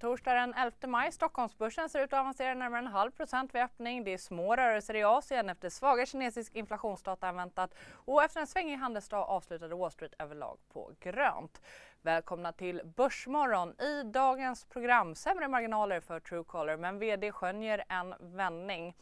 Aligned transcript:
torsdag 0.00 0.34
den 0.34 0.54
11 0.54 0.76
maj. 0.86 1.12
Stockholmsbörsen 1.12 1.88
ser 1.88 2.04
ut 2.04 2.12
att 2.12 2.20
avancera 2.20 2.54
närmare 2.54 2.78
en 2.78 2.86
halv 2.86 3.10
procent 3.10 3.54
vid 3.54 3.62
öppning. 3.62 4.04
Det 4.04 4.12
är 4.12 4.18
små 4.18 4.56
rörelser 4.56 4.96
i 4.96 5.02
Asien 5.02 5.48
efter 5.48 5.68
svaga 5.68 6.06
kinesisk 6.06 6.54
inflationsdata 6.54 7.28
än 7.28 7.36
väntat 7.36 7.74
och 7.92 8.22
efter 8.22 8.40
en 8.40 8.46
svängig 8.46 8.76
handelsdag 8.76 9.28
avslutade 9.28 9.74
Wall 9.74 9.90
Street 9.90 10.14
överlag 10.18 10.58
på 10.72 10.92
grönt. 11.00 11.60
Välkomna 12.02 12.52
till 12.52 12.80
Börsmorgon. 12.96 13.80
I 13.80 14.02
dagens 14.02 14.64
program 14.64 15.14
sämre 15.14 15.48
marginaler 15.48 16.00
för 16.00 16.20
Truecaller 16.20 16.76
men 16.76 16.98
VD 16.98 17.32
skönjer 17.32 17.84
en 17.88 18.14
vändning. 18.20 18.94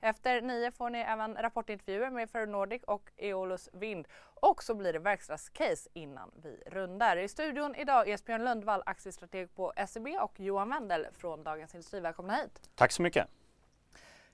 Efter 0.00 0.40
nio 0.40 0.70
får 0.70 0.90
ni 0.90 0.98
även 0.98 1.34
rapportintervjuer 1.34 2.10
med 2.10 2.30
Ferronordic 2.30 2.82
och 2.82 3.10
Eolus 3.16 3.68
Vind. 3.72 4.08
Och 4.40 4.62
så 4.62 4.74
blir 4.74 4.92
det 4.92 4.98
verkstadscase 4.98 5.90
innan 5.92 6.30
vi 6.42 6.62
rundar. 6.66 7.16
I 7.16 7.28
studion 7.28 7.74
idag 7.74 8.08
Esbjörn 8.08 8.44
Lundvall, 8.44 8.82
aktiestrateg 8.86 9.54
på 9.54 9.72
SEB 9.88 10.06
och 10.20 10.40
Johan 10.40 10.70
Wendel 10.70 11.06
från 11.12 11.44
Dagens 11.44 11.74
Industri. 11.74 12.00
Välkomna 12.00 12.34
hit. 12.34 12.70
Tack 12.74 12.92
så 12.92 13.02
mycket. 13.02 13.28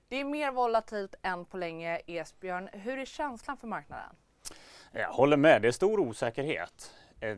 Det 0.07 0.15
är 0.19 0.25
mer 0.25 0.51
volatilt 0.51 1.15
än 1.21 1.45
på 1.45 1.57
länge. 1.57 2.01
Esbjörn, 2.07 2.69
hur 2.73 2.99
är 2.99 3.05
känslan 3.05 3.57
för 3.57 3.67
marknaden? 3.67 4.15
Jag 4.91 5.09
håller 5.09 5.37
med, 5.37 5.61
det 5.61 5.67
är 5.67 5.71
stor 5.71 5.99
osäkerhet. 5.99 6.93
Eh, 7.19 7.37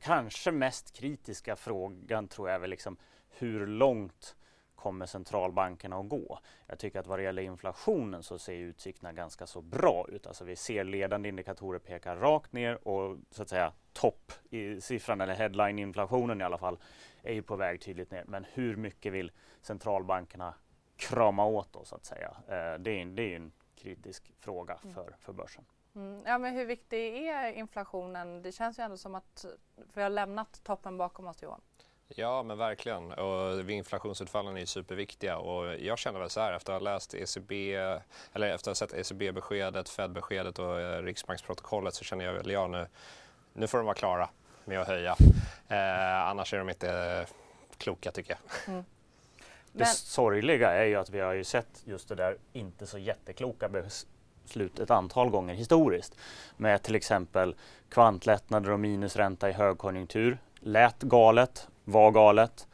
kanske 0.00 0.52
mest 0.52 0.96
kritiska 0.96 1.56
frågan 1.56 2.28
tror 2.28 2.48
jag 2.48 2.54
är 2.54 2.60
väl 2.60 2.70
liksom 2.70 2.96
hur 3.30 3.66
långt 3.66 4.36
kommer 4.82 5.06
centralbankerna 5.06 5.96
att 5.96 6.08
gå? 6.08 6.38
Jag 6.66 6.78
tycker 6.78 7.00
att 7.00 7.06
vad 7.06 7.18
det 7.18 7.22
gäller 7.22 7.42
inflationen 7.42 8.22
så 8.22 8.38
ser 8.38 8.52
utsikterna 8.52 9.12
ganska 9.12 9.46
så 9.46 9.62
bra 9.62 10.06
ut. 10.08 10.26
Alltså 10.26 10.44
vi 10.44 10.56
ser 10.56 10.84
ledande 10.84 11.28
indikatorer 11.28 11.78
peka 11.78 12.16
rakt 12.16 12.52
ner 12.52 12.88
och 12.88 13.18
så 13.30 13.42
att 13.42 13.48
säga 13.48 13.72
topp 13.92 14.32
i 14.50 14.80
siffran 14.80 15.20
eller 15.20 15.34
headline-inflationen 15.34 16.40
i 16.40 16.44
alla 16.44 16.58
fall 16.58 16.78
är 17.22 17.32
ju 17.32 17.42
på 17.42 17.56
väg 17.56 17.80
tydligt 17.80 18.10
ner. 18.10 18.24
Men 18.28 18.46
hur 18.52 18.76
mycket 18.76 19.12
vill 19.12 19.32
centralbankerna 19.60 20.54
krama 20.96 21.44
åt 21.44 21.72
då 21.72 21.84
så 21.84 21.96
att 21.96 22.04
säga? 22.04 22.36
Eh, 22.48 22.78
det 22.78 23.00
är, 23.00 23.04
det 23.04 23.32
är 23.32 23.36
en 23.36 23.52
kritisk 23.76 24.32
fråga 24.38 24.78
mm. 24.82 24.94
för, 24.94 25.16
för 25.20 25.32
börsen. 25.32 25.64
Mm. 25.94 26.22
Ja, 26.26 26.38
men 26.38 26.54
hur 26.54 26.66
viktig 26.66 27.28
är 27.28 27.52
inflationen? 27.52 28.42
Det 28.42 28.52
känns 28.52 28.78
ju 28.78 28.82
ändå 28.82 28.96
som 28.96 29.14
att 29.14 29.44
vi 29.94 30.02
har 30.02 30.10
lämnat 30.10 30.60
toppen 30.64 30.96
bakom 30.96 31.26
oss 31.26 31.42
Johan. 31.42 31.60
Ja, 32.16 32.42
men 32.42 32.58
verkligen. 32.58 33.12
Och 33.12 33.70
inflationsutfallen 33.70 34.56
är 34.56 34.66
superviktiga 34.66 35.38
och 35.38 35.74
jag 35.80 35.98
känner 35.98 36.20
väl 36.20 36.30
så 36.30 36.40
här 36.40 36.52
efter 36.52 36.72
att 36.72 36.82
ha 36.82 36.92
läst 36.92 37.14
ECB, 37.14 37.74
eller 38.32 38.48
efter 38.54 38.70
att 38.70 38.78
ha 38.80 38.86
sett 38.86 38.94
ECB-beskedet, 38.94 39.88
Fed-beskedet 39.88 40.58
och 40.58 40.80
eh, 40.80 41.02
Riksbanksprotokollet 41.02 41.94
så 41.94 42.04
känner 42.04 42.24
jag 42.24 42.32
väl, 42.32 42.50
ja 42.50 42.66
nu, 42.66 42.86
nu 43.52 43.66
får 43.66 43.78
de 43.78 43.84
vara 43.84 43.94
klara 43.94 44.28
med 44.64 44.80
att 44.80 44.88
höja. 44.88 45.16
Eh, 45.68 46.28
annars 46.28 46.54
är 46.54 46.58
de 46.58 46.68
inte 46.68 47.26
kloka 47.78 48.12
tycker 48.12 48.30
jag. 48.30 48.74
Mm. 48.74 48.84
Det 49.72 49.86
sorgliga 49.86 50.70
är 50.70 50.84
ju 50.84 50.96
att 50.96 51.10
vi 51.10 51.20
har 51.20 51.32
ju 51.32 51.44
sett 51.44 51.82
just 51.84 52.08
det 52.08 52.14
där 52.14 52.36
inte 52.52 52.86
så 52.86 52.98
jättekloka 52.98 53.68
beslut 53.68 54.78
ett 54.78 54.90
antal 54.90 55.30
gånger 55.30 55.54
historiskt. 55.54 56.16
Med 56.56 56.82
till 56.82 56.94
exempel 56.94 57.54
kvantlättnader 57.88 58.70
och 58.70 58.80
minusränta 58.80 59.50
i 59.50 59.52
högkonjunktur. 59.52 60.38
Lät 60.60 61.02
galet 61.02 61.68
var 61.84 62.10
galet. 62.10 62.68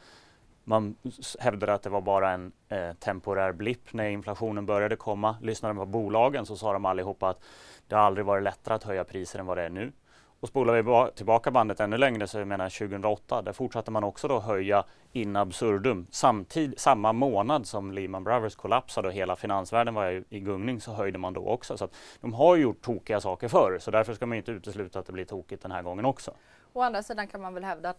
Man 0.63 0.95
hävdade 1.39 1.73
att 1.73 1.83
det 1.83 1.89
var 1.89 2.01
bara 2.01 2.31
en 2.31 2.51
eh, 2.69 2.93
temporär 2.93 3.51
blipp 3.51 3.93
när 3.93 4.09
inflationen 4.09 4.65
började 4.65 4.95
komma. 4.95 5.35
Lyssnade 5.41 5.73
man 5.73 5.85
på 5.85 5.91
bolagen 5.91 6.45
så 6.45 6.55
sa 6.55 6.73
de 6.73 6.85
allihopa 6.85 7.29
att 7.29 7.43
det 7.87 7.95
har 7.95 8.01
aldrig 8.01 8.25
varit 8.25 8.43
lättare 8.43 8.75
att 8.75 8.83
höja 8.83 9.03
priser 9.03 9.39
än 9.39 9.45
vad 9.45 9.57
det 9.57 9.63
är 9.63 9.69
nu. 9.69 9.91
Och 10.39 10.47
spolar 10.47 10.73
vi 10.73 11.11
tillbaka 11.11 11.51
bandet 11.51 11.79
ännu 11.79 11.97
längre 11.97 12.27
så 12.27 12.39
jag 12.39 12.47
menar 12.47 12.69
2008, 12.69 13.41
där 13.41 13.53
fortsatte 13.53 13.91
man 13.91 14.03
också 14.03 14.27
då 14.27 14.39
höja 14.39 14.83
in 15.11 15.35
absurdum. 15.35 16.07
Samtid, 16.11 16.73
samma 16.77 17.13
månad 17.13 17.67
som 17.67 17.91
Lehman 17.91 18.23
Brothers 18.23 18.55
kollapsade 18.55 19.07
och 19.07 19.13
hela 19.13 19.35
finansvärlden 19.35 19.93
var 19.93 20.11
i, 20.11 20.23
i 20.29 20.39
gungning 20.39 20.81
så 20.81 20.93
höjde 20.93 21.17
man 21.17 21.33
då 21.33 21.47
också. 21.47 21.77
Så 21.77 21.85
att 21.85 21.95
de 22.21 22.33
har 22.33 22.55
gjort 22.55 22.81
tokiga 22.81 23.21
saker 23.21 23.47
förr 23.47 23.77
så 23.79 23.91
därför 23.91 24.13
ska 24.13 24.25
man 24.25 24.37
inte 24.37 24.51
utesluta 24.51 24.99
att 24.99 25.05
det 25.05 25.13
blir 25.13 25.25
tokigt 25.25 25.61
den 25.61 25.71
här 25.71 25.81
gången 25.81 26.05
också. 26.05 26.31
Å 26.73 26.81
andra 26.81 27.03
sidan 27.03 27.27
kan 27.27 27.41
man 27.41 27.53
väl 27.53 27.63
hävda 27.63 27.89
att 27.89 27.97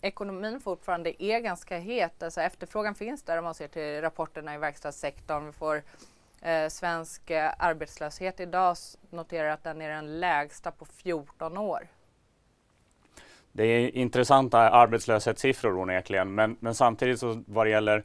ekonomin 0.00 0.60
fortfarande 0.60 1.24
är 1.24 1.40
ganska 1.40 1.78
het. 1.78 2.22
Alltså 2.22 2.40
efterfrågan 2.40 2.94
finns 2.94 3.22
där 3.22 3.38
om 3.38 3.44
man 3.44 3.54
ser 3.54 3.68
till 3.68 4.00
rapporterna 4.00 4.54
i 4.54 4.58
verkstadssektorn. 4.58 5.46
Vi 5.46 5.52
får 5.52 5.82
eh, 6.42 6.68
svensk 6.68 7.30
eh, 7.30 7.52
arbetslöshet 7.58 8.40
idag 8.40 8.76
noterar 9.10 9.48
att 9.48 9.64
den 9.64 9.82
är 9.82 9.88
den 9.88 10.20
lägsta 10.20 10.70
på 10.70 10.84
14 10.84 11.58
år. 11.58 11.88
Det 13.52 13.64
är 13.64 13.96
intressanta 13.96 14.58
arbetslöshetssiffror 14.58 15.78
onekligen, 15.78 16.34
men, 16.34 16.56
men 16.60 16.74
samtidigt 16.74 17.20
så 17.20 17.42
vad 17.46 17.66
det 17.66 17.70
gäller 17.70 18.04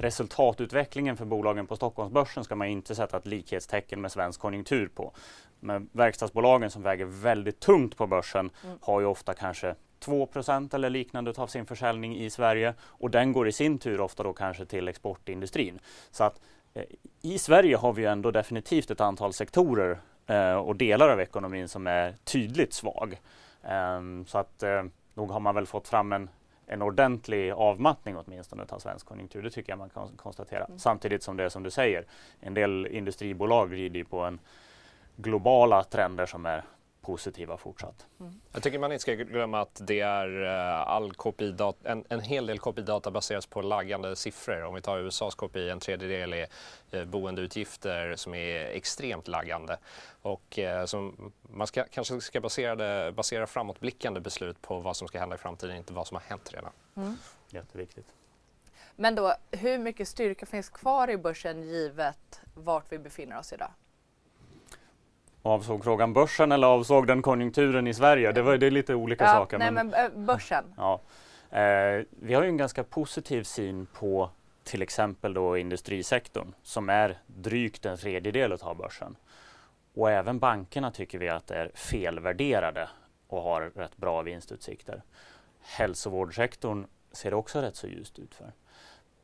resultatutvecklingen 0.00 1.16
för 1.16 1.24
bolagen 1.24 1.66
på 1.66 1.76
Stockholmsbörsen 1.76 2.44
ska 2.44 2.56
man 2.56 2.68
inte 2.68 2.94
sätta 2.94 3.16
ett 3.16 3.26
likhetstecken 3.26 4.00
med 4.00 4.12
svensk 4.12 4.40
konjunktur 4.40 4.88
på. 4.88 5.12
Men 5.60 5.88
verkstadsbolagen 5.92 6.70
som 6.70 6.82
väger 6.82 7.04
väldigt 7.04 7.60
tungt 7.60 7.96
på 7.96 8.06
börsen 8.06 8.50
mm. 8.64 8.78
har 8.82 9.00
ju 9.00 9.06
ofta 9.06 9.34
kanske 9.34 9.74
2% 10.04 10.74
eller 10.74 10.90
liknande 10.90 11.32
av 11.36 11.46
sin 11.46 11.66
försäljning 11.66 12.16
i 12.16 12.30
Sverige 12.30 12.74
och 12.80 13.10
den 13.10 13.32
går 13.32 13.48
i 13.48 13.52
sin 13.52 13.78
tur 13.78 14.00
ofta 14.00 14.22
då 14.22 14.32
kanske 14.32 14.64
till 14.64 14.88
exportindustrin. 14.88 15.78
Så 16.10 16.24
att 16.24 16.40
eh, 16.74 16.84
i 17.22 17.38
Sverige 17.38 17.76
har 17.76 17.92
vi 17.92 18.04
ändå 18.04 18.30
definitivt 18.30 18.90
ett 18.90 19.00
antal 19.00 19.32
sektorer 19.32 19.98
eh, 20.26 20.54
och 20.54 20.76
delar 20.76 21.08
av 21.08 21.20
ekonomin 21.20 21.68
som 21.68 21.86
är 21.86 22.14
tydligt 22.24 22.72
svag. 22.72 23.20
Eh, 23.62 24.00
så 24.26 24.38
att 24.38 24.62
eh, 24.62 24.82
nog 25.14 25.30
har 25.30 25.40
man 25.40 25.54
väl 25.54 25.66
fått 25.66 25.88
fram 25.88 26.12
en, 26.12 26.30
en 26.66 26.82
ordentlig 26.82 27.50
avmattning 27.50 28.16
åtminstone 28.16 28.64
av 28.68 28.78
svensk 28.78 29.06
konjunktur. 29.06 29.42
Det 29.42 29.50
tycker 29.50 29.72
jag 29.72 29.78
man 29.78 29.90
kan 29.90 30.08
konstatera. 30.16 30.64
Mm. 30.64 30.78
Samtidigt 30.78 31.22
som 31.22 31.36
det 31.36 31.44
är 31.44 31.48
som 31.48 31.62
du 31.62 31.70
säger, 31.70 32.04
en 32.40 32.54
del 32.54 32.86
industribolag 32.86 33.72
rider 33.72 34.04
på 34.04 34.20
en 34.20 34.38
globala 35.16 35.84
trender 35.84 36.26
som 36.26 36.46
är 36.46 36.62
positiva 37.02 37.56
fortsatt. 37.56 38.06
Mm. 38.20 38.40
Jag 38.52 38.62
tycker 38.62 38.78
man 38.78 38.92
inte 38.92 39.02
ska 39.02 39.14
glömma 39.14 39.60
att 39.60 39.80
det 39.86 40.00
är 40.00 40.42
uh, 40.42 40.88
all 40.88 41.14
KPI 41.14 41.56
en, 41.84 42.04
en 42.08 42.20
hel 42.20 42.46
del 42.46 42.58
KPI-data 42.58 43.10
baseras 43.10 43.46
på 43.46 43.62
laggande 43.62 44.16
siffror. 44.16 44.62
Om 44.62 44.74
vi 44.74 44.80
tar 44.80 44.98
USAs 44.98 45.34
KPI, 45.34 45.70
en 45.70 45.80
tredjedel 45.80 46.32
är 46.32 46.46
uh, 46.94 47.04
boendeutgifter 47.04 48.16
som 48.16 48.34
är 48.34 48.60
extremt 48.60 49.28
laggande. 49.28 49.78
Och 50.22 50.58
uh, 50.58 50.84
som 50.84 51.32
man 51.42 51.66
ska, 51.66 51.84
kanske 51.84 52.20
ska 52.20 52.40
basera, 52.40 52.74
det, 52.74 53.12
basera 53.12 53.46
framåtblickande 53.46 54.20
beslut 54.20 54.62
på 54.62 54.78
vad 54.78 54.96
som 54.96 55.08
ska 55.08 55.18
hända 55.18 55.34
i 55.34 55.38
framtiden, 55.38 55.76
inte 55.76 55.92
vad 55.92 56.06
som 56.06 56.14
har 56.14 56.22
hänt 56.22 56.50
redan. 56.52 56.72
Mm. 56.96 57.16
Jätteviktigt. 57.50 58.06
Men 58.96 59.14
då, 59.14 59.34
hur 59.50 59.78
mycket 59.78 60.08
styrka 60.08 60.46
finns 60.46 60.68
kvar 60.68 61.10
i 61.10 61.16
börsen 61.16 61.62
givet 61.62 62.40
vart 62.54 62.92
vi 62.92 62.98
befinner 62.98 63.38
oss 63.38 63.52
idag? 63.52 63.70
Avsåg 65.42 65.84
frågan 65.84 66.12
börsen 66.12 66.52
eller 66.52 66.66
avsåg 66.66 67.06
den 67.06 67.22
konjunkturen 67.22 67.86
i 67.86 67.94
Sverige? 67.94 68.32
Det, 68.32 68.42
var, 68.42 68.56
det 68.56 68.66
är 68.66 68.70
lite 68.70 68.94
olika 68.94 69.24
ja, 69.24 69.32
saker. 69.32 69.58
Nej, 69.58 69.70
men, 69.70 69.88
men 69.88 70.04
äh, 70.04 70.18
börsen. 70.18 70.64
Ja. 70.76 71.00
Eh, 71.50 72.04
vi 72.10 72.34
har 72.34 72.42
ju 72.42 72.48
en 72.48 72.56
ganska 72.56 72.84
positiv 72.84 73.42
syn 73.42 73.86
på 73.86 74.30
till 74.64 74.82
exempel 74.82 75.34
då 75.34 75.56
industrisektorn 75.56 76.54
som 76.62 76.88
är 76.88 77.18
drygt 77.26 77.86
en 77.86 77.96
tredjedel 77.96 78.52
av 78.52 78.76
börsen. 78.76 79.16
Och 79.94 80.10
även 80.10 80.38
bankerna 80.38 80.90
tycker 80.90 81.18
vi 81.18 81.28
att 81.28 81.50
är 81.50 81.70
felvärderade 81.74 82.88
och 83.28 83.42
har 83.42 83.60
rätt 83.74 83.96
bra 83.96 84.22
vinstutsikter. 84.22 85.02
Hälsovårdssektorn 85.60 86.86
ser 87.12 87.34
också 87.34 87.60
rätt 87.60 87.76
så 87.76 87.86
ljust 87.86 88.18
ut 88.18 88.34
för. 88.34 88.52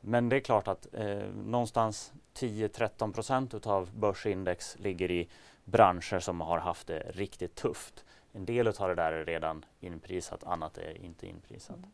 Men 0.01 0.29
det 0.29 0.35
är 0.35 0.39
klart 0.39 0.67
att 0.67 0.87
eh, 0.93 1.17
någonstans 1.45 2.13
10-13 2.37 3.13
procent 3.13 3.67
av 3.67 3.89
börsindex 3.93 4.75
ligger 4.79 5.11
i 5.11 5.29
branscher 5.71 6.19
som 6.19 6.41
har 6.41 6.57
haft 6.57 6.87
det 6.87 6.99
riktigt 6.99 7.55
tufft. 7.55 8.05
En 8.31 8.45
del 8.45 8.67
av 8.67 8.89
det 8.89 8.95
där 8.95 9.11
är 9.11 9.25
redan 9.25 9.65
inprisat, 9.79 10.43
annat 10.43 10.77
är 10.77 10.97
inte 10.97 11.27
inprisat. 11.27 11.77
Mm. 11.77 11.89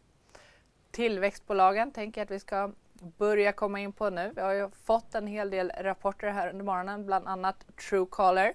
Tillväxtbolagen 0.91 1.91
tänker 1.91 2.21
jag 2.21 2.25
att 2.25 2.31
vi 2.31 2.39
ska 2.39 2.71
börja 3.17 3.51
komma 3.51 3.79
in 3.79 3.91
på 3.93 4.09
nu. 4.09 4.31
Vi 4.35 4.41
har 4.41 4.53
ju 4.53 4.69
fått 4.69 5.15
en 5.15 5.27
hel 5.27 5.49
del 5.49 5.71
rapporter 5.79 6.27
här 6.27 6.49
under 6.49 6.65
morgonen, 6.65 7.05
bland 7.05 7.27
annat 7.27 7.65
Truecaller. 7.89 8.53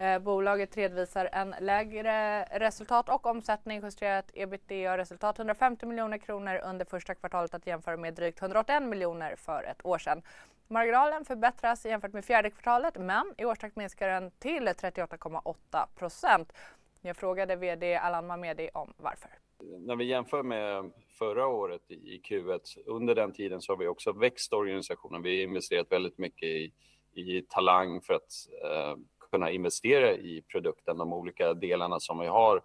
Eh, 0.00 0.18
bolaget 0.18 0.76
redovisar 0.76 1.28
en 1.32 1.54
lägre 1.60 2.44
resultat 2.44 3.08
och 3.08 3.26
omsättning 3.26 3.80
justerat 3.82 4.30
ebitda-resultat 4.34 5.38
150 5.38 5.86
miljoner 5.86 6.18
kronor 6.18 6.60
under 6.64 6.84
första 6.84 7.14
kvartalet 7.14 7.54
att 7.54 7.66
jämföra 7.66 7.96
med 7.96 8.14
drygt 8.14 8.42
181 8.42 8.82
miljoner 8.82 9.36
för 9.36 9.62
ett 9.62 9.86
år 9.86 9.98
sedan. 9.98 10.22
Marginalen 10.68 11.24
förbättras 11.24 11.86
jämfört 11.86 12.12
med 12.12 12.24
fjärde 12.24 12.50
kvartalet 12.50 12.98
men 12.98 13.34
i 13.38 13.44
årstakt 13.44 13.76
minskar 13.76 14.08
den 14.08 14.30
till 14.30 14.68
38,8 14.68 15.86
procent. 15.98 16.52
Jag 17.00 17.16
frågade 17.16 17.56
VD 17.56 17.96
Allan 17.96 18.26
Mamedi 18.26 18.68
om 18.74 18.92
varför. 18.96 19.30
När 19.78 19.96
vi 19.96 20.04
jämför 20.04 20.42
med 20.42 20.92
förra 21.18 21.46
året 21.46 21.90
i 21.90 22.20
Q1, 22.28 22.60
under 22.86 23.14
den 23.14 23.32
tiden 23.32 23.60
så 23.60 23.72
har 23.72 23.78
vi 23.78 23.86
också 23.86 24.12
växt 24.12 24.52
organisationen. 24.52 25.22
Vi 25.22 25.36
har 25.36 25.48
investerat 25.48 25.92
väldigt 25.92 26.18
mycket 26.18 26.48
i, 26.48 26.72
i 27.14 27.42
talang 27.48 28.00
för 28.00 28.14
att 28.14 28.32
eh, 28.64 28.96
kunna 29.30 29.50
investera 29.50 30.12
i 30.12 30.42
produkten, 30.42 30.98
de 30.98 31.12
olika 31.12 31.54
delarna 31.54 32.00
som 32.00 32.18
vi 32.18 32.26
har 32.26 32.62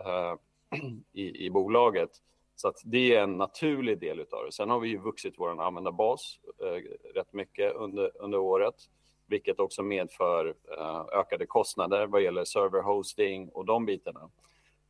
eh, 0.00 0.34
i, 1.12 1.46
i 1.46 1.50
bolaget. 1.50 2.10
Så 2.56 2.68
att 2.68 2.80
det 2.84 3.14
är 3.14 3.22
en 3.22 3.38
naturlig 3.38 3.98
del 3.98 4.20
utav 4.20 4.44
det. 4.44 4.52
Sen 4.52 4.70
har 4.70 4.80
vi 4.80 4.88
ju 4.88 4.98
vuxit 4.98 5.34
vår 5.36 5.62
användarbas 5.62 6.38
eh, 6.62 6.82
rätt 7.14 7.32
mycket 7.32 7.74
under, 7.74 8.22
under 8.22 8.38
året, 8.38 8.74
vilket 9.26 9.60
också 9.60 9.82
medför 9.82 10.54
eh, 10.78 11.18
ökade 11.18 11.46
kostnader 11.46 12.06
vad 12.06 12.22
gäller 12.22 12.44
serverhosting 12.44 13.48
och 13.48 13.64
de 13.64 13.86
bitarna. 13.86 14.30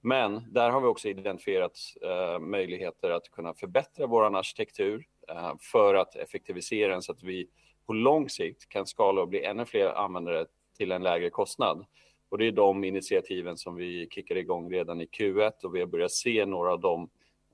Men 0.00 0.52
där 0.52 0.70
har 0.70 0.80
vi 0.80 0.86
också 0.86 1.08
identifierat 1.08 1.78
eh, 2.02 2.38
möjligheter 2.38 3.10
att 3.10 3.30
kunna 3.30 3.54
förbättra 3.54 4.06
vår 4.06 4.36
arkitektur 4.36 5.06
eh, 5.28 5.52
för 5.60 5.94
att 5.94 6.16
effektivisera 6.16 6.92
den 6.92 7.02
så 7.02 7.12
att 7.12 7.22
vi 7.22 7.48
på 7.86 7.92
lång 7.92 8.28
sikt 8.28 8.68
kan 8.68 8.86
skala 8.86 9.20
och 9.22 9.28
bli 9.28 9.44
ännu 9.44 9.64
fler 9.64 9.86
användare 9.86 10.46
till 10.76 10.92
en 10.92 11.02
lägre 11.02 11.30
kostnad. 11.30 11.84
Och 12.28 12.38
det 12.38 12.46
är 12.46 12.52
de 12.52 12.84
initiativen 12.84 13.56
som 13.56 13.74
vi 13.76 14.08
kickar 14.10 14.36
igång 14.36 14.72
redan 14.72 15.00
i 15.00 15.06
Q1 15.06 15.64
och 15.64 15.74
vi 15.74 15.80
har 15.80 15.86
börjat 15.86 16.12
se 16.12 16.46
några 16.46 16.72
av 16.72 16.80
de 16.80 17.02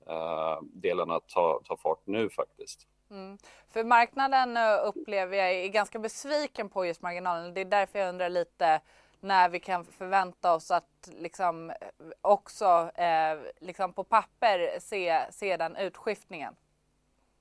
uh, 0.09 0.63
delarna 0.63 1.21
ta, 1.21 1.61
ta 1.65 1.77
fart 1.77 2.01
nu 2.05 2.31
faktiskt. 2.31 2.87
Mm. 3.11 3.39
För 3.71 3.85
marknaden 3.85 4.57
eh, 4.57 4.79
upplever 4.85 5.37
jag 5.37 5.51
är 5.53 5.69
ganska 5.69 5.99
besviken 5.99 6.69
på 6.69 6.87
just 6.87 7.03
marginalen. 7.03 7.55
Det 7.55 7.61
är 7.61 7.65
därför 7.65 7.99
jag 7.99 8.09
undrar 8.09 8.29
lite 8.29 8.81
när 9.21 9.49
vi 9.49 9.61
kan 9.61 9.85
förvänta 9.85 10.55
oss 10.55 10.71
att 10.71 11.11
liksom 11.19 11.71
eh, 11.71 11.77
också 12.21 12.91
eh, 12.95 13.39
liksom 13.61 13.93
på 13.93 14.05
papper 14.05 14.81
se, 14.81 15.27
se 15.31 15.57
den 15.57 15.77
utskiftningen? 15.77 16.55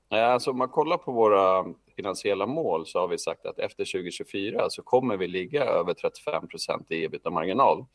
Alltså 0.10 0.52
om 0.52 0.58
man 0.58 0.70
kollar 0.70 0.98
på 0.98 1.12
våra 1.12 1.66
finansiella 1.96 2.46
mål 2.46 2.86
så 2.86 3.00
har 3.00 3.08
vi 3.08 3.18
sagt 3.18 3.46
att 3.46 3.60
efter 3.60 3.86
2024 3.86 4.70
så 4.70 4.82
kommer 4.82 5.18
vi 5.18 5.28
ligga 5.28 5.64
över 5.64 5.94
35 5.94 6.48
procent 6.48 6.92
i 6.92 7.04
ebitda-marginal. 7.04 7.86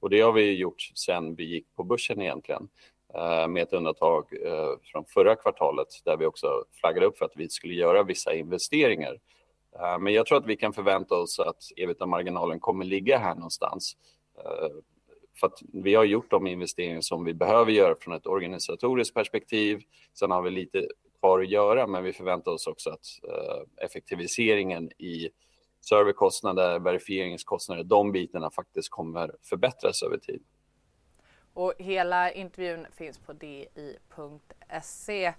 Och 0.00 0.10
det 0.10 0.20
har 0.20 0.32
vi 0.32 0.56
gjort 0.56 0.82
sedan 0.94 1.34
vi 1.34 1.44
gick 1.44 1.66
på 1.76 1.84
börsen 1.84 2.22
egentligen. 2.22 2.68
Eh, 3.14 3.48
med 3.48 3.62
ett 3.62 3.72
undantag 3.72 4.24
eh, 4.46 4.78
från 4.82 5.04
förra 5.04 5.36
kvartalet 5.36 5.88
där 6.04 6.16
vi 6.16 6.26
också 6.26 6.64
flaggade 6.72 7.06
upp 7.06 7.18
för 7.18 7.24
att 7.24 7.36
vi 7.36 7.48
skulle 7.48 7.74
göra 7.74 8.02
vissa 8.02 8.34
investeringar. 8.34 9.18
Eh, 9.78 9.98
men 9.98 10.12
jag 10.12 10.26
tror 10.26 10.38
att 10.38 10.46
vi 10.46 10.56
kan 10.56 10.72
förvänta 10.72 11.14
oss 11.14 11.40
att 11.40 11.62
ebitda-marginalen 11.76 12.60
kommer 12.60 12.84
ligga 12.84 13.18
här 13.18 13.34
någonstans. 13.34 13.96
För 15.40 15.46
att 15.46 15.62
vi 15.72 15.94
har 15.94 16.04
gjort 16.04 16.30
de 16.30 16.46
investeringar 16.46 17.00
som 17.00 17.24
vi 17.24 17.34
behöver 17.34 17.72
göra 17.72 17.94
från 18.00 18.14
ett 18.14 18.26
organisatoriskt 18.26 19.14
perspektiv. 19.14 19.82
Sen 20.14 20.30
har 20.30 20.42
vi 20.42 20.50
lite 20.50 20.88
kvar 21.20 21.40
att 21.40 21.48
göra, 21.48 21.86
men 21.86 22.04
vi 22.04 22.12
förväntar 22.12 22.52
oss 22.52 22.66
också 22.66 22.90
att 22.90 23.06
effektiviseringen 23.76 24.90
i 24.98 25.30
serverkostnader, 25.80 26.78
verifieringskostnader, 26.78 27.84
de 27.84 28.12
bitarna 28.12 28.50
faktiskt 28.50 28.90
kommer 28.90 29.36
förbättras 29.42 30.02
över 30.02 30.18
tid. 30.18 30.42
Och 31.54 31.74
hela 31.78 32.32
intervjun 32.32 32.86
finns 32.96 33.18
på 33.18 33.32
di.se. 33.32 35.32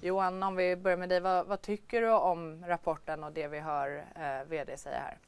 Johan, 0.00 0.42
om 0.42 0.56
vi 0.56 0.76
börjar 0.76 0.96
med 0.96 1.08
dig, 1.08 1.20
vad, 1.20 1.46
vad, 1.46 1.62
tycker 1.62 2.00
du 2.00 2.10
om 2.10 2.64
rapporten 2.66 3.24
och 3.24 3.32
det 3.32 3.48
vi 3.48 3.58
hör 3.58 4.06
eh, 4.16 4.48
VD 4.48 4.76
säga 4.76 4.98
här? 4.98 5.18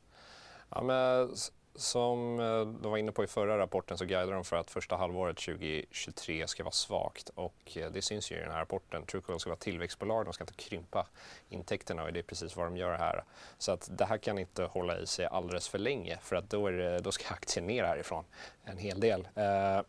Ja, 0.71 0.83
men 0.83 1.29
som 1.75 2.41
eh, 2.41 2.67
de 2.83 2.91
var 2.91 2.99
inne 2.99 3.13
på 3.13 3.25
i 3.25 3.27
förra 3.27 3.59
rapporten 3.59 3.99
så 3.99 4.05
guidar 4.05 4.33
de 4.33 4.45
för 4.45 4.57
att 4.57 4.71
första 4.71 4.97
halvåret 4.97 5.37
2023 5.37 6.47
ska 6.47 6.65
vara 6.65 6.73
svagt 6.73 7.29
och 7.35 7.77
eh, 7.77 7.91
det 7.91 8.03
syns 8.03 8.33
ju 8.33 8.37
i 8.37 8.41
den 8.41 8.51
här 8.51 8.59
rapporten. 8.59 9.07
Truecaller 9.07 9.39
ska 9.39 9.51
vara 9.51 9.59
tillväxtbolag, 9.59 10.25
de 10.25 10.33
ska 10.33 10.45
inte 10.45 10.55
krympa 10.55 11.07
intäkterna 11.49 12.03
och 12.03 12.13
det 12.13 12.19
är 12.19 12.23
precis 12.23 12.57
vad 12.57 12.67
de 12.67 12.77
gör 12.77 12.93
här. 12.93 13.25
Så 13.59 13.73
att 13.73 13.89
det 13.93 14.05
här 14.05 14.19
kan 14.19 14.39
inte 14.39 14.65
hålla 14.65 14.99
i 14.99 15.07
sig 15.07 15.27
alldeles 15.27 15.69
för 15.69 15.79
länge 15.79 16.19
för 16.23 16.37
att 16.37 16.51
då, 16.51 16.71
det, 16.71 17.01
då 17.01 17.13
ska 17.13 17.25
aktien 17.35 17.67
ner 17.67 17.85
härifrån 17.85 18.25
en 18.65 18.79
hel 18.79 19.01
del. 19.01 19.29
Eh, 19.35 19.81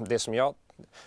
det 0.06 0.18
som 0.18 0.34
jag 0.34 0.54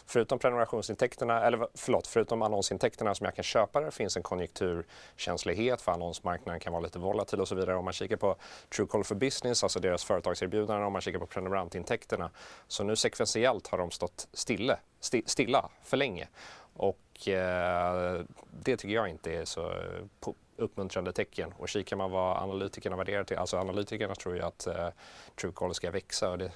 förutom 0.06 0.40
prenumerationsintäkterna, 0.40 1.42
eller 1.42 1.68
förlåt, 1.74 2.08
förutom 2.08 2.42
annonsintäkterna 2.42 3.16
som 3.16 3.26
jag 3.26 3.36
kan 3.36 3.44
köpa 3.44 3.82
det 3.82 3.92
finns 3.92 4.18
en 4.18 4.24
konjunkturkänslighet 4.24 5.82
för 5.82 5.92
annonsmarknaden 5.92 6.60
kan 6.60 6.74
vara 6.74 6.84
lite 6.84 7.00
volatil 7.00 7.42
och 7.42 7.48
så 7.48 7.56
vidare. 7.56 7.76
Om 7.76 7.86
man 7.86 7.94
kikar 7.94 8.18
på 8.18 8.36
Truecaller 8.76 9.04
for 9.04 9.16
Business, 9.16 9.64
alltså 9.64 9.80
deras 9.80 10.04
företagserbjudanden, 10.04 10.86
om 10.86 10.94
man 10.94 11.02
kikar 11.02 11.20
på 11.20 11.26
prenumerantintäkterna, 11.26 12.30
så 12.68 12.84
nu 12.84 12.96
sekventiellt 12.96 13.68
har 13.68 13.78
de 13.78 13.92
stått 13.92 14.28
stille, 14.34 14.80
sti, 15.00 15.24
stilla 15.26 15.70
för 15.84 15.98
länge. 15.98 16.28
Och 16.74 17.28
eh, 17.28 18.22
det 18.64 18.78
tycker 18.78 18.96
jag 18.96 19.10
inte 19.10 19.34
är 19.34 19.46
så 19.46 19.72
eh, 19.72 20.34
uppmuntrande 20.58 21.14
tecken. 21.14 21.54
Och 21.58 21.70
kikar 21.70 21.96
man 21.96 22.12
vad 22.12 22.38
analytikerna 22.38 22.96
värderar 22.96 23.24
till, 23.24 23.38
alltså 23.38 23.58
analytikerna 23.58 24.16
tror 24.16 24.36
ju 24.36 24.42
att 24.42 24.68
eh, 24.68 24.90
Truecaller 25.36 25.74
ska 25.74 25.92
växa 25.92 26.30
och 26.30 26.38
det 26.38 26.52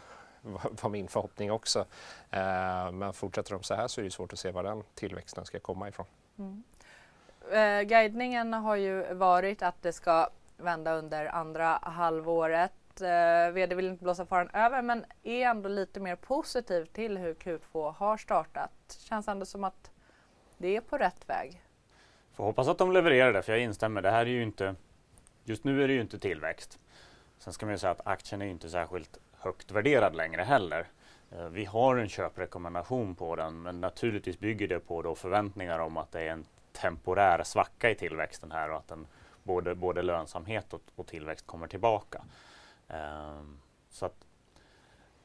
var 0.81 0.89
min 0.89 1.07
förhoppning 1.07 1.51
också. 1.51 1.79
Eh, 2.29 2.91
men 2.91 3.13
fortsätter 3.13 3.51
de 3.53 3.63
så 3.63 3.73
här 3.73 3.87
så 3.87 4.01
är 4.01 4.05
det 4.05 4.11
svårt 4.11 4.33
att 4.33 4.39
se 4.39 4.51
var 4.51 4.63
den 4.63 4.83
tillväxten 4.95 5.45
ska 5.45 5.59
komma 5.59 5.89
ifrån. 5.89 6.05
Mm. 6.39 6.63
Eh, 7.51 7.81
guidningen 7.81 8.53
har 8.53 8.75
ju 8.75 9.13
varit 9.13 9.61
att 9.61 9.81
det 9.81 9.93
ska 9.93 10.29
vända 10.57 10.93
under 10.93 11.25
andra 11.25 11.79
halvåret. 11.81 13.01
Eh, 13.01 13.51
VD 13.51 13.75
vill 13.75 13.87
inte 13.87 14.03
blåsa 14.03 14.25
faran 14.25 14.49
över 14.53 14.81
men 14.81 15.05
är 15.23 15.41
ändå 15.41 15.69
lite 15.69 15.99
mer 15.99 16.15
positiv 16.15 16.85
till 16.85 17.17
hur 17.17 17.33
Q2 17.33 17.93
har 17.93 18.17
startat. 18.17 18.71
Känns 18.99 19.27
ändå 19.27 19.45
som 19.45 19.63
att 19.63 19.91
det 20.57 20.75
är 20.75 20.81
på 20.81 20.97
rätt 20.97 21.29
väg. 21.29 21.61
Får 22.33 22.43
hoppas 22.43 22.67
att 22.67 22.77
de 22.77 22.91
levererar 22.91 23.33
det 23.33 23.41
för 23.41 23.51
jag 23.51 23.61
instämmer. 23.61 24.01
Det 24.01 24.11
här 24.11 24.21
är 24.21 24.29
ju 24.29 24.43
inte 24.43 24.75
Just 25.43 25.63
nu 25.63 25.83
är 25.83 25.87
det 25.87 25.93
ju 25.93 26.01
inte 26.01 26.19
tillväxt. 26.19 26.79
Sen 27.39 27.53
ska 27.53 27.65
man 27.65 27.73
ju 27.73 27.79
säga 27.79 27.91
att 27.91 28.07
aktien 28.07 28.41
är 28.41 28.45
inte 28.45 28.69
särskilt 28.69 29.17
högt 29.41 29.71
värderad 29.71 30.15
längre 30.15 30.41
heller. 30.41 30.87
Eh, 31.31 31.45
vi 31.45 31.65
har 31.65 31.95
en 31.95 32.09
köprekommendation 32.09 33.15
på 33.15 33.35
den 33.35 33.61
men 33.61 33.81
naturligtvis 33.81 34.39
bygger 34.39 34.67
det 34.67 34.79
på 34.79 35.01
då 35.01 35.15
förväntningar 35.15 35.79
om 35.79 35.97
att 35.97 36.11
det 36.11 36.21
är 36.21 36.31
en 36.31 36.45
temporär 36.73 37.43
svacka 37.43 37.89
i 37.89 37.95
tillväxten 37.95 38.51
här 38.51 38.71
och 38.71 38.77
att 38.77 38.87
den 38.87 39.07
både, 39.43 39.75
både 39.75 40.01
lönsamhet 40.01 40.73
och, 40.73 40.81
och 40.95 41.07
tillväxt 41.07 41.47
kommer 41.47 41.67
tillbaka. 41.67 42.21
Um, 42.87 43.59
så 43.89 44.05
att 44.05 44.25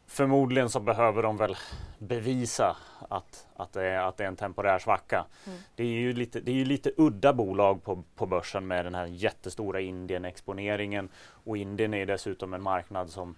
Förmodligen 0.09 0.71
så 0.71 0.81
behöver 0.81 1.23
de 1.23 1.37
väl 1.37 1.57
bevisa 1.99 2.77
att, 3.09 3.47
att, 3.57 3.73
det, 3.73 3.87
är, 3.87 3.99
att 3.99 4.17
det 4.17 4.25
är 4.25 4.29
en 4.29 4.37
temporär 4.37 4.79
svacka. 4.79 5.27
Mm. 5.47 5.59
Det 5.75 5.83
är 5.83 5.87
ju 5.87 6.13
lite, 6.13 6.41
det 6.41 6.51
är 6.51 6.55
ju 6.55 6.65
lite 6.65 6.93
udda 6.97 7.33
bolag 7.33 7.85
på, 7.85 8.03
på 8.15 8.27
börsen 8.27 8.67
med 8.67 8.85
den 8.85 8.95
här 8.95 9.07
jättestora 9.07 9.81
Indien-exponeringen 9.81 11.09
och 11.45 11.57
Indien 11.57 11.95
är 11.95 12.07
dessutom 12.07 12.55
en 12.55 12.63
marknad 12.63 13.11
som 13.11 13.37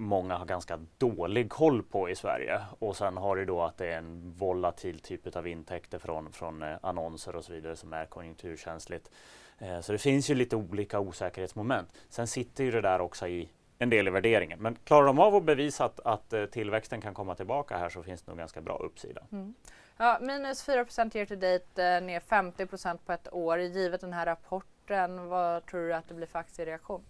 många 0.00 0.36
har 0.36 0.46
ganska 0.46 0.78
dålig 0.98 1.50
koll 1.50 1.82
på 1.82 2.10
i 2.10 2.16
Sverige. 2.16 2.60
Och 2.78 2.96
sen 2.96 3.16
har 3.16 3.36
du 3.36 3.44
då 3.44 3.62
att 3.62 3.76
det 3.76 3.86
är 3.86 3.98
en 3.98 4.32
volatil 4.36 5.00
typ 5.00 5.36
av 5.36 5.46
intäkter 5.46 5.98
från, 5.98 6.32
från 6.32 6.62
eh, 6.62 6.76
annonser 6.82 7.36
och 7.36 7.44
så 7.44 7.52
vidare 7.52 7.76
som 7.76 7.92
är 7.92 8.04
konjunkturkänsligt. 8.04 9.10
Eh, 9.58 9.80
så 9.80 9.92
det 9.92 9.98
finns 9.98 10.30
ju 10.30 10.34
lite 10.34 10.56
olika 10.56 11.00
osäkerhetsmoment. 11.00 11.88
Sen 12.08 12.26
sitter 12.26 12.64
ju 12.64 12.70
det 12.70 12.80
där 12.80 13.00
också 13.00 13.28
i 13.28 13.50
en 13.78 13.90
del 13.90 14.08
i 14.08 14.10
värderingen. 14.10 14.62
Men 14.62 14.76
klarar 14.84 15.06
de 15.06 15.18
av 15.18 15.34
att 15.34 15.44
bevisa 15.44 15.84
att, 15.84 16.00
att 16.00 16.32
eh, 16.32 16.44
tillväxten 16.44 17.00
kan 17.00 17.14
komma 17.14 17.34
tillbaka 17.34 17.76
här 17.76 17.88
så 17.88 18.02
finns 18.02 18.22
det 18.22 18.30
nog 18.30 18.38
ganska 18.38 18.60
bra 18.60 18.76
uppsida. 18.76 19.22
Mm. 19.32 19.54
Ja, 19.96 20.18
minus 20.20 20.68
4% 20.68 21.16
year 21.16 21.26
to 21.26 21.34
date, 21.34 21.84
eh, 21.84 22.02
ner 22.02 22.20
50% 22.20 22.98
på 23.06 23.12
ett 23.12 23.32
år. 23.32 23.58
Givet 23.58 24.00
den 24.00 24.12
här 24.12 24.26
rapporten, 24.26 25.28
vad 25.28 25.66
tror 25.66 25.88
du 25.88 25.94
att 25.94 26.08
det 26.08 26.14
blir 26.14 26.26
för 26.26 26.38
aktiereaktion? 26.38 27.04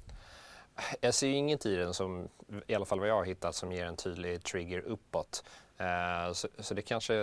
Jag 1.00 1.14
ser 1.14 1.26
ju 1.26 1.34
inget 1.34 1.66
i 1.66 1.76
den 1.76 1.94
som, 1.94 2.28
i 2.66 2.75
alla 2.75 2.84
fall 2.84 3.00
vad 3.00 3.08
jag 3.08 3.14
har 3.14 3.25
hittat, 3.25 3.54
som 3.54 3.72
ger 3.72 3.87
en 3.87 3.96
tydlig 3.96 4.44
trigger 4.44 4.80
uppåt. 4.80 5.44
Eh, 5.76 6.32
så, 6.32 6.49
så, 6.58 6.75
det 6.75 6.82
kanske, 6.82 7.14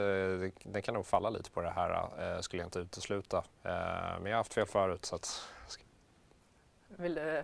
den 0.63 0.81
kan 0.81 0.93
nog 0.93 1.05
falla 1.05 1.29
lite 1.29 1.51
på 1.51 1.61
det 1.61 1.69
här, 1.69 2.09
eh, 2.19 2.41
skulle 2.41 2.61
jag 2.61 2.67
inte 2.67 2.79
utesluta. 2.79 3.37
Eh, 3.37 4.19
men 4.21 4.25
jag 4.25 4.31
har 4.31 4.37
haft 4.37 4.53
fel 4.53 4.65
förut 4.65 5.05
så 5.05 5.15
att 5.15 5.47
vill 6.99 7.15
du 7.15 7.37
eh, 7.37 7.43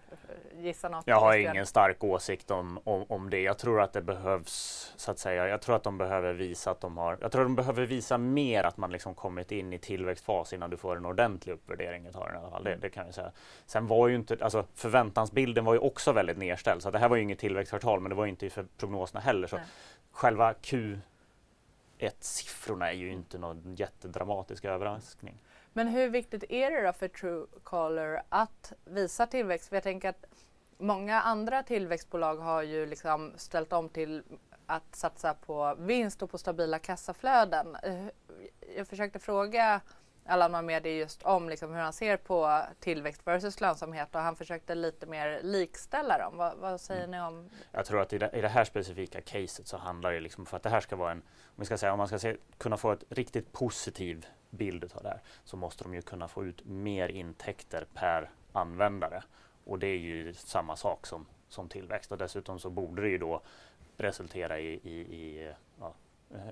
gissa 0.57 0.89
något? 0.89 1.07
Jag 1.07 1.19
har 1.19 1.35
ingen 1.35 1.65
stark 1.65 2.03
åsikt 2.03 2.51
om, 2.51 2.79
om, 2.83 3.05
om, 3.09 3.29
det. 3.29 3.41
Jag 3.41 3.57
tror 3.57 3.81
att 3.81 3.93
det 3.93 4.01
behövs, 4.01 4.93
så 4.95 5.11
att 5.11 5.19
säga. 5.19 5.47
Jag 5.47 5.61
tror 5.61 5.75
att 5.75 5.83
de 5.83 5.97
behöver 5.97 6.33
visa 6.33 6.71
att 6.71 6.81
de 6.81 6.97
har, 6.97 7.17
jag 7.21 7.31
tror 7.31 7.41
att 7.41 7.47
de 7.47 7.55
behöver 7.55 7.85
visa 7.85 8.17
mer 8.17 8.63
att 8.63 8.77
man 8.77 8.91
liksom 8.91 9.15
kommit 9.15 9.51
in 9.51 9.73
i 9.73 9.77
tillväxtfas 9.77 10.53
innan 10.53 10.69
du 10.69 10.77
får 10.77 10.95
en 10.95 11.05
ordentlig 11.05 11.53
uppvärdering 11.53 12.07
utav 12.07 12.25
den 12.25 12.35
i 12.35 12.37
alla 12.37 12.49
fall. 12.49 12.63
Det, 12.63 12.69
mm. 12.69 12.81
det, 12.81 12.89
kan 12.89 13.05
jag 13.05 13.15
säga. 13.15 13.31
Sen 13.65 13.87
var 13.87 14.07
ju 14.07 14.15
inte, 14.15 14.37
alltså 14.41 14.65
förväntansbilden 14.75 15.65
var 15.65 15.73
ju 15.73 15.79
också 15.79 16.11
väldigt 16.11 16.37
nedställd. 16.37 16.81
Så 16.81 16.91
det 16.91 16.99
här 16.99 17.09
var 17.09 17.15
ju 17.15 17.23
inget 17.23 17.39
tillväxtkvartal, 17.39 17.99
men 17.99 18.09
det 18.09 18.15
var 18.15 18.25
inte 18.25 18.49
för 18.49 18.65
prognoserna 18.77 19.19
heller. 19.19 19.47
Så 19.47 19.59
själva 20.11 20.53
Q1-siffrorna 20.53 22.87
är 22.87 22.95
ju 22.95 23.11
inte 23.11 23.37
någon 23.37 23.75
jättedramatisk 23.75 24.65
överraskning. 24.65 25.37
Men 25.73 25.87
hur 25.87 26.09
viktigt 26.09 26.43
är 26.49 26.71
det 26.71 26.87
då 26.87 26.93
för 26.93 27.07
Truecaller 27.07 28.21
att 28.29 28.73
visa 28.85 29.27
tillväxt? 29.27 29.69
För 29.69 29.75
jag 29.75 29.83
tänker 29.83 30.09
att 30.09 30.25
många 30.77 31.21
andra 31.21 31.63
tillväxtbolag 31.63 32.35
har 32.35 32.61
ju 32.61 32.85
liksom 32.85 33.33
ställt 33.37 33.73
om 33.73 33.89
till 33.89 34.23
att 34.65 34.95
satsa 34.95 35.33
på 35.33 35.75
vinst 35.79 36.21
och 36.21 36.31
på 36.31 36.37
stabila 36.37 36.79
kassaflöden. 36.79 37.75
Eh, 37.83 38.05
jag 38.77 38.87
försökte 38.87 39.19
fråga 39.19 39.81
Allan 40.25 40.65
med 40.65 40.83
det 40.83 40.97
just 40.97 41.23
om 41.23 41.49
liksom 41.49 41.73
hur 41.73 41.81
han 41.81 41.93
ser 41.93 42.17
på 42.17 42.61
tillväxt 42.79 43.21
versus 43.27 43.61
lönsamhet 43.61 44.15
och 44.15 44.21
han 44.21 44.35
försökte 44.35 44.75
lite 44.75 45.05
mer 45.05 45.39
likställa 45.43 46.17
dem. 46.17 46.37
Vad, 46.37 46.57
vad 46.57 46.81
säger 46.81 47.03
mm. 47.03 47.11
ni 47.11 47.21
om? 47.27 47.49
Jag 47.71 47.85
tror 47.85 48.01
att 48.01 48.13
i 48.13 48.17
det, 48.17 48.29
i 48.33 48.41
det, 48.41 48.47
här 48.47 48.63
specifika 48.63 49.21
caset 49.21 49.67
så 49.67 49.77
handlar 49.77 50.11
det 50.11 50.19
liksom 50.19 50.45
för 50.45 50.57
att 50.57 50.63
det 50.63 50.69
här 50.69 50.81
ska 50.81 50.95
vara 50.95 51.11
en, 51.11 51.17
om 51.17 51.55
vi 51.55 51.65
ska 51.65 51.77
säga 51.77 51.91
om 51.91 51.97
man 51.97 52.07
ska 52.07 52.19
se, 52.19 52.37
kunna 52.57 52.77
få 52.77 52.91
ett 52.91 53.03
riktigt 53.09 53.51
positiv 53.51 54.25
bild 54.53 54.91
av 54.95 55.03
det 55.03 55.09
här 55.09 55.21
så 55.43 55.57
måste 55.57 55.83
de 55.83 55.93
ju 55.93 56.01
kunna 56.01 56.27
få 56.27 56.45
ut 56.45 56.65
mer 56.65 57.09
intäkter 57.09 57.85
per 57.93 58.29
användare. 58.51 59.23
Och 59.65 59.79
det 59.79 59.87
är 59.87 59.97
ju 59.97 60.33
samma 60.33 60.75
sak 60.75 61.07
som, 61.07 61.25
som 61.47 61.69
tillväxt 61.69 62.11
och 62.11 62.17
dessutom 62.17 62.59
så 62.59 62.69
borde 62.69 63.01
det 63.01 63.09
ju 63.09 63.17
då 63.17 63.41
resultera 63.97 64.59
i, 64.59 64.73
i, 64.83 64.99
i 64.99 65.53
ja, 65.79 65.93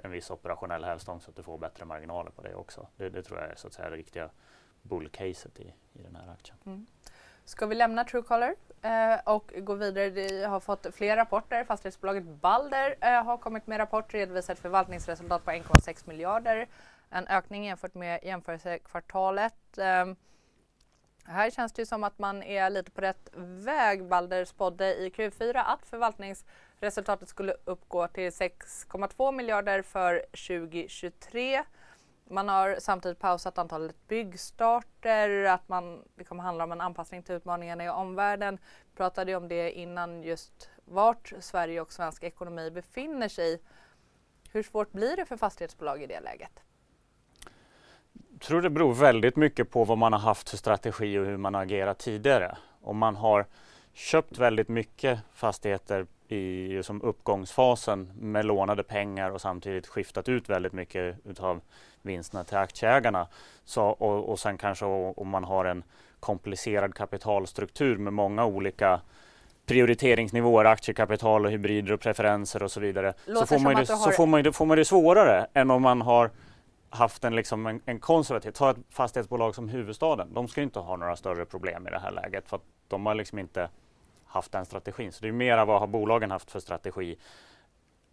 en 0.03 0.11
viss 0.11 0.31
operationell 0.31 0.83
hävstång 0.83 1.21
så 1.21 1.29
att 1.29 1.35
du 1.35 1.43
får 1.43 1.57
bättre 1.57 1.85
marginaler 1.85 2.31
på 2.31 2.41
det 2.41 2.55
också. 2.55 2.87
Det, 2.97 3.09
det 3.09 3.23
tror 3.23 3.39
jag 3.39 3.49
är 3.49 3.55
så 3.55 3.67
att 3.67 3.73
säga 3.73 3.89
det 3.89 3.95
riktiga 3.95 4.29
bullcaset 4.81 5.59
i, 5.59 5.73
i 5.93 6.03
den 6.03 6.15
här 6.15 6.31
aktien. 6.31 6.57
Mm. 6.65 6.85
Ska 7.45 7.65
vi 7.65 7.75
lämna 7.75 8.03
Truecaller 8.03 8.55
eh, 8.81 9.19
och 9.25 9.53
gå 9.57 9.73
vidare? 9.73 10.09
Vi 10.09 10.43
har 10.43 10.59
fått 10.59 10.87
fler 10.93 11.15
rapporter. 11.15 11.63
Fastighetsbolaget 11.63 12.23
Balder 12.23 12.95
eh, 13.01 13.23
har 13.23 13.37
kommit 13.37 13.67
med 13.67 13.79
rapport, 13.79 14.13
redovisat 14.13 14.59
förvaltningsresultat 14.59 15.45
på 15.45 15.51
1,6 15.51 16.07
miljarder 16.07 16.67
en 17.11 17.27
ökning 17.27 17.65
jämfört 17.65 17.93
med 17.93 18.19
jämförelsekvartalet. 18.23 19.77
Um, 19.77 20.15
här 21.25 21.49
känns 21.49 21.73
det 21.73 21.85
som 21.85 22.03
att 22.03 22.19
man 22.19 22.43
är 22.43 22.69
lite 22.69 22.91
på 22.91 23.01
rätt 23.01 23.29
väg. 23.35 24.05
Balder 24.05 24.45
spådde 24.45 24.95
i 24.95 25.09
Q4 25.09 25.63
att 25.65 25.85
förvaltningsresultatet 25.85 27.29
skulle 27.29 27.55
uppgå 27.65 28.07
till 28.07 28.29
6,2 28.29 29.31
miljarder 29.31 29.81
för 29.81 30.19
2023. 30.19 31.63
Man 32.29 32.49
har 32.49 32.75
samtidigt 32.79 33.19
pausat 33.19 33.57
antalet 33.57 34.07
byggstarter, 34.07 35.43
att 35.43 35.69
man, 35.69 36.03
det 36.15 36.23
kommer 36.23 36.43
handla 36.43 36.63
om 36.63 36.71
en 36.71 36.81
anpassning 36.81 37.23
till 37.23 37.35
utmaningarna 37.35 37.85
i 37.85 37.89
omvärlden. 37.89 38.57
Vi 38.91 38.97
pratade 38.97 39.35
om 39.35 39.47
det 39.47 39.71
innan 39.71 40.23
just 40.23 40.69
vart 40.85 41.33
Sverige 41.39 41.81
och 41.81 41.93
svensk 41.93 42.23
ekonomi 42.23 42.71
befinner 42.71 43.27
sig. 43.27 43.61
Hur 44.51 44.63
svårt 44.63 44.91
blir 44.91 45.15
det 45.15 45.25
för 45.25 45.37
fastighetsbolag 45.37 46.03
i 46.03 46.07
det 46.07 46.19
läget? 46.19 46.63
Tror 48.41 48.61
det 48.61 48.69
beror 48.69 48.93
väldigt 48.93 49.35
mycket 49.35 49.71
på 49.71 49.83
vad 49.83 49.97
man 49.97 50.13
har 50.13 50.19
haft 50.19 50.49
för 50.49 50.57
strategi 50.57 51.17
och 51.17 51.25
hur 51.25 51.37
man 51.37 51.53
har 51.53 51.61
agerat 51.61 51.99
tidigare. 51.99 52.57
Om 52.81 52.97
man 52.97 53.15
har 53.15 53.45
köpt 53.93 54.37
väldigt 54.37 54.67
mycket 54.67 55.19
fastigheter 55.33 56.05
i 56.27 56.83
som 56.83 57.01
uppgångsfasen 57.01 58.11
med 58.19 58.45
lånade 58.45 58.83
pengar 58.83 59.31
och 59.31 59.41
samtidigt 59.41 59.87
skiftat 59.87 60.29
ut 60.29 60.49
väldigt 60.49 60.73
mycket 60.73 61.15
utav 61.25 61.61
vinsterna 62.01 62.43
till 62.43 62.57
aktieägarna. 62.57 63.27
Så, 63.65 63.83
och, 63.83 64.29
och 64.29 64.39
sen 64.39 64.57
kanske 64.57 64.85
om 64.85 65.29
man 65.29 65.43
har 65.43 65.65
en 65.65 65.83
komplicerad 66.19 66.95
kapitalstruktur 66.95 67.97
med 67.97 68.13
många 68.13 68.45
olika 68.45 69.01
prioriteringsnivåer, 69.65 70.65
aktiekapital 70.65 71.45
och 71.45 71.51
hybrider 71.51 71.93
och 71.93 71.99
preferenser 71.99 72.63
och 72.63 72.71
så 72.71 72.79
vidare. 72.79 73.13
så 73.25 73.45
får 73.45 73.59
man, 73.59 73.75
det, 73.75 73.85
så 73.85 74.11
får 74.11 74.25
man, 74.27 74.43
det, 74.43 74.53
får 74.53 74.65
man 74.65 74.77
det 74.77 74.85
svårare 74.85 75.47
än 75.53 75.71
om 75.71 75.81
man 75.81 76.01
har 76.01 76.31
haft 76.91 77.23
en, 77.23 77.35
liksom 77.35 77.67
en, 77.67 77.81
en 77.85 77.99
konservativ, 77.99 78.51
ta 78.51 78.71
ett 78.71 78.77
fastighetsbolag 78.89 79.55
som 79.55 79.69
huvudstaden, 79.69 80.33
de 80.33 80.47
ska 80.47 80.61
inte 80.61 80.79
ha 80.79 80.95
några 80.95 81.15
större 81.15 81.45
problem 81.45 81.87
i 81.87 81.89
det 81.89 81.99
här 81.99 82.11
läget 82.11 82.49
för 82.49 82.57
att 82.57 82.63
de 82.87 83.05
har 83.05 83.15
liksom 83.15 83.39
inte 83.39 83.69
haft 84.25 84.51
den 84.51 84.65
strategin. 84.65 85.11
Så 85.11 85.21
det 85.21 85.27
är 85.27 85.31
mera 85.31 85.65
vad 85.65 85.79
har 85.79 85.87
bolagen 85.87 86.31
haft 86.31 86.51
för 86.51 86.59
strategi 86.59 87.17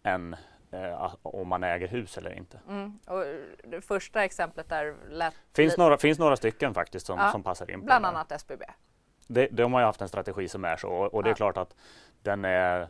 än 0.03 0.37
eh, 0.71 1.15
om 1.23 1.49
man 1.49 1.65
äger 1.65 1.89
hus 1.89 2.19
eller 2.19 2.33
inte. 2.33 2.61
Mm. 2.69 2.99
Och 3.07 3.25
det 3.65 3.81
första 3.81 4.25
exemplet 4.25 4.69
där 4.69 4.97
lät... 5.11 5.35
finns 5.53 5.77
några, 5.77 5.99
finns 5.99 6.19
några 6.19 6.37
stycken 6.37 6.75
faktiskt 6.75 7.07
som, 7.07 7.19
ja, 7.19 7.31
som 7.31 7.43
passar 7.43 7.71
in. 7.71 7.81
På 7.81 7.87
bland 7.87 8.07
annat 8.07 8.33
SBB. 8.33 8.65
Det, 9.27 9.47
de 9.47 9.73
har 9.73 9.81
ju 9.81 9.87
haft 9.87 10.01
en 10.01 10.09
strategi 10.09 10.49
som 10.49 10.65
är 10.65 10.77
så 10.77 10.91
och 10.91 11.23
det 11.23 11.29
är 11.29 11.33
ja. 11.33 11.37
klart 11.37 11.57
att 11.57 11.75
den 12.23 12.45
är, 12.45 12.89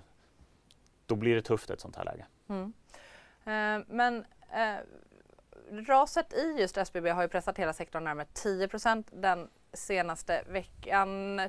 då 1.07 1.17
blir 1.17 1.35
det 1.35 1.43
tufft 1.43 1.71
ett 1.71 1.81
sånt 1.81 1.97
här 1.97 2.05
läge. 2.05 2.27
Mm. 2.49 2.73
Eh, 3.45 3.87
men 3.89 4.25
eh, 4.53 4.77
raset 5.71 6.33
i 6.33 6.61
just 6.61 6.77
SBB 6.77 7.11
har 7.11 7.23
ju 7.23 7.29
pressat 7.29 7.59
hela 7.59 7.73
sektorn 7.73 8.05
närmare 8.05 8.27
10% 8.35 9.05
den 9.13 9.49
senaste 9.73 10.43
veckan. 10.49 11.41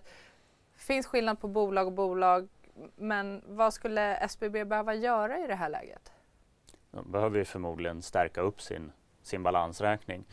Finns 0.76 1.08
skillnad 1.08 1.40
på 1.42 1.48
bolag 1.48 1.88
och 1.88 1.94
bolag, 1.94 2.50
men 2.96 3.44
vad 3.48 3.74
skulle 3.74 4.16
SBB 4.16 4.66
behöva 4.66 4.96
göra 4.96 5.40
i 5.40 5.48
det 5.48 5.56
här 5.56 5.70
läget? 5.70 6.12
De 6.92 7.12
behöver 7.12 7.38
ju 7.38 7.46
förmodligen 7.46 8.02
stärka 8.02 8.42
upp 8.42 8.62
sin, 8.62 8.92
sin 9.22 9.44
balansräkning 9.44 10.26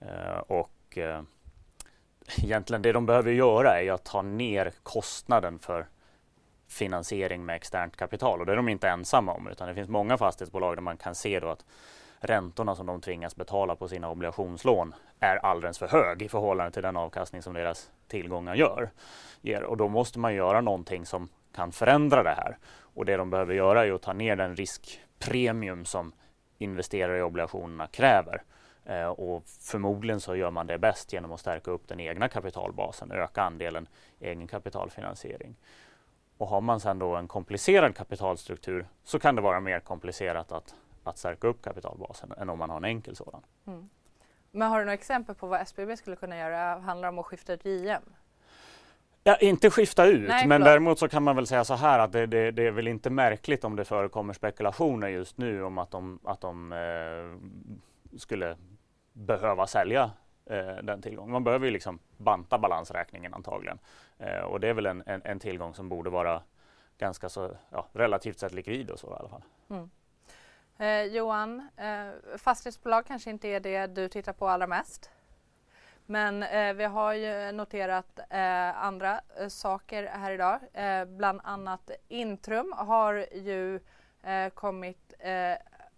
eh, 0.00 0.38
och 0.38 0.98
eh, 0.98 1.22
egentligen 2.36 2.82
det 2.82 2.92
de 2.92 3.06
behöver 3.06 3.32
göra 3.32 3.80
är 3.80 3.92
att 3.92 4.04
ta 4.04 4.22
ner 4.22 4.72
kostnaden 4.82 5.58
för 5.58 5.86
finansiering 6.68 7.44
med 7.44 7.56
externt 7.56 7.96
kapital 7.96 8.40
och 8.40 8.46
det 8.46 8.52
är 8.52 8.56
de 8.56 8.68
inte 8.68 8.88
ensamma 8.88 9.32
om 9.32 9.48
utan 9.48 9.68
det 9.68 9.74
finns 9.74 9.88
många 9.88 10.18
fastighetsbolag 10.18 10.76
där 10.76 10.82
man 10.82 10.96
kan 10.96 11.14
se 11.14 11.40
då 11.40 11.48
att 11.48 11.64
räntorna 12.24 12.74
som 12.74 12.86
de 12.86 13.00
tvingas 13.00 13.36
betala 13.36 13.76
på 13.76 13.88
sina 13.88 14.10
obligationslån 14.10 14.94
är 15.20 15.36
alldeles 15.36 15.78
för 15.78 15.88
hög 15.88 16.22
i 16.22 16.28
förhållande 16.28 16.72
till 16.72 16.82
den 16.82 16.96
avkastning 16.96 17.42
som 17.42 17.54
deras 17.54 17.90
tillgångar 18.08 18.54
gör. 18.54 18.90
ger. 19.40 19.62
Och 19.62 19.76
då 19.76 19.88
måste 19.88 20.18
man 20.18 20.34
göra 20.34 20.60
någonting 20.60 21.06
som 21.06 21.28
kan 21.54 21.72
förändra 21.72 22.22
det 22.22 22.34
här. 22.34 22.58
Och 22.94 23.04
det 23.04 23.16
de 23.16 23.30
behöver 23.30 23.54
göra 23.54 23.86
är 23.86 23.92
att 23.92 24.02
ta 24.02 24.12
ner 24.12 24.36
den 24.36 24.56
riskpremium 24.56 25.84
som 25.84 26.12
investerare 26.58 27.18
i 27.18 27.22
obligationerna 27.22 27.86
kräver. 27.86 28.42
Eh, 28.84 29.06
och 29.06 29.42
förmodligen 29.46 30.20
så 30.20 30.36
gör 30.36 30.50
man 30.50 30.66
det 30.66 30.78
bäst 30.78 31.12
genom 31.12 31.32
att 31.32 31.40
stärka 31.40 31.70
upp 31.70 31.88
den 31.88 32.00
egna 32.00 32.28
kapitalbasen, 32.28 33.12
öka 33.12 33.42
andelen 33.42 33.88
egen 34.20 34.46
kapitalfinansiering. 34.46 35.56
Och 36.38 36.48
har 36.48 36.60
man 36.60 36.80
sedan 36.80 36.98
då 36.98 37.16
en 37.16 37.28
komplicerad 37.28 37.96
kapitalstruktur 37.96 38.86
så 39.04 39.18
kan 39.18 39.36
det 39.36 39.42
vara 39.42 39.60
mer 39.60 39.80
komplicerat 39.80 40.52
att 40.52 40.74
att 41.04 41.18
stärka 41.18 41.48
upp 41.48 41.62
kapitalbasen 41.62 42.32
än 42.38 42.50
om 42.50 42.58
man 42.58 42.70
har 42.70 42.76
en 42.76 42.84
enkel 42.84 43.16
sådan. 43.16 43.42
Mm. 43.66 43.88
Men 44.50 44.68
har 44.68 44.78
du 44.78 44.84
några 44.84 44.94
exempel 44.94 45.34
på 45.34 45.46
vad 45.46 45.60
SBB 45.60 45.96
skulle 45.96 46.16
kunna 46.16 46.38
göra? 46.38 46.78
Handlar 46.78 47.08
det 47.08 47.12
om 47.12 47.18
att 47.18 47.26
skifta 47.26 47.52
ut 47.52 47.64
JM? 47.64 48.02
Ja, 49.26 49.36
inte 49.36 49.70
skifta 49.70 50.06
ut, 50.06 50.28
Nej, 50.28 50.46
men 50.46 50.60
däremot 50.60 50.98
så 50.98 51.08
kan 51.08 51.22
man 51.22 51.36
väl 51.36 51.46
säga 51.46 51.64
så 51.64 51.74
här 51.74 51.98
att 51.98 52.12
det, 52.12 52.26
det, 52.26 52.50
det, 52.50 52.66
är 52.66 52.70
väl 52.70 52.88
inte 52.88 53.10
märkligt 53.10 53.64
om 53.64 53.76
det 53.76 53.84
förekommer 53.84 54.32
spekulationer 54.32 55.08
just 55.08 55.38
nu 55.38 55.62
om 55.62 55.78
att 55.78 55.90
de, 55.90 56.18
att 56.24 56.40
de 56.40 56.72
eh, 56.72 58.18
skulle 58.18 58.56
behöva 59.12 59.66
sälja 59.66 60.10
eh, 60.46 60.76
den 60.82 61.02
tillgången. 61.02 61.32
Man 61.32 61.44
behöver 61.44 61.66
ju 61.66 61.72
liksom 61.72 61.98
banta 62.16 62.58
balansräkningen 62.58 63.34
antagligen 63.34 63.78
eh, 64.18 64.40
och 64.40 64.60
det 64.60 64.68
är 64.68 64.74
väl 64.74 64.86
en, 64.86 65.02
en, 65.06 65.22
en, 65.24 65.38
tillgång 65.38 65.74
som 65.74 65.88
borde 65.88 66.10
vara 66.10 66.42
ganska 66.98 67.28
så 67.28 67.56
ja, 67.70 67.86
relativt 67.92 68.38
sett 68.38 68.52
likvid 68.52 68.90
och 68.90 68.98
så 68.98 69.10
i 69.10 69.16
alla 69.18 69.28
fall. 69.28 69.42
Mm. 69.70 69.90
Eh, 70.78 71.02
Johan, 71.04 71.68
eh, 71.76 72.38
fastighetsbolag 72.38 73.06
kanske 73.06 73.30
inte 73.30 73.48
är 73.48 73.60
det 73.60 73.86
du 73.86 74.08
tittar 74.08 74.32
på 74.32 74.48
allra 74.48 74.66
mest. 74.66 75.10
Men 76.06 76.42
eh, 76.42 76.74
vi 76.74 76.84
har 76.84 77.12
ju 77.12 77.52
noterat 77.52 78.18
eh, 78.30 78.84
andra 78.84 79.20
eh, 79.40 79.48
saker 79.48 80.06
här 80.06 80.30
idag. 80.32 80.60
Eh, 80.72 81.04
bland 81.04 81.40
annat 81.44 81.90
Intrum 82.08 82.74
har 82.76 83.26
ju 83.32 83.80
eh, 84.22 84.48
kommit 84.48 85.14
eh, 85.18 85.52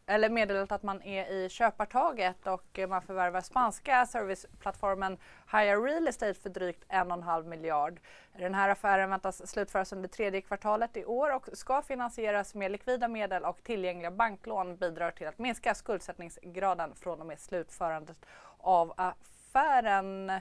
eller 0.06 0.28
meddelat 0.28 0.72
att 0.72 0.82
man 0.82 1.02
är 1.02 1.32
i 1.32 1.48
köpartaget 1.48 2.46
och 2.46 2.78
man 2.88 3.02
förvärvar 3.02 3.40
spanska 3.40 4.06
serviceplattformen 4.06 5.18
Hire 5.52 5.76
Real 5.76 6.08
Estate 6.08 6.34
för 6.34 6.50
drygt 6.50 6.84
en 6.88 7.10
och 7.10 7.16
en 7.16 7.22
halv 7.22 7.46
miljard. 7.46 8.00
Den 8.38 8.54
här 8.54 8.68
affären 8.68 9.10
väntas 9.10 9.50
slutföras 9.50 9.92
under 9.92 10.08
tredje 10.08 10.40
kvartalet 10.40 10.96
i 10.96 11.04
år 11.04 11.34
och 11.34 11.48
ska 11.52 11.82
finansieras 11.82 12.54
med 12.54 12.70
likvida 12.70 13.08
medel 13.08 13.44
och 13.44 13.62
tillgängliga 13.62 14.10
banklån 14.10 14.76
bidrar 14.76 15.10
till 15.10 15.26
att 15.26 15.38
minska 15.38 15.74
skuldsättningsgraden 15.74 16.94
från 16.94 17.20
och 17.20 17.26
med 17.26 17.40
slutförandet 17.40 18.26
av 18.58 18.94
affären. 18.96 20.32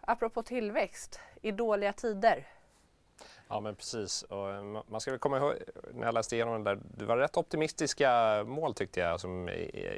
apropå 0.00 0.42
tillväxt, 0.42 1.20
i 1.42 1.52
dåliga 1.52 1.92
tider? 1.92 2.46
Ja 3.48 3.60
men 3.60 3.74
precis. 3.74 4.22
Och 4.22 4.50
eh, 4.50 4.82
man 4.88 5.00
ska 5.00 5.10
väl 5.10 5.20
komma 5.20 5.38
ihåg 5.38 5.54
när 5.92 6.06
jag 6.06 6.14
läste 6.14 6.34
igenom 6.34 6.64
det 6.64 6.70
där, 6.70 6.80
det 6.96 7.04
var 7.04 7.16
rätt 7.16 7.36
optimistiska 7.36 8.44
mål 8.46 8.74
tyckte 8.74 9.00
jag 9.00 9.20
som 9.20 9.50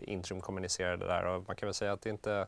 Intrum 0.02 0.40
kommunicerade 0.40 1.06
där 1.06 1.24
och 1.24 1.44
man 1.46 1.56
kan 1.56 1.66
väl 1.66 1.74
säga 1.74 1.92
att 1.92 2.02
det 2.02 2.10
inte 2.10 2.46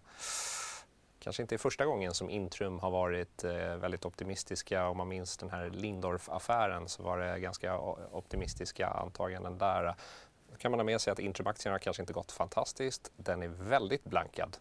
kanske 1.19 1.43
inte 1.43 1.55
är 1.55 1.59
första 1.59 1.85
gången 1.85 2.15
som 2.15 2.31
Intrum 2.31 2.79
har 2.79 2.91
varit 2.91 3.45
eh, 3.45 3.77
väldigt 3.77 4.05
optimistiska. 4.05 4.89
Om 4.89 4.97
man 4.97 5.09
minns 5.09 5.37
den 5.37 5.51
här 5.51 5.71
Lindorf-affären 5.71 6.89
så 6.89 7.03
var 7.03 7.19
det 7.19 7.41
ganska 7.41 7.79
optimistiska 8.13 8.89
antaganden 8.89 9.59
där. 9.59 9.95
Då 10.51 10.57
kan 10.57 10.71
man 10.71 10.81
ha 10.81 10.85
med 10.85 11.01
sig 11.01 11.13
att 11.13 11.19
Intrum-aktien 11.19 11.73
har 11.73 11.79
kanske 11.79 12.03
inte 12.03 12.13
gått 12.13 12.33
fantastiskt. 12.33 13.13
Den 13.17 13.43
är 13.43 13.49
väldigt 13.49 14.05
blankad. 14.05 14.57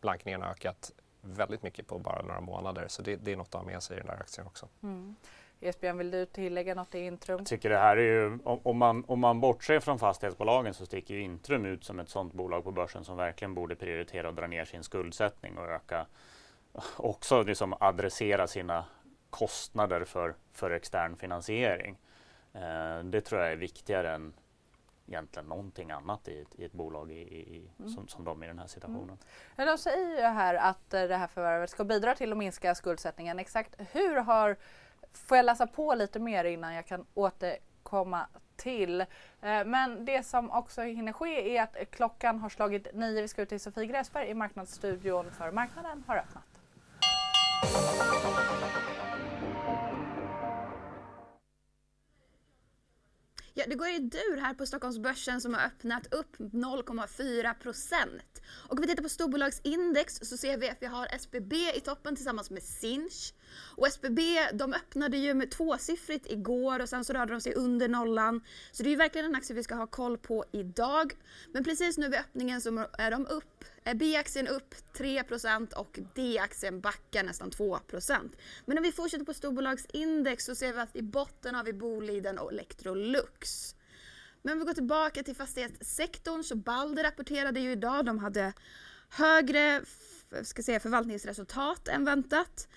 Blankningen 0.00 0.42
har 0.42 0.48
ökat 0.48 0.92
väldigt 1.20 1.62
mycket 1.62 1.86
på 1.86 1.98
bara 1.98 2.22
några 2.22 2.40
månader 2.40 2.88
så 2.88 3.02
det, 3.02 3.16
det 3.16 3.32
är 3.32 3.36
något 3.36 3.54
att 3.54 3.60
ha 3.60 3.62
med 3.62 3.82
sig 3.82 3.96
i 3.96 4.00
den 4.00 4.06
där 4.06 4.20
aktien 4.20 4.46
också. 4.46 4.68
Mm. 4.82 5.16
Esbjörn, 5.60 5.98
vill 5.98 6.10
du 6.10 6.26
tillägga 6.26 6.74
något 6.74 6.94
i 6.94 6.98
Intrum? 6.98 7.38
Jag 7.38 7.46
tycker 7.46 7.70
det 7.70 7.78
här 7.78 7.96
är 7.96 8.02
ju, 8.02 8.38
om 8.44 8.76
man, 8.76 9.04
om 9.08 9.20
man 9.20 9.40
bortser 9.40 9.80
från 9.80 9.98
fastighetsbolagen 9.98 10.74
så 10.74 10.86
sticker 10.86 11.14
ju 11.14 11.20
Intrum 11.22 11.64
ut 11.64 11.84
som 11.84 12.00
ett 12.00 12.08
sådant 12.08 12.32
bolag 12.32 12.64
på 12.64 12.72
börsen 12.72 13.04
som 13.04 13.16
verkligen 13.16 13.54
borde 13.54 13.76
prioritera 13.76 14.28
att 14.28 14.36
dra 14.36 14.46
ner 14.46 14.64
sin 14.64 14.82
skuldsättning 14.82 15.58
och 15.58 15.64
öka, 15.64 16.06
också 16.96 17.42
liksom 17.42 17.74
adressera 17.80 18.46
sina 18.46 18.84
kostnader 19.30 20.04
för, 20.04 20.34
för 20.52 20.70
extern 20.70 21.16
finansiering. 21.16 21.98
Eh, 22.52 23.04
det 23.04 23.20
tror 23.20 23.40
jag 23.40 23.52
är 23.52 23.56
viktigare 23.56 24.14
än 24.14 24.32
egentligen 25.06 25.48
någonting 25.48 25.90
annat 25.90 26.28
i 26.28 26.40
ett, 26.40 26.54
i 26.58 26.64
ett 26.64 26.72
bolag 26.72 27.12
i, 27.12 27.14
i, 27.14 27.70
mm. 27.78 27.90
som, 27.90 28.08
som 28.08 28.24
de 28.24 28.42
i 28.42 28.46
den 28.46 28.58
här 28.58 28.66
situationen. 28.66 29.18
Mm. 29.56 29.68
De 29.68 29.78
säger 29.78 30.16
ju 30.16 30.22
här 30.22 30.54
att 30.54 30.94
eh, 30.94 31.02
det 31.02 31.16
här 31.16 31.26
förvärvet 31.26 31.70
ska 31.70 31.84
bidra 31.84 32.14
till 32.14 32.32
att 32.32 32.38
minska 32.38 32.74
skuldsättningen. 32.74 33.38
Exakt 33.38 33.74
hur 33.92 34.16
har 34.16 34.56
får 35.12 35.36
jag 35.36 35.46
läsa 35.46 35.66
på 35.66 35.94
lite 35.94 36.18
mer 36.18 36.44
innan 36.44 36.74
jag 36.74 36.86
kan 36.86 37.06
återkomma 37.14 38.26
till. 38.56 39.00
Eh, 39.00 39.06
men 39.66 40.04
det 40.04 40.26
som 40.26 40.50
också 40.50 40.82
hinner 40.82 41.12
ske 41.12 41.56
är 41.56 41.62
att 41.62 41.90
klockan 41.90 42.38
har 42.38 42.48
slagit 42.48 42.94
nio. 42.94 43.22
Vi 43.22 43.28
ska 43.28 43.42
ut 43.42 43.48
till 43.48 43.60
Sofie 43.60 43.86
Gräsberg 43.86 44.28
i 44.28 44.34
Marknadsstudion 44.34 45.30
för 45.30 45.52
marknaden 45.52 46.04
har 46.06 46.16
öppnat. 46.16 46.44
Ja, 53.54 53.64
det 53.68 53.74
går 53.74 53.88
i 53.88 53.98
dur 53.98 54.36
här 54.40 54.54
på 54.54 54.66
Stockholmsbörsen 54.66 55.40
som 55.40 55.54
har 55.54 55.66
öppnat 55.66 56.14
upp 56.14 56.36
0,4 56.38 57.54
procent. 57.54 58.42
Och 58.68 58.72
om 58.72 58.80
vi 58.80 58.86
tittar 58.86 59.02
på 59.02 59.08
storbolagsindex 59.08 60.18
så 60.22 60.36
ser 60.36 60.58
vi 60.58 60.68
att 60.68 60.76
vi 60.80 60.86
har 60.86 61.06
SBB 61.06 61.56
i 61.76 61.80
toppen 61.80 62.16
tillsammans 62.16 62.50
med 62.50 62.62
Sinch. 62.62 63.34
Och 63.76 63.86
SBB 63.86 64.20
de 64.52 64.74
öppnade 64.74 65.16
ju 65.16 65.34
med 65.34 65.50
tvåsiffrigt 65.50 66.30
igår 66.30 66.80
och 66.80 66.88
sen 66.88 67.04
så 67.04 67.12
rörde 67.12 67.32
de 67.32 67.40
sig 67.40 67.54
under 67.54 67.88
nollan. 67.88 68.40
Så 68.72 68.82
det 68.82 68.88
är 68.88 68.90
ju 68.90 68.96
verkligen 68.96 69.26
en 69.26 69.34
aktie 69.34 69.56
vi 69.56 69.62
ska 69.62 69.74
ha 69.74 69.86
koll 69.86 70.18
på 70.18 70.44
idag. 70.52 71.12
Men 71.52 71.64
precis 71.64 71.98
nu 71.98 72.08
vid 72.08 72.18
öppningen 72.18 72.60
så 72.60 72.86
är 72.92 73.10
de 73.10 73.26
upp. 73.26 73.64
Eh, 73.90 73.96
B-aktien 73.96 74.48
upp 74.48 74.74
3% 74.94 75.72
och 75.72 75.98
D-aktien 76.14 76.80
backar 76.80 77.22
nästan 77.22 77.50
2% 77.50 78.36
Men 78.66 78.78
om 78.78 78.84
vi 78.84 78.92
fortsätter 78.92 79.24
på 79.24 79.34
storbolagsindex 79.34 80.44
så 80.44 80.54
ser 80.54 80.72
vi 80.72 80.78
att 80.78 80.96
i 80.96 81.02
botten 81.02 81.54
har 81.54 81.64
vi 81.64 81.72
Boliden 81.72 82.38
och 82.38 82.52
Electrolux. 82.52 83.74
Men 84.42 84.52
om 84.52 84.58
vi 84.58 84.64
går 84.64 84.74
tillbaka 84.74 85.22
till 85.22 85.36
fastighetssektorn 85.36 86.42
så 86.44 86.56
Balder 86.56 87.04
rapporterade 87.04 87.60
ju 87.60 87.72
idag. 87.72 88.04
De 88.04 88.18
hade 88.18 88.52
högre 89.10 89.82
ska 90.42 90.62
säga, 90.62 90.80
förvaltningsresultat 90.80 91.88
än 91.88 92.04
väntat. 92.04 92.68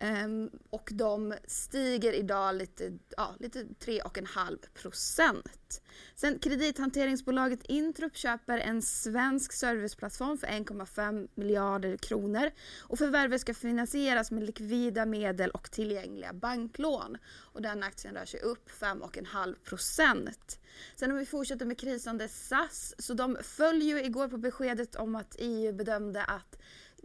Um, 0.00 0.50
och 0.70 0.88
de 0.92 1.34
stiger 1.46 2.12
idag 2.12 2.54
lite, 2.54 2.98
ja, 3.16 3.34
lite 3.40 3.58
3,5 3.62 4.58
procent. 4.74 5.82
Sen 6.14 6.38
kredithanteringsbolaget 6.38 7.62
Intrup 7.62 8.16
köper 8.16 8.58
en 8.58 8.82
svensk 8.82 9.52
serviceplattform 9.52 10.38
för 10.38 10.46
1,5 10.46 11.28
miljarder 11.34 11.96
kronor 11.96 12.50
och 12.80 12.98
förvärvet 12.98 13.40
ska 13.40 13.54
finansieras 13.54 14.30
med 14.30 14.44
likvida 14.44 15.06
medel 15.06 15.50
och 15.50 15.70
tillgängliga 15.70 16.32
banklån. 16.32 17.16
Och 17.26 17.62
den 17.62 17.82
aktien 17.82 18.14
rör 18.14 18.24
sig 18.24 18.40
upp 18.40 18.70
5,5 18.70 19.54
procent. 19.64 20.60
Sen 20.96 21.10
om 21.10 21.16
vi 21.18 21.26
fortsätter 21.26 21.66
med 21.66 21.78
krisande 21.78 22.28
SAS 22.28 22.94
så 22.98 23.14
de 23.14 23.36
följer 23.42 24.04
igår 24.04 24.28
på 24.28 24.36
beskedet 24.36 24.96
om 24.96 25.14
att 25.14 25.36
EU 25.38 25.72
bedömde 25.72 26.24
att 26.24 26.58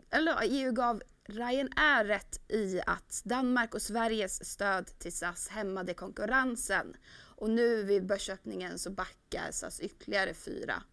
eller 0.10 0.38
EU 0.44 0.72
gav 0.72 1.02
Ryanair 1.30 2.06
rätt 2.06 2.52
i 2.52 2.82
att 2.86 3.22
Danmark 3.24 3.76
och 3.76 3.82
Sveriges 3.82 4.52
stöd 4.52 4.86
till 5.00 5.14
SAS 5.14 5.48
hämmade 5.48 5.94
konkurrensen. 5.94 6.96
Och 7.36 7.50
nu 7.50 7.84
vid 7.84 8.06
börsöppningen 8.06 8.80
så 8.80 8.92
backar 8.92 9.52
SAS 9.52 9.80
ytterligare 9.80 10.34
4 10.34 10.84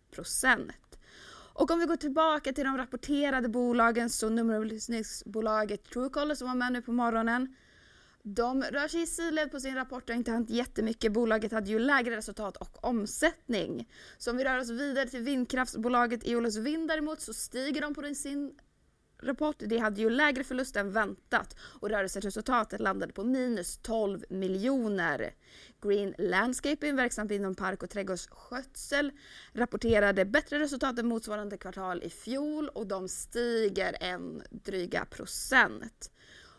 och 1.58 1.70
om 1.70 1.78
vi 1.78 1.86
går 1.86 1.96
tillbaka 1.96 2.52
till 2.52 2.64
de 2.64 2.76
rapporterade 2.76 3.48
bolagen 3.48 4.10
så 4.10 4.28
nummerupplysningsbolaget 4.28 5.84
Truecaller 5.84 6.34
som 6.34 6.48
var 6.48 6.54
med 6.54 6.72
nu 6.72 6.82
på 6.82 6.92
morgonen. 6.92 7.56
De 8.22 8.62
rör 8.62 8.88
sig 8.88 9.02
i 9.02 9.06
sidled 9.06 9.50
på 9.50 9.60
sin 9.60 9.74
rapport 9.74 10.10
och 10.10 10.16
inte 10.16 10.30
hänt 10.30 10.50
jättemycket. 10.50 11.12
Bolaget 11.12 11.52
hade 11.52 11.70
ju 11.70 11.78
lägre 11.78 12.16
resultat 12.16 12.56
och 12.56 12.84
omsättning. 12.84 13.88
Så 14.18 14.30
om 14.30 14.36
vi 14.36 14.44
rör 14.44 14.58
oss 14.58 14.70
vidare 14.70 15.08
till 15.08 15.20
vindkraftsbolaget 15.20 16.26
Eolus 16.26 16.56
Vind 16.56 16.88
däremot 16.88 17.20
så 17.20 17.34
stiger 17.34 17.80
de 17.80 17.94
på 17.94 18.14
sin 18.14 18.54
rapport, 19.22 19.56
det 19.58 19.78
hade 19.78 20.00
ju 20.00 20.10
lägre 20.10 20.44
förlust 20.44 20.76
än 20.76 20.92
väntat 20.92 21.56
och 21.80 21.90
rörelseresultatet 21.90 22.80
landade 22.80 23.12
på 23.12 23.24
minus 23.24 23.78
12 23.78 24.24
miljoner. 24.30 25.34
Green 25.82 26.14
Landscaping, 26.18 26.96
verksamt 26.96 27.30
inom 27.30 27.54
park 27.54 27.82
och 27.82 27.90
trädgårdsskötsel, 27.90 29.12
rapporterade 29.52 30.24
bättre 30.24 30.58
resultat 30.58 30.98
än 30.98 31.06
motsvarande 31.06 31.56
kvartal 31.56 32.02
i 32.02 32.10
fjol 32.10 32.68
och 32.68 32.86
de 32.86 33.08
stiger 33.08 33.96
en 34.00 34.42
dryga 34.50 35.04
procent. 35.04 36.10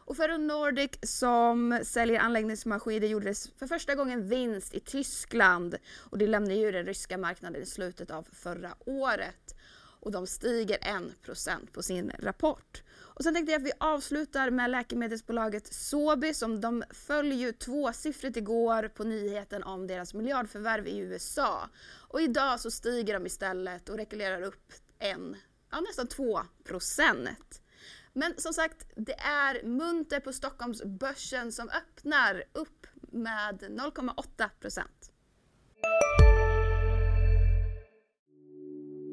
Och 0.08 0.17
Ferro 0.17 0.38
Nordic 0.38 0.91
som 1.04 1.80
säljer 1.84 2.20
anläggningsmaskiner 2.20 3.08
gjorde 3.08 3.34
för 3.60 3.67
första 3.67 3.96
gången 3.96 4.30
vinst 4.30 4.74
i 4.74 4.80
Tyskland 4.80 5.76
och 5.98 6.17
det 6.17 6.28
lämnade 6.28 6.56
ju 6.56 6.72
den 6.72 6.86
ryska 6.86 7.17
marknaden 7.17 7.62
i 7.62 7.65
slutet 7.65 8.12
av 8.12 8.28
förra 8.32 8.76
året 8.86 9.57
och 9.99 10.12
de 10.12 10.27
stiger 10.27 10.77
1% 10.77 11.71
på 11.71 11.83
sin 11.83 12.12
rapport. 12.19 12.83
Och 13.17 13.23
sen 13.23 13.33
tänkte 13.33 13.51
jag 13.51 13.60
att 13.60 13.67
vi 13.67 13.71
avslutar 13.77 14.49
med 14.49 14.69
läkemedelsbolaget 14.69 15.73
Sobi 15.73 16.33
som 16.33 16.62
de 16.62 16.83
följer 16.89 17.38
ju 17.38 17.51
tvåsiffrigt 17.51 18.38
igår 18.38 18.88
på 18.88 19.03
nyheten 19.03 19.63
om 19.63 19.88
deras 19.88 20.13
miljardförvärv 20.13 20.88
i 20.88 20.97
USA. 20.97 21.69
Och 21.89 22.21
idag 22.21 22.60
så 22.60 22.71
stiger 22.71 23.13
de 23.13 23.25
istället 23.25 23.89
och 23.89 23.97
rekylerar 23.97 24.41
upp 24.41 24.73
en, 24.99 25.36
ja, 25.71 25.81
nästan 25.81 26.07
2% 26.07 27.27
Men 28.13 28.33
som 28.38 28.53
sagt, 28.53 28.91
det 28.95 29.19
är 29.19 29.63
munter 29.63 30.19
på 30.19 30.33
Stockholmsbörsen 30.33 31.51
som 31.51 31.69
öppnar 31.69 32.43
upp 32.53 32.88
med 33.12 33.62
0,8 33.62 34.49
procent. 34.60 35.12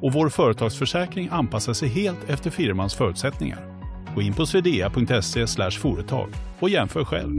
och 0.00 0.12
vår 0.12 0.28
företagsförsäkring 0.28 1.28
anpassar 1.32 1.72
sig 1.72 1.88
helt 1.88 2.30
efter 2.30 2.50
firmans 2.50 2.94
förutsättningar. 2.94 3.58
Gå 4.14 4.22
in 4.22 4.34
på 4.34 4.46
swedea.se 4.46 5.46
företag 5.70 6.28
och 6.60 6.68
jämför 6.68 7.04
själv. 7.04 7.38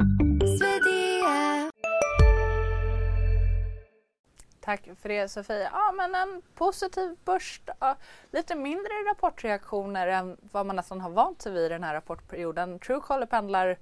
Tack 4.65 4.89
för 5.01 5.09
det 5.09 5.29
Sofia. 5.29 5.69
Ja 5.73 5.91
men 5.91 6.15
en 6.15 6.41
positiv 6.55 7.15
börs. 7.25 7.61
Ja, 7.79 7.95
lite 8.31 8.55
mindre 8.55 8.93
rapportreaktioner 9.09 10.07
än 10.07 10.37
vad 10.51 10.65
man 10.65 10.75
nästan 10.75 11.01
har 11.01 11.09
vant 11.09 11.41
sig 11.41 11.51
vid 11.51 11.71
den 11.71 11.83
här 11.83 11.93
rapportperioden. 11.93 12.79
Truecaller 12.79 13.25
pendlar 13.25 13.77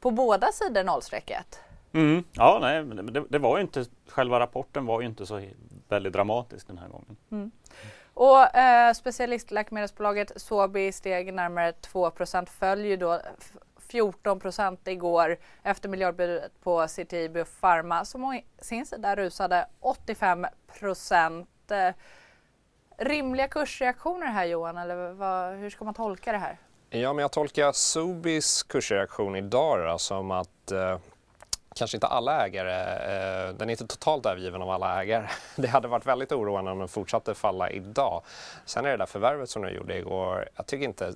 på 0.00 0.10
båda 0.10 0.52
sidor 0.52 0.84
nollstrecket. 0.84 1.60
Mm, 1.92 2.24
ja, 2.32 2.58
nej, 2.60 2.84
det, 2.84 3.24
det, 3.28 3.38
var 3.38 3.56
ju 3.56 3.62
inte, 3.62 3.84
själva 4.08 4.40
rapporten 4.40 4.86
var 4.86 5.00
ju 5.00 5.06
inte 5.06 5.26
så 5.26 5.42
väldigt 5.88 6.12
dramatisk 6.12 6.66
den 6.66 6.78
här 6.78 6.88
gången. 6.88 7.16
Mm. 7.30 7.50
Och 8.14 8.56
eh, 8.56 8.92
specialistläkemedelsbolaget 8.92 10.32
Sobi 10.36 10.92
steg 10.92 11.34
närmare 11.34 11.70
2% 11.70 12.46
följer 12.46 12.96
då 12.96 13.20
14 13.92 14.40
procent 14.40 14.88
igår 14.88 15.36
efter 15.62 15.88
miljardbudet 15.88 16.52
på 16.62 16.88
City 16.88 17.44
Pharma 17.60 18.04
som 18.04 18.24
å 18.24 18.40
sin 18.58 18.86
sida 18.86 19.16
rusade 19.16 19.66
85 19.80 20.46
procent. 20.78 21.48
Rimliga 22.96 23.48
kursreaktioner 23.48 24.26
här 24.26 24.44
Johan, 24.44 24.78
eller 24.78 25.12
vad, 25.12 25.54
hur 25.54 25.70
ska 25.70 25.84
man 25.84 25.94
tolka 25.94 26.32
det 26.32 26.38
här? 26.38 26.58
Ja, 26.90 27.12
men 27.12 27.22
jag 27.22 27.32
tolkar 27.32 27.72
Sobis 27.72 28.62
kursreaktion 28.62 29.36
idag 29.36 29.86
då, 29.86 29.98
som 29.98 30.30
att 30.30 30.70
eh, 30.70 30.98
kanske 31.74 31.96
inte 31.96 32.06
alla 32.06 32.46
ägare, 32.46 32.72
eh, 33.48 33.54
den 33.54 33.68
är 33.68 33.70
inte 33.70 33.86
totalt 33.86 34.26
övergiven 34.26 34.62
av 34.62 34.70
alla 34.70 35.02
ägare. 35.02 35.26
Det 35.56 35.68
hade 35.68 35.88
varit 35.88 36.06
väldigt 36.06 36.32
oroande 36.32 36.70
om 36.70 36.78
den 36.78 36.88
fortsatte 36.88 37.34
falla 37.34 37.70
idag. 37.70 38.22
Sen 38.64 38.84
är 38.84 38.90
det 38.90 38.96
där 38.96 39.06
förvärvet 39.06 39.50
som 39.50 39.62
du 39.62 39.70
gjorde 39.70 39.98
igår, 39.98 40.48
jag 40.56 40.66
tycker 40.66 40.84
inte 40.84 41.14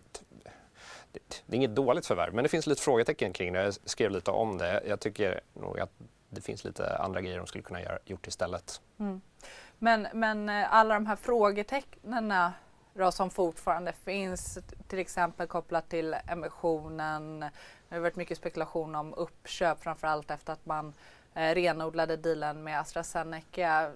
det 1.46 1.52
är 1.52 1.56
inget 1.56 1.74
dåligt 1.74 2.06
förvärv, 2.06 2.34
men 2.34 2.42
det 2.42 2.48
finns 2.48 2.66
lite 2.66 2.82
frågetecken 2.82 3.32
kring 3.32 3.52
det. 3.52 3.62
Jag 3.62 3.74
skrev 3.84 4.10
lite 4.10 4.30
om 4.30 4.58
det. 4.58 4.82
Jag 4.86 5.00
tycker 5.00 5.40
nog 5.54 5.80
att 5.80 5.90
det 6.30 6.40
finns 6.40 6.64
lite 6.64 6.96
andra 6.96 7.20
grejer 7.20 7.38
de 7.38 7.46
skulle 7.46 7.64
kunna 7.64 7.82
göra 7.82 7.98
gjort 8.04 8.26
istället. 8.26 8.80
Mm. 8.98 9.20
Men, 9.78 10.06
men 10.12 10.48
eh, 10.48 10.74
alla 10.74 10.94
de 10.94 11.06
här 11.06 11.16
frågetecknen 11.16 12.34
då, 12.96 13.12
som 13.12 13.30
fortfarande 13.30 13.92
finns, 13.92 14.58
till 14.88 14.98
exempel 14.98 15.46
kopplat 15.46 15.88
till 15.88 16.16
emissionen. 16.28 17.40
Det 17.88 17.94
har 17.94 18.00
varit 18.00 18.16
mycket 18.16 18.38
spekulation 18.38 18.94
om 18.94 19.14
uppköp, 19.14 19.82
framförallt 19.82 20.30
efter 20.30 20.52
att 20.52 20.66
man 20.66 20.92
eh, 21.34 21.54
renodlade 21.54 22.16
dealen 22.16 22.64
med 22.64 22.80
AstraZeneca. 22.80 23.92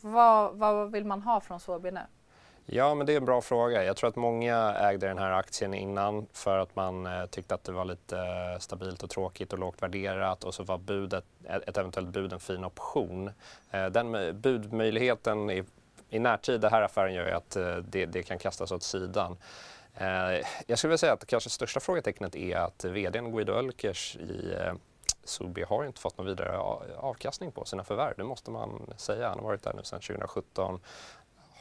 Vad, 0.00 0.54
vad 0.54 0.92
vill 0.92 1.04
man 1.04 1.22
ha 1.22 1.40
från 1.40 1.60
Sobi 1.60 1.90
nu? 1.90 2.00
Ja, 2.68 2.94
men 2.94 3.06
det 3.06 3.12
är 3.12 3.16
en 3.16 3.24
bra 3.24 3.40
fråga. 3.40 3.84
Jag 3.84 3.96
tror 3.96 4.10
att 4.10 4.16
många 4.16 4.74
ägde 4.74 5.06
den 5.06 5.18
här 5.18 5.30
aktien 5.30 5.74
innan 5.74 6.26
för 6.32 6.58
att 6.58 6.76
man 6.76 7.06
eh, 7.06 7.26
tyckte 7.26 7.54
att 7.54 7.64
det 7.64 7.72
var 7.72 7.84
lite 7.84 8.18
eh, 8.18 8.58
stabilt 8.58 9.02
och 9.02 9.10
tråkigt 9.10 9.52
och 9.52 9.58
lågt 9.58 9.82
värderat 9.82 10.44
och 10.44 10.54
så 10.54 10.62
var 10.62 10.78
budet, 10.78 11.24
ett 11.44 11.78
eventuellt 11.78 12.08
bud 12.08 12.32
en 12.32 12.40
fin 12.40 12.64
option. 12.64 13.30
Eh, 13.70 13.86
den 13.86 14.14
eh, 14.14 14.32
budmöjligheten 14.32 15.50
är 15.50 15.64
i 16.10 16.18
närtid, 16.18 16.60
den 16.60 16.70
här 16.70 16.82
affären 16.82 17.14
gör 17.14 17.26
ju 17.26 17.32
att 17.32 17.56
eh, 17.56 17.76
det, 17.76 18.06
det, 18.06 18.22
kan 18.22 18.38
kastas 18.38 18.72
åt 18.72 18.82
sidan. 18.82 19.36
Eh, 19.94 20.46
jag 20.66 20.78
skulle 20.78 20.88
vilja 20.88 20.98
säga 20.98 21.12
att 21.12 21.20
det 21.20 21.26
kanske 21.26 21.50
största 21.50 21.80
frågetecknet 21.80 22.36
är 22.36 22.56
att 22.56 22.84
vdn 22.84 23.32
Guido 23.32 23.52
Ölkers 23.52 24.16
i 24.16 24.54
eh, 24.60 24.74
Sobi 25.24 25.62
har 25.62 25.84
inte 25.84 26.00
fått 26.00 26.18
någon 26.18 26.26
vidare 26.26 26.58
avkastning 26.96 27.52
på 27.52 27.64
sina 27.64 27.84
förvärv. 27.84 28.14
Det 28.16 28.24
måste 28.24 28.50
man 28.50 28.94
säga. 28.96 29.28
Han 29.28 29.38
har 29.38 29.44
varit 29.44 29.62
där 29.62 29.72
nu 29.72 29.82
sedan 29.82 30.00
2017 30.00 30.80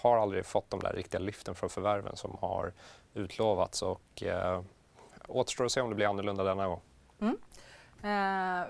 har 0.06 0.18
aldrig 0.18 0.46
fått 0.46 0.70
de 0.70 0.80
där 0.80 0.94
riktiga 0.94 1.20
lyften 1.20 1.56
från 1.56 1.70
förvärven 1.70 2.16
som 2.16 2.38
har 2.42 2.74
utlovats 3.14 3.82
och 3.82 4.24
eh, 4.24 4.62
återstår 5.28 5.66
att 5.66 5.72
se 5.72 5.82
om 5.82 5.90
det 5.90 5.96
blir 5.96 6.08
annorlunda 6.08 6.44
denna 6.44 6.68
gång. 6.68 6.82
Mm. 7.22 7.38
Eh, 8.04 8.68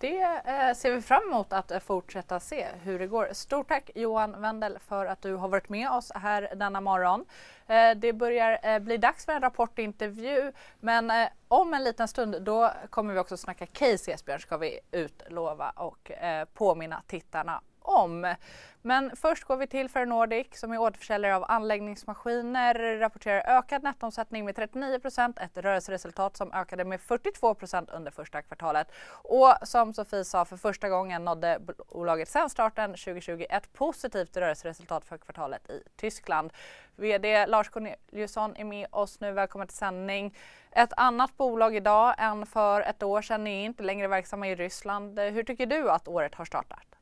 det 0.00 0.42
eh, 0.44 0.74
ser 0.74 0.92
vi 0.92 1.02
fram 1.02 1.22
emot 1.22 1.52
att 1.52 1.70
eh, 1.70 1.78
fortsätta 1.78 2.40
se 2.40 2.66
hur 2.82 2.98
det 2.98 3.06
går. 3.06 3.28
Stort 3.32 3.68
tack 3.68 3.90
Johan 3.94 4.40
Wendel 4.40 4.78
för 4.78 5.06
att 5.06 5.22
du 5.22 5.34
har 5.34 5.48
varit 5.48 5.68
med 5.68 5.90
oss 5.90 6.12
här 6.14 6.52
denna 6.56 6.80
morgon. 6.80 7.24
Eh, 7.66 7.90
det 7.96 8.12
börjar 8.12 8.58
eh, 8.62 8.78
bli 8.78 8.96
dags 8.96 9.24
för 9.24 9.32
en 9.32 9.40
rapportintervju 9.40 10.52
men 10.80 11.10
eh, 11.10 11.28
om 11.48 11.74
en 11.74 11.84
liten 11.84 12.08
stund 12.08 12.42
då 12.42 12.72
kommer 12.90 13.14
vi 13.14 13.20
också 13.20 13.36
snacka 13.36 13.66
case 13.66 14.12
Esbjörn 14.12 14.40
ska 14.40 14.56
vi 14.56 14.80
utlova 14.90 15.70
och 15.70 16.10
eh, 16.10 16.44
påminna 16.44 17.02
tittarna 17.06 17.60
om. 17.88 18.34
Men 18.82 19.16
först 19.16 19.44
går 19.44 19.56
vi 19.56 19.66
till 19.66 19.88
Ferronordic 19.88 20.46
som 20.52 20.72
är 20.72 20.78
återförsäljare 20.78 21.36
av 21.36 21.44
anläggningsmaskiner 21.48 22.98
rapporterar 22.98 23.58
ökad 23.58 23.82
nettoomsättning 23.82 24.44
med 24.44 24.54
39% 24.54 25.42
ett 25.42 25.56
rörelseresultat 25.56 26.36
som 26.36 26.52
ökade 26.52 26.84
med 26.84 27.00
42% 27.00 27.88
under 27.92 28.10
första 28.10 28.42
kvartalet. 28.42 28.88
Och 29.10 29.54
som 29.62 29.94
Sofie 29.94 30.24
sa, 30.24 30.44
för 30.44 30.56
första 30.56 30.88
gången 30.88 31.24
nådde 31.24 31.58
bolaget 31.88 32.28
sedan 32.28 32.50
starten 32.50 32.90
2020 32.90 33.44
ett 33.50 33.72
positivt 33.72 34.36
rörelseresultat 34.36 35.04
för 35.04 35.18
kvartalet 35.18 35.70
i 35.70 35.82
Tyskland. 35.96 36.52
VD 36.96 37.46
Lars 37.46 37.68
Corneliusson 37.68 38.56
är 38.56 38.64
med 38.64 38.86
oss 38.90 39.20
nu. 39.20 39.32
Välkommen 39.32 39.68
till 39.68 39.76
sändning. 39.76 40.36
Ett 40.70 40.92
annat 40.96 41.36
bolag 41.36 41.76
idag 41.76 42.14
än 42.18 42.46
för 42.46 42.80
ett 42.80 43.02
år 43.02 43.22
sedan. 43.22 43.44
Ni 43.44 43.60
är 43.60 43.64
inte 43.64 43.82
längre 43.82 44.08
verksamma 44.08 44.48
i 44.48 44.54
Ryssland. 44.54 45.18
Hur 45.18 45.42
tycker 45.42 45.66
du 45.66 45.90
att 45.90 46.08
året 46.08 46.34
har 46.34 46.44
startat? 46.44 46.97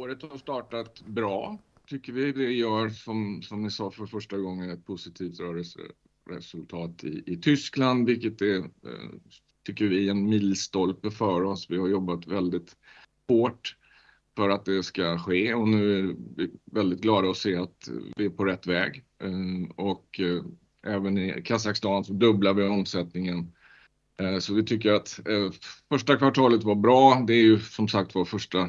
Året 0.00 0.22
har 0.22 0.38
startat 0.38 1.02
bra, 1.06 1.58
tycker 1.86 2.12
vi. 2.12 2.32
Det 2.32 2.52
gör, 2.52 2.88
som, 2.88 3.42
som 3.42 3.62
ni 3.62 3.70
sa, 3.70 3.90
för 3.90 4.06
första 4.06 4.38
gången 4.38 4.70
ett 4.70 4.86
positivt 4.86 5.40
rörelseresultat 5.40 7.04
i, 7.04 7.22
i 7.26 7.36
Tyskland, 7.36 8.06
vilket 8.06 8.42
är, 8.42 8.58
eh, 8.58 9.10
tycker 9.66 9.84
vi, 9.84 10.08
en 10.08 10.28
milstolpe 10.28 11.10
för 11.10 11.42
oss. 11.42 11.70
Vi 11.70 11.78
har 11.78 11.88
jobbat 11.88 12.26
väldigt 12.26 12.76
hårt 13.28 13.76
för 14.36 14.48
att 14.48 14.64
det 14.64 14.82
ska 14.82 15.18
ske 15.18 15.54
och 15.54 15.68
nu 15.68 15.98
är 15.98 16.14
vi 16.36 16.50
väldigt 16.64 17.00
glada 17.00 17.30
att 17.30 17.36
se 17.36 17.56
att 17.56 17.88
vi 18.16 18.24
är 18.24 18.30
på 18.30 18.44
rätt 18.44 18.66
väg. 18.66 19.04
Eh, 19.22 19.70
och 19.76 20.20
eh, 20.20 20.44
även 20.94 21.18
i 21.18 21.42
Kazakstan 21.42 22.04
så 22.04 22.12
dubblar 22.12 22.54
vi 22.54 22.62
omsättningen. 22.62 23.52
Eh, 24.20 24.38
så 24.38 24.54
vi 24.54 24.64
tycker 24.64 24.92
att 24.92 25.28
eh, 25.28 25.50
första 25.88 26.16
kvartalet 26.16 26.64
var 26.64 26.74
bra. 26.74 27.24
Det 27.26 27.32
är 27.32 27.42
ju 27.42 27.58
som 27.58 27.88
sagt 27.88 28.14
var 28.14 28.24
första 28.24 28.68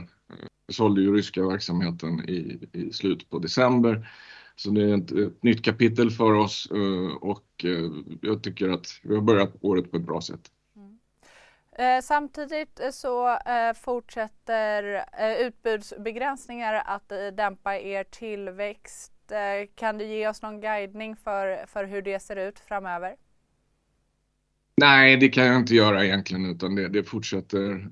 sålde 0.73 1.01
ju 1.01 1.15
ryska 1.15 1.47
verksamheten 1.47 2.29
i, 2.29 2.67
i 2.71 2.93
slutet 2.93 3.29
på 3.29 3.39
december. 3.39 4.07
Så 4.55 4.69
det 4.69 4.81
är 4.81 4.97
ett, 4.97 5.11
ett 5.11 5.43
nytt 5.43 5.65
kapitel 5.65 6.11
för 6.11 6.33
oss 6.33 6.71
eh, 6.71 7.15
och 7.15 7.45
eh, 7.63 7.91
jag 8.21 8.43
tycker 8.43 8.69
att 8.69 8.99
vi 9.03 9.15
har 9.15 9.21
börjat 9.21 9.53
året 9.61 9.91
på 9.91 9.97
ett 9.97 10.03
bra 10.03 10.21
sätt. 10.21 10.51
Mm. 10.75 10.99
Eh, 11.77 12.01
samtidigt 12.01 12.79
så 12.91 13.37
fortsätter 13.75 15.05
utbudsbegränsningar 15.39 16.83
att 16.85 17.11
dämpa 17.33 17.79
er 17.79 18.03
tillväxt. 18.03 19.11
Kan 19.75 19.97
du 19.97 20.05
ge 20.05 20.27
oss 20.27 20.41
någon 20.41 20.61
guidning 20.61 21.15
för, 21.15 21.65
för 21.67 21.85
hur 21.85 22.01
det 22.01 22.19
ser 22.19 22.35
ut 22.35 22.59
framöver? 22.59 23.15
Nej, 24.75 25.17
det 25.17 25.29
kan 25.29 25.45
jag 25.45 25.55
inte 25.55 25.75
göra 25.75 26.05
egentligen 26.05 26.45
utan 26.45 26.75
det, 26.75 26.87
det 26.87 27.03
fortsätter 27.03 27.89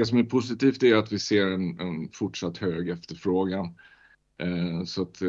det 0.00 0.06
som 0.06 0.18
är 0.18 0.22
positivt 0.22 0.82
är 0.82 0.94
att 0.94 1.12
vi 1.12 1.18
ser 1.18 1.46
en, 1.46 1.80
en 1.80 2.08
fortsatt 2.12 2.58
hög 2.58 2.88
efterfrågan. 2.88 3.64
Eh, 4.38 4.84
så 4.84 5.02
att 5.02 5.22
eh, 5.22 5.28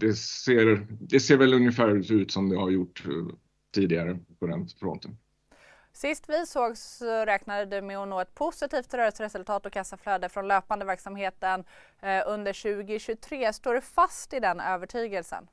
det 0.00 0.14
ser, 0.14 0.86
det 1.00 1.20
ser 1.20 1.36
väl 1.36 1.54
ungefär 1.54 2.12
ut 2.12 2.30
som 2.30 2.48
det 2.48 2.56
har 2.56 2.70
gjort 2.70 3.04
eh, 3.06 3.34
tidigare 3.74 4.18
på 4.38 4.46
den 4.46 4.68
fronten. 4.68 5.18
Sist 5.92 6.24
vi 6.28 6.46
såg 6.46 6.76
så 6.76 7.24
räknade 7.24 7.64
du 7.64 7.82
med 7.82 7.98
att 7.98 8.08
nå 8.08 8.20
ett 8.20 8.34
positivt 8.34 8.94
rörelseresultat 8.94 9.66
och 9.66 9.72
kassaflöde 9.72 10.28
från 10.28 10.48
löpande 10.48 10.84
verksamheten 10.84 11.64
under 12.26 12.62
2023. 12.62 13.52
Står 13.52 13.74
du 13.74 13.80
fast 13.80 14.32
i 14.32 14.40
den 14.40 14.60
övertygelsen? 14.60 15.46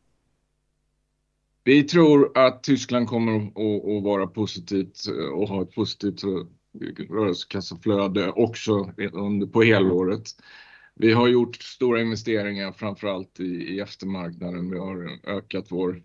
Vi 1.63 1.84
tror 1.84 2.38
att 2.38 2.63
Tyskland 2.63 3.08
kommer 3.08 3.36
att, 3.36 3.97
att 3.97 4.04
vara 4.04 4.28
positivt 4.28 4.97
och 5.34 5.47
ha 5.47 5.62
ett 5.62 5.75
positivt 5.75 6.23
rörelsekassaflöde 7.09 8.31
också 8.31 8.91
under, 9.13 9.47
på 9.47 9.61
helåret. 9.61 10.29
Vi 10.93 11.13
har 11.13 11.27
gjort 11.27 11.55
stora 11.55 12.01
investeringar, 12.01 12.71
framförallt 12.71 13.39
i, 13.39 13.43
i 13.43 13.79
eftermarknaden. 13.79 14.71
Vi 14.71 14.79
har 14.79 15.19
ökat 15.23 15.65
vår, 15.69 16.03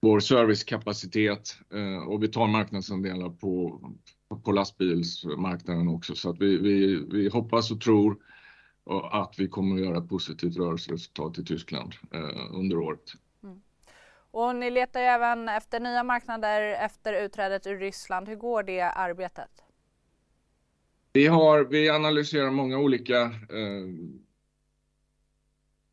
vår 0.00 0.20
servicekapacitet 0.20 1.56
eh, 1.74 2.08
och 2.08 2.22
vi 2.22 2.28
tar 2.28 2.46
marknadsandelar 2.46 3.28
på, 3.30 3.80
på 4.44 4.52
lastbilsmarknaden 4.52 5.88
också. 5.88 6.14
Så 6.14 6.30
att 6.30 6.40
vi, 6.40 6.58
vi, 6.58 7.04
vi 7.12 7.28
hoppas 7.28 7.70
och 7.70 7.80
tror 7.80 8.16
eh, 8.90 9.14
att 9.14 9.34
vi 9.38 9.48
kommer 9.48 9.76
att 9.76 9.86
göra 9.86 9.98
ett 9.98 10.08
positivt 10.08 10.56
rörelseresultat 10.56 11.38
i 11.38 11.44
Tyskland 11.44 11.94
eh, 12.14 12.54
under 12.54 12.78
året. 12.78 13.12
Mm. 13.42 13.62
Och 14.30 14.56
ni 14.56 14.70
letar 14.70 15.00
ju 15.00 15.06
även 15.06 15.48
efter 15.48 15.80
nya 15.80 16.04
marknader 16.04 16.62
efter 16.62 17.24
utträdet 17.24 17.66
ur 17.66 17.78
Ryssland. 17.78 18.28
Hur 18.28 18.36
går 18.36 18.62
det 18.62 18.80
arbetet? 18.80 19.50
Vi, 21.12 21.26
har, 21.26 21.64
vi 21.64 21.90
analyserar 21.90 22.50
många 22.50 22.78
olika 22.78 23.22
eh, 23.22 23.86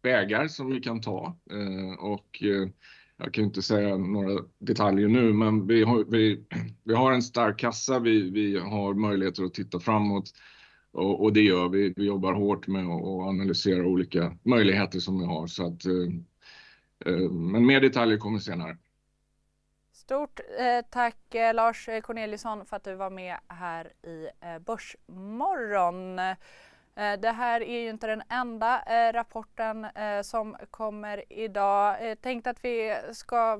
vägar 0.01 0.47
som 0.47 0.69
vi 0.69 0.79
kan 0.79 1.01
ta 1.01 1.37
eh, 1.51 1.99
och 1.99 2.43
eh, 2.43 2.69
jag 3.17 3.33
kan 3.33 3.43
inte 3.43 3.61
säga 3.61 3.97
några 3.97 4.43
detaljer 4.59 5.07
nu, 5.07 5.33
men 5.33 5.67
vi 5.67 5.83
har, 5.83 6.03
vi, 6.03 6.43
vi 6.83 6.93
har 6.93 7.11
en 7.11 7.21
stark 7.21 7.59
kassa. 7.59 7.99
Vi, 7.99 8.29
vi 8.29 8.59
har 8.59 8.93
möjligheter 8.93 9.43
att 9.43 9.53
titta 9.53 9.79
framåt 9.79 10.31
och, 10.91 11.23
och 11.23 11.33
det 11.33 11.41
gör 11.41 11.69
vi. 11.69 11.93
Vi 11.95 12.05
jobbar 12.05 12.33
hårt 12.33 12.67
med 12.67 12.85
att 12.85 13.27
analysera 13.27 13.85
olika 13.85 14.37
möjligheter 14.43 14.99
som 14.99 15.19
vi 15.19 15.25
har 15.25 15.47
så 15.47 15.67
att 15.67 15.85
eh, 15.85 17.13
eh 17.13 17.29
men 17.31 17.65
mer 17.65 17.81
detaljer 17.81 18.17
kommer 18.17 18.39
senare. 18.39 18.77
Stort 20.09 20.39
eh, 20.59 20.85
tack 20.89 21.35
eh, 21.35 21.53
Lars 21.53 21.89
Corneliusson 22.03 22.65
för 22.65 22.75
att 22.75 22.83
du 22.83 22.95
var 22.95 23.09
med 23.09 23.37
här 23.47 23.93
i 24.03 24.29
eh, 24.41 24.59
Börsmorgon. 24.59 26.19
Eh, 26.19 27.19
det 27.19 27.31
här 27.31 27.61
är 27.61 27.79
ju 27.79 27.89
inte 27.89 28.07
den 28.07 28.23
enda 28.29 28.83
eh, 28.83 29.13
rapporten 29.13 29.85
eh, 29.85 30.21
som 30.21 30.55
kommer 30.71 31.23
idag. 31.29 32.07
Jag 32.07 32.21
tänkte 32.21 32.49
att 32.49 32.65
vi 32.65 32.97
ska 33.13 33.59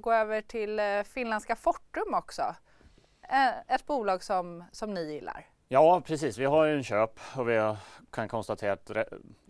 gå 0.00 0.12
över 0.12 0.40
till 0.40 0.80
finländska 1.04 1.56
Fortum 1.56 2.14
också. 2.14 2.54
Ett 3.68 3.86
bolag 3.86 4.22
som, 4.22 4.64
som 4.72 4.94
ni 4.94 5.12
gillar. 5.12 5.46
Ja 5.68 6.02
precis, 6.06 6.38
vi 6.38 6.44
har 6.44 6.64
ju 6.64 6.76
en 6.76 6.84
köp 6.84 7.20
och 7.36 7.48
vi 7.48 7.76
kan 8.10 8.28
konstatera 8.28 8.72
att 8.72 8.90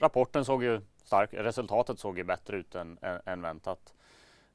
rapporten 0.01 0.45
såg 0.45 0.65
ju 0.65 0.81
stark, 1.05 1.31
resultatet 1.33 1.99
såg 1.99 2.19
ju 2.19 2.25
bättre 2.25 2.57
ut 2.57 2.75
än, 2.75 2.99
än, 3.03 3.21
än 3.27 3.43
väntat. 3.43 3.95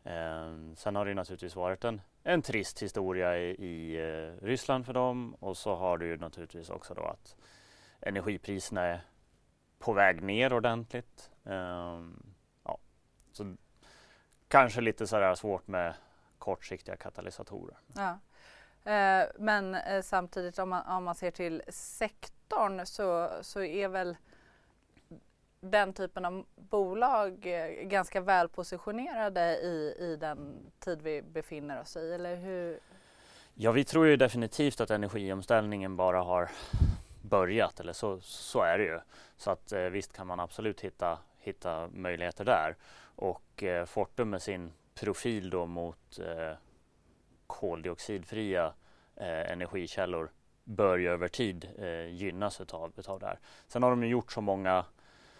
Ehm, 0.08 0.76
sen 0.76 0.96
har 0.96 1.06
det 1.06 1.13
naturligtvis 1.13 1.56
varit 1.56 1.84
en, 1.84 2.02
en 2.24 2.41
trist 2.41 2.82
historia 2.82 3.38
i, 3.38 3.50
i 3.50 3.96
eh, 3.96 4.46
Ryssland 4.46 4.86
för 4.86 4.93
dem 4.93 5.36
och 5.39 5.58
så 5.58 5.76
har 5.76 5.98
det 5.98 6.06
ju 6.06 6.17
naturligtvis 6.17 6.70
också 6.70 6.93
då 6.93 7.02
att 7.02 7.36
energipriserna 8.02 8.82
är 8.82 9.02
på 9.80 9.93
väg 9.93 10.24
ner 10.24 10.54
ordentligt. 10.54 11.32
Eh, 11.46 12.02
ja. 12.63 12.78
Så 13.32 13.56
kanske 14.48 14.82
lite 14.82 15.08
sådär 15.08 15.36
svårt 15.36 15.67
med 15.67 15.93
kortsiktiga 16.38 16.96
katalysatorer. 16.96 17.78
Ja. 17.96 18.20
Eh, 18.91 19.28
men 19.39 19.76
eh, 19.76 20.02
samtidigt 20.02 20.60
om 20.60 20.70
man, 20.70 20.88
om 20.88 21.04
man 21.04 21.15
ser 21.15 21.32
till 21.32 21.63
sektorn 21.70 22.86
så, 22.86 23.30
så 23.41 23.63
är 23.63 23.88
väl 23.88 24.17
den 25.68 25.94
typen 25.94 26.26
av 26.26 26.46
bolag 26.56 27.46
eh, 27.46 27.88
ganska 27.88 28.22
välpositionerade 28.22 29.58
i, 29.58 29.96
i 30.00 30.18
den 30.20 30.72
tid 30.80 31.02
vi 31.02 31.22
befinner 31.22 31.82
oss 31.82 31.98
i, 31.98 32.14
eller 32.14 32.36
hur? 32.36 32.80
Ja, 33.54 33.72
vi 33.72 33.84
tror 33.84 34.08
ju 34.08 34.18
definitivt 34.18 34.82
att 34.82 34.92
energiomställningen 34.92 35.96
bara 35.96 36.22
har 36.22 36.50
börjat 37.22 37.80
eller 37.80 37.94
så, 37.94 38.20
så 38.22 38.62
är 38.62 38.78
det 38.78 38.84
ju. 38.84 39.00
Så 39.38 39.52
att 39.52 39.72
eh, 39.72 39.82
visst 39.82 40.14
kan 40.14 40.28
man 40.28 40.40
absolut 40.40 40.82
hitta, 40.82 41.20
hitta 41.38 41.88
möjligheter 41.88 42.46
där. 42.46 42.76
Och 43.16 43.64
eh, 43.64 43.86
Fortum 43.86 44.30
med 44.30 44.42
sin 44.42 44.72
profil 44.96 45.50
då 45.50 45.66
mot 45.66 46.20
eh, 46.20 46.58
koldioxidfria 47.48 48.74
eh, 49.16 49.52
energikällor 49.52 50.32
bör 50.64 50.98
ju 50.98 51.10
över 51.10 51.28
tid 51.28 51.70
eh, 51.78 52.06
gynnas 52.06 52.62
utav, 52.62 52.94
utav 52.98 53.20
det 53.20 53.26
här. 53.26 53.40
Sen 53.68 53.84
har 53.84 53.90
de 53.90 54.04
ju 54.04 54.10
gjort 54.10 54.32
så 54.32 54.42
många 54.42 54.86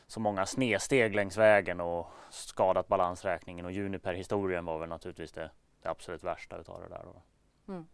så 0.08 0.20
många 0.20 0.46
snedsteg 0.46 1.15
längs 1.15 1.38
vägen 1.38 1.82
och 1.82 2.08
skadat 2.30 2.88
balansräkningen 2.88 3.65
och 3.65 3.72
Juniper-historien 3.72 4.65
var 4.65 4.80
väl 4.80 4.89
naturligtvis 4.89 5.32
det, 5.32 5.52
det 5.82 5.89
absolut 5.89 6.24
värsta 6.24 6.58
utav 6.58 6.82
det 6.82 6.89
där. 6.89 7.06
Mm. 7.67 7.88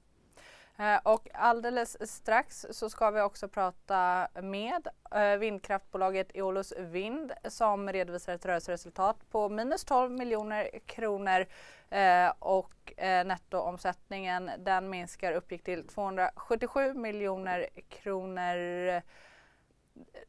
Eh, 0.78 1.00
och 1.04 1.28
alldeles 1.34 2.12
strax 2.12 2.66
så 2.72 2.90
ska 2.90 3.12
vi 3.12 3.22
också 3.22 3.48
prata 3.48 4.28
med 4.42 4.88
eh, 5.12 5.38
vindkraftbolaget 5.38 6.32
Eolus 6.34 6.74
Vind 6.78 7.32
som 7.46 7.90
redovisar 7.90 8.34
ett 8.34 8.46
rörelseresultat 8.46 9.30
på 9.32 9.50
minus 9.50 9.84
12 9.84 10.12
miljoner 10.12 10.70
kronor 10.86 11.46
eh, 11.90 12.32
och 12.40 12.94
eh, 12.98 13.26
nettoomsättningen 13.26 14.52
den 14.58 14.90
minskar 14.90 15.34
uppgick 15.34 15.64
till 15.64 15.88
277 15.88 16.94
miljoner 16.94 17.70
kronor. 17.90 19.02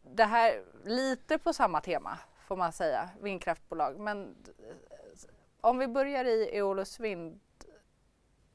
Det 0.03 0.25
här 0.25 0.63
lite 0.85 1.39
på 1.39 1.53
samma 1.53 1.81
tema 1.81 2.19
får 2.47 2.57
man 2.57 2.73
säga, 2.73 3.09
vindkraftbolag. 3.21 4.01
Men 4.01 4.35
om 5.61 5.79
vi 5.79 5.89
börjar 5.89 6.25
i 6.25 6.51
Eolus 6.53 7.01
Vind, 7.01 7.41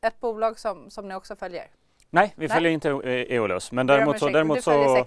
ett 0.02 0.20
bolag 0.20 0.60
som, 0.60 0.90
som 0.90 1.08
ni 1.08 1.16
också 1.16 1.36
följer? 1.36 1.68
Nej, 2.10 2.34
vi 2.36 2.50
följer 2.50 2.72
inte 2.72 2.90
e- 2.90 3.36
Eolus. 3.36 3.72
Men 3.72 3.88
däremot 3.88 4.20
så, 4.20 4.30
däremot 4.30 4.64
så 4.64 5.06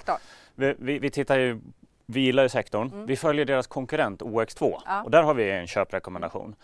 vi, 0.54 0.74
vi, 0.78 0.98
vi, 0.98 1.10
tittar 1.10 1.38
ju, 1.38 1.60
vi 2.06 2.20
gillar 2.20 2.42
ju 2.42 2.48
sektorn. 2.48 2.90
Mm. 2.92 3.06
Vi 3.06 3.16
följer 3.16 3.44
deras 3.44 3.66
konkurrent 3.66 4.22
OX2 4.22 4.78
ja. 4.86 5.02
och 5.02 5.10
där 5.10 5.22
har 5.22 5.34
vi 5.34 5.50
en 5.50 5.66
köprekommendation. 5.66 6.54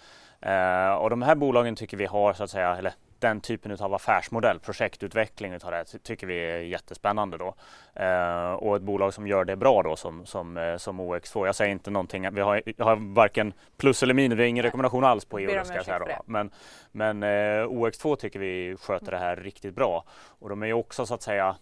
Uh, 0.46 0.92
och 0.92 1.11
de 1.11 1.22
här 1.22 1.35
bolagen 1.35 1.77
tycker 1.77 1.96
vi 1.96 2.07
har 2.07 2.33
så 2.33 2.44
att 2.44 2.51
säga, 2.51 2.77
eller 2.77 2.92
den 3.20 3.40
typen 3.40 3.76
av 3.81 3.94
affärsmodell, 3.94 4.59
projektutveckling 4.59 5.52
utav 5.52 5.70
det 5.70 5.85
tycker 5.85 6.26
vi 6.26 6.35
är 6.35 6.59
jättespännande 6.59 7.38
då. 7.38 7.54
Eh, 7.94 8.52
och 8.52 8.76
ett 8.76 8.83
bolag 8.83 9.14
som 9.14 9.26
gör 9.26 9.44
det 9.44 9.57
bra 9.57 9.83
då 9.83 9.96
som, 9.96 10.26
som, 10.26 10.57
eh, 10.57 10.76
som 10.76 11.00
OX2. 11.00 11.46
Jag 11.46 11.54
säger 11.54 11.72
inte 11.72 11.90
någonting, 11.90 12.35
vi 12.35 12.40
har, 12.40 12.62
jag 12.76 12.85
har 12.85 13.14
varken 13.14 13.52
plus 13.76 14.02
eller 14.02 14.14
minus, 14.14 14.38
vi 14.38 14.42
har 14.42 14.48
ingen 14.48 14.64
rekommendation 14.64 15.04
alls 15.04 15.24
på 15.24 15.38
EU. 15.38 15.64
Ska 15.64 15.74
jag 15.74 15.85
säga 15.85 15.98
då. 15.98 16.07
Men, 16.26 16.50
men 16.92 17.22
eh, 17.22 17.66
OX2 17.66 18.16
tycker 18.16 18.38
vi 18.38 18.76
sköter 18.81 19.11
det 19.11 19.18
här 19.18 19.37
riktigt 19.37 19.74
bra. 19.74 20.04
Och 20.38 20.48
de 20.48 20.62
är 20.62 20.66
ju 20.66 20.72
också 20.72 21.07
så 21.07 21.14
att 21.14 21.22
säga 21.22 21.57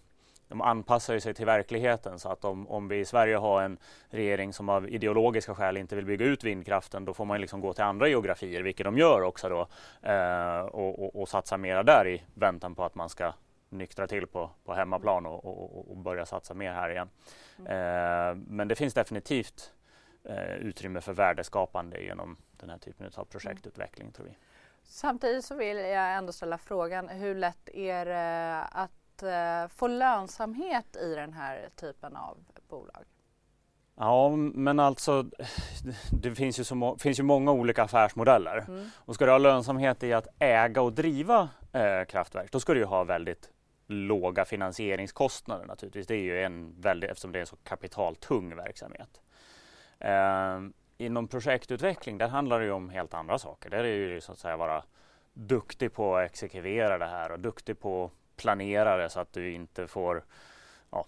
de 0.47 0.61
anpassar 0.61 1.19
sig 1.19 1.33
till 1.33 1.45
verkligheten 1.45 2.19
så 2.19 2.29
att 2.29 2.45
om, 2.45 2.67
om 2.67 2.87
vi 2.87 2.99
i 2.99 3.05
Sverige 3.05 3.35
har 3.35 3.61
en 3.61 3.77
regering 4.09 4.53
som 4.53 4.69
av 4.69 4.89
ideologiska 4.89 5.55
skäl 5.55 5.77
inte 5.77 5.95
vill 5.95 6.05
bygga 6.05 6.25
ut 6.25 6.43
vindkraften 6.43 7.05
då 7.05 7.13
får 7.13 7.25
man 7.25 7.41
liksom 7.41 7.61
gå 7.61 7.73
till 7.73 7.83
andra 7.83 8.07
geografier, 8.07 8.61
vilket 8.61 8.83
de 8.83 8.97
gör 8.97 9.21
också 9.21 9.49
då 9.49 9.67
eh, 10.09 10.59
och, 10.59 11.03
och, 11.03 11.21
och, 11.21 11.29
satsa 11.29 11.57
mera 11.57 11.83
där 11.83 12.07
i 12.07 12.23
väntan 12.33 12.75
på 12.75 12.83
att 12.83 12.95
man 12.95 13.09
ska 13.09 13.33
nyktra 13.69 14.07
till 14.07 14.27
på, 14.27 14.49
på 14.65 14.73
hemmaplan 14.73 15.25
och, 15.25 15.45
och, 15.45 15.91
och 15.91 15.97
börja 15.97 16.25
satsa 16.25 16.53
mer 16.53 16.71
här 16.71 16.89
igen. 16.89 17.09
Mm. 17.59 17.71
Eh, 17.71 18.35
men 18.47 18.67
det 18.67 18.75
finns 18.75 18.93
definitivt 18.93 19.73
eh, 20.23 20.53
utrymme 20.53 21.01
för 21.01 21.13
värdeskapande 21.13 22.01
genom 22.01 22.37
den 22.51 22.69
här 22.69 22.77
typen 22.77 23.11
av 23.15 23.25
projektutveckling 23.25 24.11
tror 24.11 24.25
vi. 24.25 24.37
Samtidigt 24.83 25.45
så 25.45 25.55
vill 25.55 25.77
jag 25.77 26.15
ändå 26.15 26.33
ställa 26.33 26.57
frågan 26.57 27.09
hur 27.09 27.35
lätt 27.35 27.69
är 27.69 28.05
det 28.05 28.61
att 28.71 28.91
eh, 29.23 29.67
få 29.67 29.87
lönsamhet 29.87 30.95
i 30.95 31.15
den 31.15 31.33
här 31.33 31.69
typen 31.75 32.15
av 32.15 32.37
bolag? 32.69 33.03
Ja, 33.99 34.35
men 34.35 34.79
alltså 34.79 35.25
det 36.11 36.35
finns 36.35 36.59
ju, 36.59 36.63
så, 36.63 36.97
finns 36.99 37.19
ju 37.19 37.23
många 37.23 37.51
olika 37.51 37.83
affärsmodeller 37.83 38.65
mm. 38.67 38.89
och 38.95 39.15
ska 39.15 39.25
du 39.25 39.31
ha 39.31 39.37
lönsamhet 39.37 40.03
i 40.03 40.13
att 40.13 40.27
äga 40.39 40.81
och 40.81 40.93
driva 40.93 41.49
eh, 41.73 42.05
kraftverk, 42.07 42.51
då 42.51 42.59
ska 42.59 42.73
du 42.73 42.79
ju 42.79 42.85
ha 42.85 43.03
väldigt 43.03 43.49
låga 43.87 44.45
finansieringskostnader 44.45 45.65
naturligtvis. 45.65 46.07
Det 46.07 46.15
är 46.15 46.21
ju 46.21 46.43
en 46.43 46.81
väldigt, 46.81 47.09
eftersom 47.09 47.31
det 47.31 47.39
är 47.39 47.41
en 47.41 47.47
så 47.47 47.55
kapitaltung 47.55 48.55
verksamhet. 48.55 49.21
Eh, 49.99 50.59
inom 50.97 51.27
projektutveckling, 51.27 52.17
där 52.17 52.27
handlar 52.27 52.59
det 52.59 52.65
ju 52.65 52.71
om 52.71 52.89
helt 52.89 53.13
andra 53.13 53.39
saker. 53.39 53.69
Där 53.69 53.77
är 53.77 53.83
det 53.83 54.13
ju 54.13 54.21
så 54.21 54.31
att 54.31 54.39
säga 54.39 54.57
vara 54.57 54.83
duktig 55.33 55.93
på 55.93 56.17
att 56.17 56.25
exekvera 56.25 56.97
det 56.97 57.05
här 57.05 57.31
och 57.31 57.39
duktig 57.39 57.79
på 57.79 58.11
planera 58.37 58.97
det 58.97 59.09
så 59.09 59.19
att 59.19 59.33
du 59.33 59.51
inte 59.51 59.87
får 59.87 60.23
ja, 60.91 61.05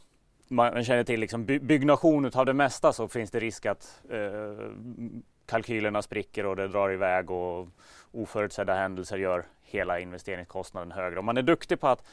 man 0.48 0.84
känner 0.84 1.04
till 1.04 1.20
liksom 1.20 1.46
byggnation 1.46 2.32
av 2.34 2.46
det 2.46 2.54
mesta 2.54 2.94
så 2.94 3.08
finns 3.08 3.32
det 3.32 3.40
risk 3.40 3.66
att 3.66 4.02
eh, 4.10 4.70
kalkylerna 5.46 6.02
spricker 6.02 6.46
och 6.46 6.56
det 6.56 6.68
drar 6.68 6.92
iväg 6.92 7.32
och 7.32 7.68
oförutsedda 8.12 8.76
händelser 8.76 9.18
gör 9.18 9.46
hela 9.62 10.00
investeringskostnaden 10.00 10.92
högre. 10.92 11.20
Om 11.20 11.26
man 11.26 11.38
är 11.38 11.42
duktig 11.42 11.80
på 11.80 11.88
att 11.88 12.04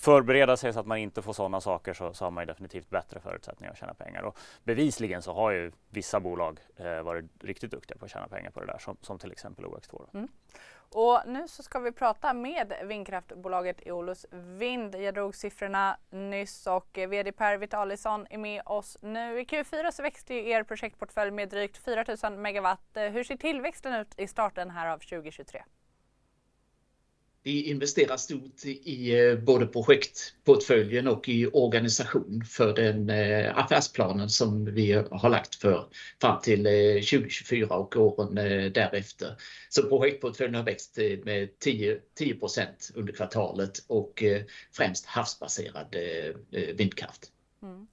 förbereda 0.00 0.56
sig 0.56 0.72
så 0.72 0.80
att 0.80 0.86
man 0.86 0.98
inte 0.98 1.22
får 1.22 1.32
sådana 1.32 1.60
saker 1.60 1.92
så, 1.94 2.14
så 2.14 2.24
har 2.24 2.30
man 2.30 2.46
definitivt 2.46 2.90
bättre 2.90 3.20
förutsättningar 3.20 3.72
att 3.72 3.78
tjäna 3.78 3.94
pengar. 3.94 4.22
Och 4.22 4.38
bevisligen 4.64 5.22
så 5.22 5.32
har 5.32 5.50
ju 5.50 5.72
vissa 5.88 6.20
bolag 6.20 6.60
eh, 6.76 7.02
varit 7.02 7.24
riktigt 7.40 7.70
duktiga 7.70 7.98
på 7.98 8.04
att 8.04 8.10
tjäna 8.10 8.28
pengar 8.28 8.50
på 8.50 8.60
det 8.60 8.66
där 8.66 8.78
som, 8.78 8.96
som 9.00 9.18
till 9.18 9.32
exempel 9.32 9.64
OX2. 9.64 10.06
Mm. 10.14 10.28
Och 10.92 11.20
nu 11.26 11.48
så 11.48 11.62
ska 11.62 11.78
vi 11.78 11.92
prata 11.92 12.32
med 12.32 12.72
vindkraftbolaget 12.84 13.86
Eolus 13.86 14.26
Vind. 14.30 14.94
Jag 14.94 15.14
drog 15.14 15.36
siffrorna 15.36 15.96
nyss 16.10 16.66
och 16.66 16.98
eh, 16.98 17.08
VD 17.08 17.32
Per 17.32 17.56
Vitalisson 17.56 18.26
är 18.30 18.38
med 18.38 18.62
oss 18.66 18.96
nu. 19.00 19.40
I 19.40 19.44
Q4 19.44 19.90
så 19.90 20.02
växte 20.02 20.34
er 20.34 20.62
projektportfölj 20.62 21.30
med 21.30 21.48
drygt 21.48 21.78
4 21.78 22.04
000 22.22 22.38
megawatt. 22.38 22.96
Eh, 22.96 23.04
hur 23.04 23.24
ser 23.24 23.36
tillväxten 23.36 23.94
ut 23.94 24.14
i 24.16 24.26
starten 24.26 24.70
här 24.70 24.88
av 24.88 24.98
2023? 24.98 25.62
Vi 27.42 27.62
investerar 27.62 28.16
stort 28.16 28.64
i 28.64 29.18
eh, 29.18 29.38
både 29.38 29.66
projektportföljen 29.66 31.08
och 31.08 31.28
i 31.28 31.46
organisation 31.46 32.44
för 32.44 32.74
den 32.74 33.10
eh, 33.10 33.58
affärsplanen 33.58 34.30
som 34.30 34.74
vi 34.74 34.92
har 34.92 35.28
lagt 35.28 35.54
för 35.54 35.86
fram 36.20 36.40
till 36.40 36.66
eh, 36.66 36.94
2024 36.94 37.74
och 37.74 37.96
åren 37.96 38.34
därefter. 38.72 39.36
Så 39.68 39.82
projektportföljen 39.82 40.54
har 40.54 40.62
växt 40.62 40.98
med 41.24 41.58
10, 41.58 41.98
10 42.18 42.38
under 42.94 43.12
kvartalet 43.12 43.84
och 43.86 44.22
främst 44.72 45.06
havsbaserad 45.06 45.96
vindkraft. 46.74 47.30
Mm. 47.62 47.86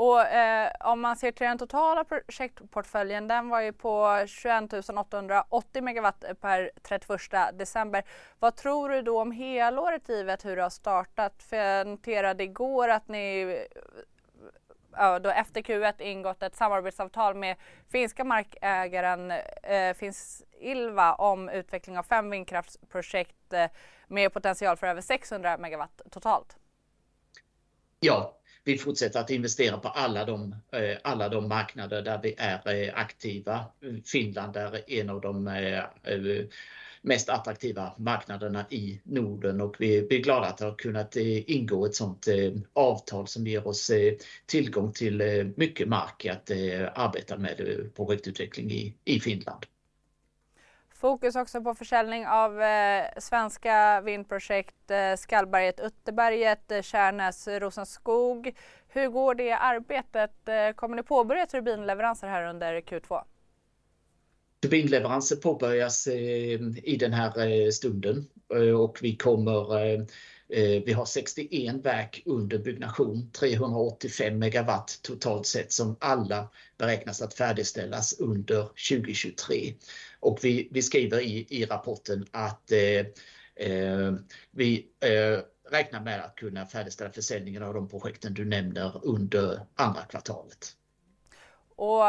Och 0.00 0.22
eh, 0.22 0.72
om 0.80 1.00
man 1.00 1.16
ser 1.16 1.32
till 1.32 1.46
den 1.46 1.58
totala 1.58 2.04
projektportföljen, 2.04 3.28
den 3.28 3.48
var 3.48 3.60
ju 3.60 3.72
på 3.72 4.24
21 4.26 4.72
880 4.96 5.82
megawatt 5.82 6.24
per 6.40 6.70
31 6.82 7.58
december. 7.58 8.04
Vad 8.38 8.56
tror 8.56 8.88
du 8.88 9.02
då 9.02 9.20
om 9.20 9.32
helåret 9.32 10.08
givet 10.08 10.44
hur 10.44 10.56
det 10.56 10.62
har 10.62 10.70
startat? 10.70 11.42
För 11.42 11.56
jag 11.56 11.86
noterade 11.86 12.44
igår 12.44 12.88
att 12.88 13.08
ni 13.08 13.58
ja, 14.92 15.18
då 15.18 15.30
efter 15.30 15.62
Q1 15.62 16.02
ingått 16.02 16.42
ett 16.42 16.56
samarbetsavtal 16.56 17.34
med 17.34 17.56
finska 17.92 18.24
markägaren 18.24 19.30
eh, 19.62 19.94
Finns 19.94 20.44
Ilva 20.60 21.14
om 21.14 21.48
utveckling 21.48 21.98
av 21.98 22.02
fem 22.02 22.30
vindkraftsprojekt 22.30 23.52
eh, 23.52 23.66
med 24.06 24.32
potential 24.32 24.76
för 24.76 24.86
över 24.86 25.00
600 25.00 25.58
megawatt 25.58 26.02
totalt. 26.10 26.56
Ja, 28.00 28.39
vi 28.64 28.78
fortsätter 28.78 29.20
att 29.20 29.30
investera 29.30 29.78
på 29.78 29.88
alla 29.88 30.24
de, 30.24 30.54
eh, 30.72 30.98
alla 31.02 31.28
de 31.28 31.48
marknader 31.48 32.02
där 32.02 32.20
vi 32.22 32.34
är 32.38 32.88
eh, 32.88 32.98
aktiva. 32.98 33.64
Finland 34.04 34.56
är 34.56 34.90
en 34.90 35.10
av 35.10 35.20
de 35.20 35.46
eh, 35.46 36.44
mest 37.02 37.28
attraktiva 37.28 37.92
marknaderna 37.98 38.66
i 38.70 39.00
Norden 39.04 39.60
och 39.60 39.76
vi 39.78 39.98
är 39.98 40.22
glada 40.22 40.46
att 40.46 40.60
ha 40.60 40.74
kunnat 40.74 41.16
ingå 41.16 41.86
ett 41.86 41.94
sådant 41.94 42.26
avtal 42.72 43.26
som 43.28 43.46
ger 43.46 43.66
oss 43.66 43.90
tillgång 44.46 44.92
till 44.92 45.52
mycket 45.56 45.88
mark 45.88 46.26
att 46.26 46.50
arbeta 46.94 47.38
med 47.38 47.56
projektutveckling 47.96 48.94
i 49.04 49.20
Finland. 49.20 49.66
Fokus 51.00 51.36
också 51.36 51.60
på 51.60 51.74
försäljning 51.74 52.26
av 52.26 52.62
eh, 52.62 53.04
svenska 53.18 54.00
vindprojekt 54.00 54.90
eh, 54.90 55.16
Skallberget, 55.16 55.80
Utterberget, 55.80 56.72
eh, 56.72 56.82
Kärnäs, 56.82 57.48
Rosenskog. 57.48 58.56
Hur 58.88 59.08
går 59.08 59.34
det 59.34 59.52
arbetet? 59.52 60.48
Eh, 60.48 60.74
kommer 60.74 60.96
ni 60.96 61.02
påbörja 61.02 61.46
turbinleveranser 61.46 62.28
här 62.28 62.50
under 62.50 62.80
Q2? 62.80 63.20
Turbinleveranser 64.62 65.36
påbörjas 65.36 66.06
eh, 66.06 66.60
i 66.84 66.96
den 67.00 67.12
här 67.12 67.48
eh, 67.48 67.70
stunden 67.70 68.26
eh, 68.54 68.80
och 68.80 68.98
vi 69.02 69.16
kommer 69.16 69.78
eh, 69.78 70.00
eh, 70.48 70.82
vi 70.86 70.92
har 70.92 71.04
61 71.04 71.74
verk 71.84 72.22
under 72.26 72.58
byggnation, 72.58 73.30
385 73.32 74.38
megawatt 74.38 74.98
totalt 75.02 75.46
sett 75.46 75.72
som 75.72 75.96
alla 76.00 76.48
beräknas 76.78 77.22
att 77.22 77.34
färdigställas 77.34 78.20
under 78.20 78.62
2023. 78.62 79.74
Och 80.20 80.38
vi, 80.42 80.68
vi 80.70 80.82
skriver 80.82 81.20
i, 81.20 81.46
i 81.50 81.64
rapporten 81.64 82.26
att 82.30 82.72
eh, 82.72 83.06
eh, 83.54 84.12
vi 84.50 84.88
eh, 85.00 85.38
räknar 85.70 86.00
med 86.00 86.24
att 86.24 86.36
kunna 86.36 86.66
färdigställa 86.66 87.10
försäljningen 87.10 87.62
av 87.62 87.74
de 87.74 87.88
projekten 87.88 88.34
du 88.34 88.44
nämner 88.44 89.00
under 89.02 89.60
andra 89.74 90.02
kvartalet. 90.02 90.76
Och 91.76 92.02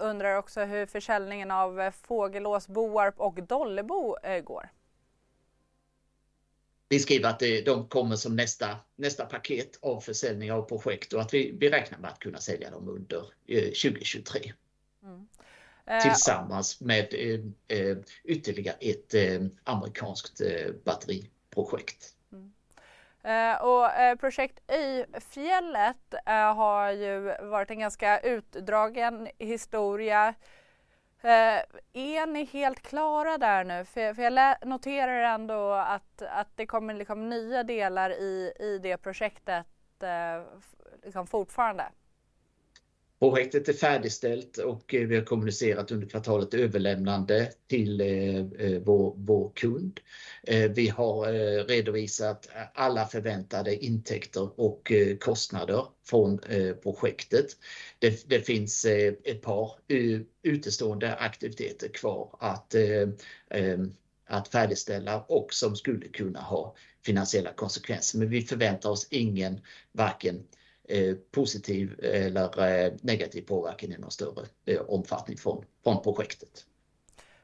undrar 0.00 0.36
också 0.36 0.60
hur 0.60 0.86
försäljningen 0.86 1.50
av 1.50 1.90
Fågelås, 1.90 2.68
Boarp 2.68 3.20
och 3.20 3.42
Dollebo 3.42 4.16
går? 4.44 4.70
Vi 6.88 6.98
skriver 6.98 7.28
att 7.28 7.42
de 7.64 7.88
kommer 7.88 8.16
som 8.16 8.36
nästa, 8.36 8.76
nästa 8.96 9.26
paket 9.26 9.78
av 9.82 10.00
försäljning 10.00 10.52
av 10.52 10.62
projekt 10.62 11.12
och 11.12 11.20
att 11.20 11.34
vi, 11.34 11.56
vi 11.60 11.70
räknar 11.70 11.98
med 11.98 12.10
att 12.10 12.18
kunna 12.18 12.38
sälja 12.38 12.70
dem 12.70 12.88
under 12.88 13.20
2023. 13.46 14.52
Mm. 15.02 15.28
Eh, 15.86 16.00
Tillsammans 16.00 16.80
med 16.80 17.14
eh, 17.14 17.78
eh, 17.78 17.96
ytterligare 18.24 18.76
ett 18.80 19.14
amerikanskt 19.64 20.40
batteriprojekt. 20.84 22.14
Mm. 22.32 22.52
Och 23.60 24.18
projekt 24.20 24.60
Öjfjället 24.68 26.14
har 26.56 26.90
ju 26.90 27.36
varit 27.40 27.70
en 27.70 27.78
ganska 27.78 28.20
utdragen 28.20 29.28
historia. 29.38 30.34
Är 31.92 32.26
ni 32.26 32.44
helt 32.44 32.82
klara 32.82 33.38
där 33.38 33.64
nu? 33.64 33.84
För, 33.84 34.14
för 34.14 34.22
jag 34.22 34.56
noterar 34.66 35.34
ändå 35.34 35.72
att, 35.72 36.22
att 36.22 36.48
det 36.54 36.66
kommer 36.66 36.94
liksom 36.94 37.28
nya 37.28 37.62
delar 37.62 38.10
i, 38.10 38.52
i 38.60 38.78
det 38.82 38.96
projektet 38.96 39.66
liksom 41.02 41.26
fortfarande. 41.26 41.84
Projektet 43.20 43.68
är 43.68 43.72
färdigställt 43.72 44.58
och 44.58 44.94
eh, 44.94 45.06
vi 45.06 45.16
har 45.16 45.24
kommunicerat 45.24 45.90
under 45.90 46.06
kvartalet 46.06 46.54
överlämnande 46.54 47.52
till 47.66 48.00
eh, 48.00 48.36
eh, 48.38 48.80
vår, 48.84 49.14
vår 49.16 49.52
kund. 49.54 50.00
Vi 50.74 50.88
har 50.88 51.26
redovisat 51.66 52.48
alla 52.74 53.06
förväntade 53.06 53.84
intäkter 53.84 54.60
och 54.60 54.92
kostnader 55.20 55.86
från 56.04 56.40
projektet. 56.82 57.46
Det, 57.98 58.28
det 58.28 58.40
finns 58.40 58.84
ett 59.24 59.42
par 59.42 59.72
utestående 60.42 61.14
aktiviteter 61.14 61.88
kvar 61.88 62.36
att, 62.40 62.74
att 64.26 64.48
färdigställa 64.48 65.20
och 65.22 65.54
som 65.54 65.76
skulle 65.76 66.08
kunna 66.08 66.40
ha 66.40 66.74
finansiella 67.06 67.52
konsekvenser. 67.52 68.18
Men 68.18 68.30
vi 68.30 68.42
förväntar 68.42 68.90
oss 68.90 69.08
ingen, 69.10 69.60
varken 69.92 70.42
Eh, 70.90 71.16
positiv 71.30 72.00
eller 72.02 72.84
eh, 72.84 72.92
negativ 73.02 73.42
påverkan 73.42 73.92
i 73.92 73.98
någon 73.98 74.10
större 74.10 74.46
eh, 74.66 74.80
omfattning 74.80 75.36
från, 75.36 75.64
från 75.84 76.02
projektet. 76.02 76.66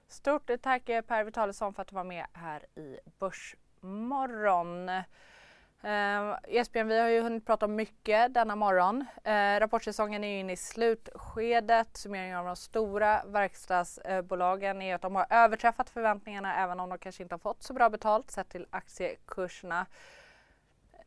Stort 0.09 0.50
tack 0.62 0.85
Per 0.85 1.24
Vitalisson 1.24 1.74
för 1.74 1.82
att 1.82 1.88
du 1.88 1.94
var 1.94 2.04
med 2.04 2.26
här 2.32 2.66
i 2.76 2.98
Börsmorgon. 3.18 4.88
Eh, 4.88 6.37
Esbjörn, 6.48 6.88
vi 6.88 6.98
har 6.98 7.09
ju 7.09 7.20
hunnit 7.20 7.46
prata 7.46 7.66
om 7.66 7.74
mycket 7.74 8.35
denna 8.35 8.56
morgon. 8.56 9.04
Eh, 9.24 9.61
rapportsäsongen 9.61 10.24
är 10.24 10.40
inne 10.40 10.52
i 10.52 10.56
slutskedet. 10.56 11.96
Summeringen 11.96 12.38
av 12.38 12.46
de 12.46 12.56
stora 12.56 13.22
verkstadsbolagen 13.26 14.82
är 14.82 14.94
att 14.94 15.02
de 15.02 15.14
har 15.14 15.26
överträffat 15.30 15.90
förväntningarna 15.90 16.56
även 16.62 16.80
om 16.80 16.88
de 16.88 16.98
kanske 16.98 17.22
inte 17.22 17.35
har 17.35 17.40
fått 17.40 17.62
så 17.62 17.72
bra 17.72 17.90
betalt 17.90 18.30
sett 18.30 18.48
till 18.48 18.66
aktiekurserna. 18.70 19.87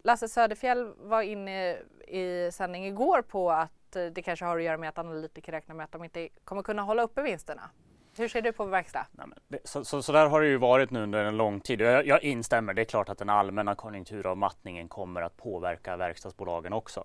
Lasse 0.03 0.27
Söderfjell 0.27 0.93
var 0.97 1.21
inne 1.21 1.77
i 2.07 2.49
sändning 2.53 2.85
igår 2.85 3.21
på 3.21 3.51
att 3.51 3.95
eh, 3.95 4.05
det 4.05 4.21
kanske 4.21 4.45
har 4.45 4.57
att 4.57 4.63
göra 4.63 4.77
med 4.77 4.89
att 4.89 4.97
analytiker 4.97 5.51
räknar 5.51 5.75
med 5.75 5.83
att 5.83 5.91
de 5.91 6.03
inte 6.03 6.29
kommer 6.43 6.63
kunna 6.63 6.81
hålla 6.81 7.03
uppe 7.03 7.21
vinsterna. 7.21 7.69
Hur 8.17 8.27
ser 8.27 8.41
du 8.41 8.51
på 8.51 8.65
verkstad? 8.65 9.05
Så, 9.63 9.85
så, 9.85 10.01
så, 10.01 10.11
där 10.11 10.27
har 10.27 10.41
det 10.41 10.47
ju 10.47 10.57
varit 10.57 10.91
nu 10.91 11.03
under 11.03 11.25
en 11.25 11.37
lång 11.37 11.59
tid. 11.59 11.81
Jag, 11.81 12.07
jag 12.07 12.23
instämmer, 12.23 12.73
det 12.73 12.81
är 12.81 12.85
klart 12.85 13.09
att 13.09 13.17
den 13.17 13.29
allmänna 13.29 13.75
konjunkturavmattningen 13.75 14.87
kommer 14.87 15.21
att 15.21 15.37
påverka 15.37 15.97
verkstadsbolagen 15.97 16.73
också. 16.73 17.03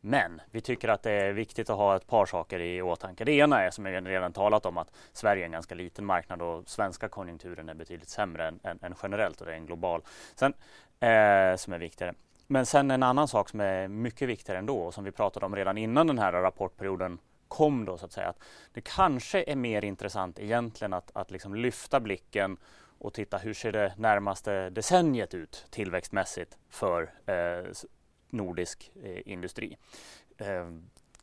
Men 0.00 0.40
vi 0.50 0.60
tycker 0.60 0.88
att 0.88 1.02
det 1.02 1.10
är 1.10 1.32
viktigt 1.32 1.70
att 1.70 1.76
ha 1.76 1.96
ett 1.96 2.06
par 2.06 2.26
saker 2.26 2.60
i 2.60 2.82
åtanke. 2.82 3.24
Det 3.24 3.32
ena 3.32 3.62
är 3.62 3.70
som 3.70 3.86
jag 3.86 4.08
redan 4.08 4.32
talat 4.32 4.66
om 4.66 4.78
att 4.78 4.90
Sverige 5.12 5.42
är 5.42 5.46
en 5.46 5.52
ganska 5.52 5.74
liten 5.74 6.04
marknad 6.04 6.42
och 6.42 6.68
svenska 6.68 7.08
konjunkturen 7.08 7.68
är 7.68 7.74
betydligt 7.74 8.08
sämre 8.08 8.48
än, 8.48 8.60
än, 8.62 8.78
än 8.82 8.94
generellt 9.02 9.40
och 9.40 9.46
det 9.46 9.52
är 9.52 9.56
en 9.56 9.66
global. 9.66 10.02
Sen, 10.34 10.54
eh, 11.00 11.56
som 11.56 11.72
är 11.72 11.78
viktigare. 11.78 12.14
Men 12.46 12.66
sen 12.66 12.90
en 12.90 13.02
annan 13.02 13.28
sak 13.28 13.48
som 13.48 13.60
är 13.60 13.88
mycket 13.88 14.28
viktigare 14.28 14.58
ändå 14.58 14.78
och 14.78 14.94
som 14.94 15.04
vi 15.04 15.12
pratade 15.12 15.46
om 15.46 15.56
redan 15.56 15.78
innan 15.78 16.06
den 16.06 16.18
här 16.18 16.32
rapportperioden 16.32 17.18
kom 17.48 17.84
då 17.84 17.98
så 17.98 18.06
att 18.06 18.12
säga. 18.12 18.28
Att 18.28 18.42
det 18.72 18.80
kanske 18.80 19.44
är 19.46 19.56
mer 19.56 19.84
intressant 19.84 20.38
egentligen 20.38 20.92
att, 20.92 21.10
att 21.14 21.30
liksom 21.30 21.54
lyfta 21.54 22.00
blicken 22.00 22.56
och 22.98 23.14
titta 23.14 23.38
hur 23.38 23.54
ser 23.54 23.72
det 23.72 23.94
närmaste 23.96 24.70
decenniet 24.70 25.34
ut 25.34 25.66
tillväxtmässigt 25.70 26.58
för 26.70 27.10
eh, 27.26 27.72
nordisk 28.30 28.90
eh, 29.02 29.32
industri. 29.32 29.76
Eh, 30.38 30.70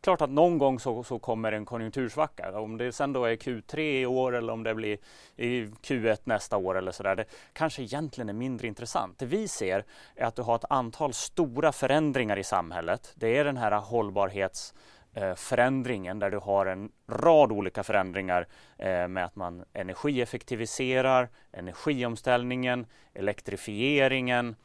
klart 0.03 0.21
att 0.21 0.29
någon 0.29 0.57
gång 0.57 0.79
så, 0.79 1.03
så, 1.03 1.19
kommer 1.19 1.51
en 1.51 1.65
konjunktursvacka. 1.65 2.59
Om 2.59 2.77
det 2.77 2.91
sen 2.91 3.13
då 3.13 3.25
är 3.25 3.35
Q3 3.35 3.79
i 3.79 4.05
år 4.05 4.35
eller 4.35 4.53
om 4.53 4.63
det 4.63 4.75
blir 4.75 4.97
i 5.35 5.65
Q1 5.65 6.17
nästa 6.23 6.57
år 6.57 6.77
eller 6.77 6.91
så 6.91 7.03
där. 7.03 7.15
Det 7.15 7.25
kanske 7.53 7.81
egentligen 7.81 8.29
är 8.29 8.33
mindre 8.33 8.67
intressant. 8.67 9.19
Det 9.19 9.25
vi 9.25 9.47
ser 9.47 9.85
är 10.15 10.25
att 10.25 10.35
du 10.35 10.41
har 10.41 10.55
ett 10.55 10.65
antal 10.69 11.13
stora 11.13 11.71
förändringar 11.71 12.39
i 12.39 12.43
samhället. 12.43 13.13
Det 13.15 13.37
är 13.37 13.45
den 13.45 13.57
här 13.57 13.71
hållbarhetsförändringen 13.71 16.17
eh, 16.17 16.19
där 16.19 16.31
du 16.31 16.37
har 16.37 16.65
en 16.65 16.91
rad 17.07 17.51
olika 17.51 17.83
förändringar 17.83 18.47
eh, 18.77 19.07
med 19.07 19.25
att 19.25 19.35
man 19.35 19.63
energieffektiviserar, 19.73 21.29
energiomställningen, 21.51 22.85
elektrifieringen, 23.13 24.55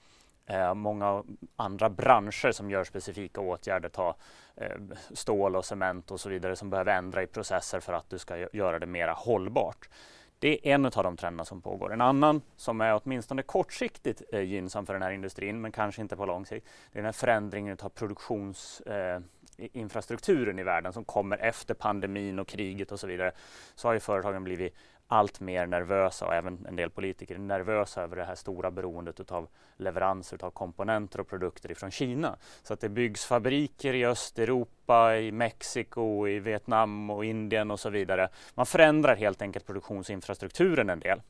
eh, 0.48 0.74
många 0.74 1.24
andra 1.56 1.90
branscher 1.90 2.52
som 2.52 2.70
gör 2.70 2.84
specifika 2.84 3.40
åtgärder, 3.40 3.88
ta 3.88 4.16
eh, 4.56 4.76
stål 5.14 5.56
och 5.56 5.64
cement 5.64 6.10
och 6.10 6.20
så 6.20 6.28
vidare 6.28 6.56
som 6.56 6.70
behöver 6.70 6.92
ändra 6.92 7.22
i 7.22 7.26
processer 7.26 7.80
för 7.80 7.92
att 7.92 8.10
du 8.10 8.18
ska 8.18 8.46
göra 8.52 8.78
det 8.78 8.86
mera 8.86 9.12
hållbart. 9.12 9.88
Det 10.38 10.68
är 10.68 10.74
en 10.74 10.86
av 10.86 10.90
de 10.90 11.16
trenderna 11.16 11.44
som 11.44 11.62
pågår. 11.62 11.92
En 11.92 12.00
annan 12.00 12.42
som 12.56 12.80
är 12.80 13.00
åtminstone 13.04 13.42
kortsiktigt 13.42 14.22
eh, 14.32 14.40
gynnsam 14.40 14.86
för 14.86 14.92
den 14.92 15.02
här 15.02 15.10
industrin 15.10 15.60
men 15.60 15.72
kanske 15.72 16.02
inte 16.02 16.16
på 16.16 16.26
lång 16.26 16.46
sikt. 16.46 16.66
Det 16.92 16.98
är 16.98 17.02
den 17.02 17.04
här 17.04 17.12
förändringen 17.12 17.76
av 17.82 17.88
produktionsinfrastrukturen 17.88 20.58
eh, 20.58 20.60
i 20.60 20.64
världen 20.64 20.92
som 20.92 21.04
kommer 21.04 21.38
efter 21.38 21.74
pandemin 21.74 22.38
och 22.38 22.48
kriget 22.48 22.92
och 22.92 23.00
så 23.00 23.06
vidare. 23.06 23.32
Så 23.74 23.88
har 23.88 23.92
ju 23.92 24.00
företagen 24.00 24.44
blivit 24.44 24.74
allt 25.08 25.40
mer 25.40 25.66
nervösa 25.66 26.26
och 26.26 26.34
även 26.34 26.66
en 26.66 26.76
del 26.76 26.90
politiker 26.90 27.34
är 27.34 27.38
nervösa 27.38 28.02
över 28.02 28.16
det 28.16 28.24
här 28.24 28.34
stora 28.34 28.70
beroendet 28.70 29.32
av 29.32 29.48
leveranser 29.76 30.44
av 30.44 30.50
komponenter 30.50 31.20
och 31.20 31.28
produkter 31.28 31.70
ifrån 31.70 31.90
Kina. 31.90 32.36
Så 32.62 32.74
att 32.74 32.80
det 32.80 32.88
byggs 32.88 33.24
fabriker 33.24 33.94
i 33.94 34.06
Östeuropa, 34.06 35.16
i 35.16 35.32
Mexiko, 35.32 36.28
i 36.28 36.38
Vietnam 36.38 37.10
och 37.10 37.24
Indien 37.24 37.70
och 37.70 37.80
så 37.80 37.90
vidare. 37.90 38.28
Man 38.54 38.66
förändrar 38.66 39.16
helt 39.16 39.42
enkelt 39.42 39.66
produktionsinfrastrukturen 39.66 40.90
en 40.90 41.00
del. 41.00 41.22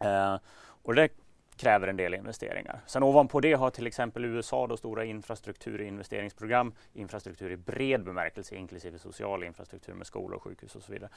Eh, 0.00 0.36
och 0.82 0.94
det 0.94 1.08
kräver 1.56 1.88
en 1.88 1.96
del 1.96 2.14
investeringar. 2.14 2.80
Sen 2.86 3.02
ovanpå 3.02 3.40
det 3.40 3.52
har 3.52 3.70
till 3.70 3.86
exempel 3.86 4.24
USA 4.24 4.66
då 4.66 4.76
stora 4.76 5.04
infrastrukturinvesteringsprogram, 5.04 6.72
infrastruktur 6.92 7.50
i 7.50 7.56
bred 7.56 8.04
bemärkelse 8.04 8.54
inklusive 8.54 8.98
social 8.98 9.44
infrastruktur 9.44 9.94
med 9.94 10.06
skolor, 10.06 10.38
sjukhus 10.38 10.76
och 10.76 10.82
så 10.82 10.92
vidare. 10.92 11.10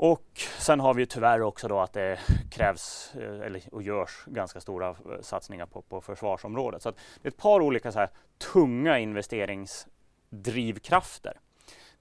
Och 0.00 0.26
sen 0.58 0.80
har 0.80 0.94
vi 0.94 1.06
tyvärr 1.06 1.42
också 1.42 1.68
då 1.68 1.80
att 1.80 1.92
det 1.92 2.18
krävs 2.50 3.14
eh, 3.14 3.40
eller, 3.40 3.62
och 3.72 3.82
görs 3.82 4.24
ganska 4.26 4.60
stora 4.60 4.88
eh, 4.88 4.94
satsningar 5.20 5.66
på, 5.66 5.82
på 5.82 6.00
försvarsområdet. 6.00 6.82
Så 6.82 6.90
det 6.90 6.96
är 7.22 7.28
ett 7.28 7.36
par 7.36 7.60
olika 7.60 7.92
så 7.92 7.98
här, 7.98 8.10
tunga 8.52 8.98
investeringsdrivkrafter. 8.98 11.40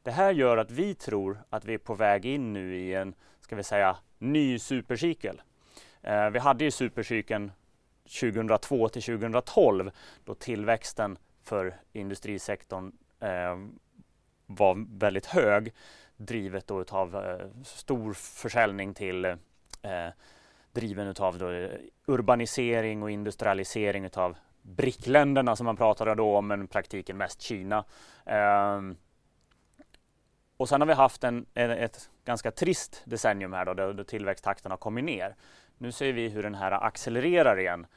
Det 0.03 0.11
här 0.11 0.31
gör 0.31 0.57
att 0.57 0.71
vi 0.71 0.95
tror 0.95 1.43
att 1.49 1.65
vi 1.65 1.73
är 1.73 1.77
på 1.77 1.93
väg 1.93 2.25
in 2.25 2.53
nu 2.53 2.77
i 2.77 2.93
en, 2.93 3.15
ska 3.41 3.55
vi 3.55 3.63
säga, 3.63 3.97
ny 4.17 4.59
supercykel. 4.59 5.41
Eh, 6.01 6.29
vi 6.29 6.39
hade 6.39 6.63
ju 6.63 6.71
supercykeln 6.71 7.51
2002 8.21 8.89
till 8.89 9.03
2012 9.03 9.91
då 10.25 10.35
tillväxten 10.35 11.17
för 11.43 11.75
industrisektorn 11.93 12.91
eh, 13.19 13.57
var 14.45 14.99
väldigt 14.99 15.25
hög 15.25 15.73
drivet 16.17 16.67
då 16.67 16.81
utav 16.81 17.15
eh, 17.15 17.63
stor 17.63 18.13
försäljning 18.13 18.93
till 18.93 19.25
eh, 19.25 19.31
eh 19.81 20.11
driven 20.71 21.07
utav 21.07 21.37
då, 21.37 21.51
eh, 21.51 21.69
urbanisering 22.05 23.03
och 23.03 23.11
industrialisering 23.11 24.05
utav 24.05 24.37
brickländerna 24.61 25.55
som 25.55 25.65
man 25.65 25.77
pratade 25.77 26.15
då 26.15 26.37
om, 26.37 26.47
men 26.47 26.67
praktiken 26.67 27.17
mest 27.17 27.41
Kina. 27.41 27.85
Eh, 28.25 28.81
och 30.57 30.69
sen 30.69 30.81
har 30.81 30.87
vi 30.87 30.93
haft 30.93 31.23
en, 31.23 31.45
ett 31.53 32.09
ganska 32.25 32.51
trist 32.51 33.01
decennium 33.05 33.53
här 33.53 33.65
då, 33.65 33.73
där 33.73 34.03
tillväxttakten 34.03 34.71
har 34.71 34.77
kommit 34.77 35.03
ner. 35.03 35.35
Nu 35.77 35.91
ser 35.91 36.13
vi 36.13 36.29
hur 36.29 36.43
den 36.43 36.55
här 36.55 36.71
accelererar 36.71 37.59
igen. 37.59 37.87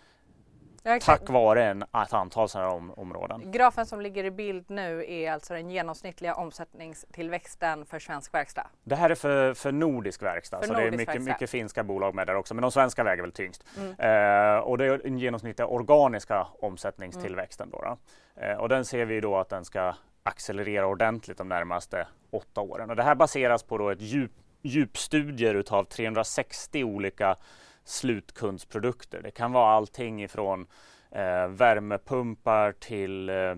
Tack 0.82 1.28
vare 1.28 1.64
en, 1.64 1.82
ett 1.82 2.12
antal 2.12 2.48
sådana 2.48 2.70
om, 2.70 2.90
områden. 2.90 3.52
Grafen 3.52 3.86
som 3.86 4.00
ligger 4.00 4.24
i 4.24 4.30
bild 4.30 4.64
nu 4.68 5.04
är 5.08 5.32
alltså 5.32 5.54
den 5.54 5.70
genomsnittliga 5.70 6.34
omsättningstillväxten 6.34 7.86
för 7.86 7.98
svensk 7.98 8.34
verkstad. 8.34 8.66
Det 8.84 8.96
här 8.96 9.10
är 9.10 9.14
för, 9.14 9.54
för 9.54 9.72
nordisk 9.72 10.22
verkstad, 10.22 10.58
för 10.58 10.66
så 10.66 10.72
nordisk 10.72 10.90
det 10.90 10.94
är 10.94 11.06
mycket, 11.06 11.22
mycket 11.22 11.50
finska 11.50 11.84
bolag 11.84 12.14
med 12.14 12.26
där 12.26 12.34
också, 12.34 12.54
men 12.54 12.62
de 12.62 12.70
svenska 12.70 13.04
väger 13.04 13.22
väl 13.22 13.32
tyngst. 13.32 13.64
Mm. 13.78 13.90
Eh, 13.90 14.58
och 14.58 14.78
det 14.78 14.86
är 14.86 14.98
den 14.98 15.18
genomsnittliga 15.18 15.66
organiska 15.66 16.46
omsättningstillväxten. 16.60 17.68
Mm. 17.68 17.80
Då, 17.80 17.96
då. 18.36 18.42
Eh, 18.42 18.56
och 18.56 18.68
den 18.68 18.84
ser 18.84 19.04
vi 19.04 19.20
då 19.20 19.36
att 19.36 19.48
den 19.48 19.64
ska 19.64 19.94
accelerera 20.22 20.86
ordentligt 20.86 21.38
de 21.38 21.48
närmaste 21.48 22.06
åtta 22.30 22.60
åren. 22.60 22.90
Och 22.90 22.96
det 22.96 23.02
här 23.02 23.14
baseras 23.14 23.62
på 23.62 23.78
då 23.78 23.90
ett 23.90 24.00
djup, 24.00 24.32
djupstudier 24.62 25.54
utav 25.54 25.84
360 25.84 26.84
olika 26.84 27.36
slutkundsprodukter. 27.84 29.22
Det 29.22 29.30
kan 29.30 29.52
vara 29.52 29.72
allting 29.72 30.22
ifrån 30.22 30.66
eh, 31.10 31.48
värmepumpar 31.48 32.72
till 32.72 33.28
eh, 33.28 33.56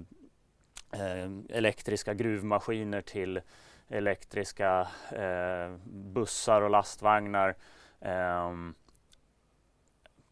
eh 0.92 1.30
elektriska 1.48 2.14
gruvmaskiner 2.14 3.00
till 3.00 3.40
elektriska 3.88 4.88
eh, 5.12 5.76
bussar 5.86 6.62
och 6.62 6.70
lastvagnar. 6.70 7.56
Ehm, 8.00 8.74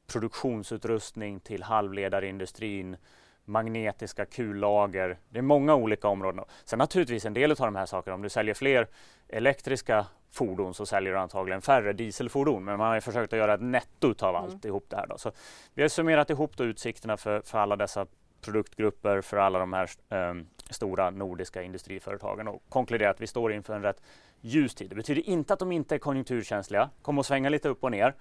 produktionsutrustning 0.07 1.41
till 1.41 1.63
halvledarindustrin, 1.63 2.97
magnetiska 3.45 4.27
kullager. 4.27 5.19
Det 5.29 5.39
är 5.39 5.43
många 5.43 5.75
olika 5.75 6.09
områden. 6.09 6.45
Sen 6.65 6.79
naturligtvis 6.79 7.25
en 7.25 7.35
del 7.35 7.51
av 7.51 7.57
de 7.57 7.77
här 7.77 7.87
sakerna, 7.87 8.15
om 8.15 8.23
du 8.23 8.29
säljer 8.29 8.55
fler 8.55 8.89
elektriska 9.29 10.07
fordon 10.31 10.75
så 10.75 10.87
säljer 10.87 11.13
du 11.13 11.19
antagligen 11.19 11.63
färre 11.63 11.93
dieselfordon. 11.93 12.65
Men 12.65 12.79
man 12.79 12.93
har 12.93 13.01
försökt 13.01 13.33
att 13.33 13.39
göra 13.39 13.55
ett 13.55 13.61
netto 13.61 14.15
av 14.27 14.35
mm. 14.35 14.43
alltihop 14.43 14.85
det 14.89 14.97
här. 14.97 15.07
Då. 15.07 15.19
Så 15.19 15.33
vi 15.75 15.83
har 15.83 15.89
summerat 15.89 16.31
ihop 16.31 16.57
då 16.57 16.65
utsikterna 16.65 17.17
för, 17.17 17.41
för 17.41 17.59
alla 17.59 17.77
dessa 17.77 18.07
produktgrupper 18.41 19.21
för 19.21 19.37
alla 19.37 19.59
de 19.59 19.73
här 19.73 19.91
eh, 20.09 20.35
stora 20.71 21.11
nordiska 21.11 21.63
industriföretagen 21.63 22.49
och 22.49 22.63
konkluderat 22.69 23.17
att 23.17 23.21
vi 23.21 23.27
står 23.27 23.53
inför 23.53 23.75
en 23.75 23.83
rätt 23.83 24.03
ljus 24.41 24.75
tid. 24.75 24.91
Det 24.91 24.97
betyder 24.97 25.29
inte 25.29 25.53
att 25.53 25.59
de 25.59 25.73
inte 25.73 25.95
är 25.95 25.99
konjunkturkänsliga, 25.99 26.91
kommer 27.03 27.21
att 27.21 27.27
svänga 27.27 27.49
lite 27.49 27.69
upp 27.69 27.85
och 27.85 27.91
ner. 27.91 28.15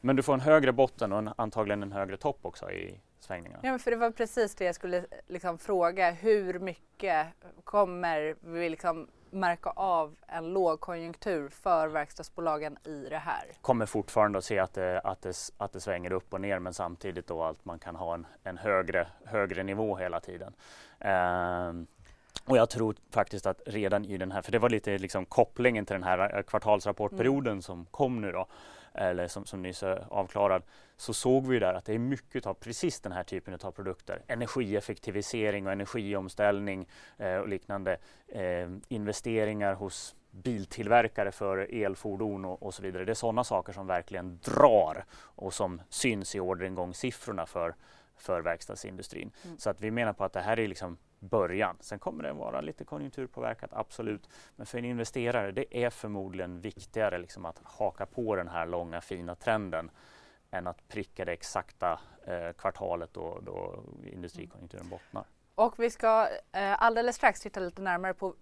Men 0.00 0.16
du 0.16 0.22
får 0.22 0.34
en 0.34 0.40
högre 0.40 0.72
botten 0.72 1.12
och 1.12 1.18
en, 1.18 1.30
antagligen 1.36 1.82
en 1.82 1.92
högre 1.92 2.16
topp 2.16 2.38
också 2.42 2.70
i 2.70 3.00
svängningarna. 3.20 3.60
Ja, 3.62 3.78
för 3.78 3.90
det 3.90 3.96
var 3.96 4.10
precis 4.10 4.54
det 4.54 4.64
jag 4.64 4.74
skulle 4.74 5.04
liksom 5.26 5.58
fråga. 5.58 6.10
Hur 6.10 6.58
mycket 6.58 7.26
kommer 7.64 8.34
vi 8.40 8.68
liksom 8.68 9.08
märka 9.32 9.70
av 9.70 10.16
en 10.26 10.52
lågkonjunktur 10.52 11.48
för 11.48 11.88
verkstadsbolagen 11.88 12.78
i 12.84 13.06
det 13.10 13.18
här? 13.18 13.44
Kommer 13.60 13.86
fortfarande 13.86 14.38
att 14.38 14.44
se 14.44 14.58
att 14.58 14.74
det, 14.74 15.00
att 15.00 15.22
det, 15.22 15.34
att 15.56 15.72
det 15.72 15.80
svänger 15.80 16.12
upp 16.12 16.34
och 16.34 16.40
ner 16.40 16.58
men 16.58 16.74
samtidigt 16.74 17.26
då 17.26 17.42
att 17.42 17.64
man 17.64 17.78
kan 17.78 17.96
ha 17.96 18.14
en, 18.14 18.26
en 18.44 18.58
högre, 18.58 19.06
högre 19.24 19.62
nivå 19.62 19.96
hela 19.96 20.20
tiden. 20.20 20.54
Um, 20.98 21.86
och 22.44 22.56
jag 22.56 22.70
tror 22.70 22.94
faktiskt 23.10 23.46
att 23.46 23.60
redan 23.66 24.04
i 24.04 24.16
den 24.16 24.32
här, 24.32 24.42
för 24.42 24.52
det 24.52 24.58
var 24.58 24.70
lite 24.70 24.98
liksom 24.98 25.26
kopplingen 25.26 25.86
till 25.86 25.94
den 25.94 26.02
här 26.02 26.42
kvartalsrapportperioden 26.42 27.52
mm. 27.52 27.62
som 27.62 27.86
kom 27.90 28.20
nu 28.20 28.32
då, 28.32 28.46
eller 28.94 29.28
som, 29.28 29.46
som 29.46 29.62
nyss 29.62 29.82
är 29.82 30.06
avklarad, 30.10 30.62
så 30.96 31.14
såg 31.14 31.46
vi 31.46 31.58
där 31.58 31.74
att 31.74 31.84
det 31.84 31.94
är 31.94 31.98
mycket 31.98 32.46
av 32.46 32.54
precis 32.54 33.00
den 33.00 33.12
här 33.12 33.22
typen 33.22 33.58
av 33.62 33.70
produkter. 33.70 34.22
Energieffektivisering 34.26 35.66
och 35.66 35.72
energiomställning 35.72 36.88
eh, 37.18 37.36
och 37.36 37.48
liknande. 37.48 37.98
Eh, 38.28 38.70
investeringar 38.88 39.74
hos 39.74 40.14
biltillverkare 40.30 41.32
för 41.32 41.58
elfordon 41.58 42.44
och, 42.44 42.62
och, 42.62 42.74
så 42.74 42.82
vidare. 42.82 43.04
Det 43.04 43.12
är 43.12 43.14
sådana 43.14 43.44
saker 43.44 43.72
som 43.72 43.86
verkligen 43.86 44.38
drar 44.42 45.04
och 45.12 45.54
som 45.54 45.82
syns 45.88 46.34
i 46.34 46.40
orderingångssiffrorna 46.40 47.46
för, 47.46 47.74
för 48.16 48.40
verkstadsindustrin. 48.40 49.30
Mm. 49.44 49.58
Så 49.58 49.70
att 49.70 49.80
vi 49.80 49.90
menar 49.90 50.12
på 50.12 50.24
att 50.24 50.32
det 50.32 50.40
här 50.40 50.58
är 50.58 50.68
liksom 50.68 50.96
början. 51.22 51.76
Sen 51.80 51.98
kommer 51.98 52.22
det 52.22 52.32
vara 52.32 52.60
lite 52.60 52.84
konjunkturpåverkat, 52.84 53.70
absolut. 53.72 54.28
Men 54.56 54.66
för 54.66 54.78
en 54.78 54.84
investerare, 54.84 55.52
det 55.52 55.84
är 55.84 55.90
förmodligen 55.90 56.60
viktigare 56.60 57.18
liksom 57.18 57.44
att 57.44 57.60
haka 57.64 58.06
på 58.06 58.36
den 58.36 58.48
här 58.48 58.66
långa 58.66 59.00
fina 59.00 59.34
trenden 59.34 59.90
än 60.50 60.66
att 60.66 60.88
pricka 60.88 61.24
det 61.24 61.32
exakta 61.32 62.00
eh, 62.26 62.52
kvartalet 62.52 63.14
då, 63.14 63.40
då 63.42 63.82
industrikonjunkturen 64.12 64.88
bottnar. 64.88 65.24
Och 65.54 65.74
vi 65.78 65.90
ska 65.90 66.28
eh, 66.52 66.82
alldeles 66.82 67.16
strax 67.16 67.40
titta 67.40 67.60
lite 67.60 67.82
närmare 67.82 68.14
på 68.14 68.34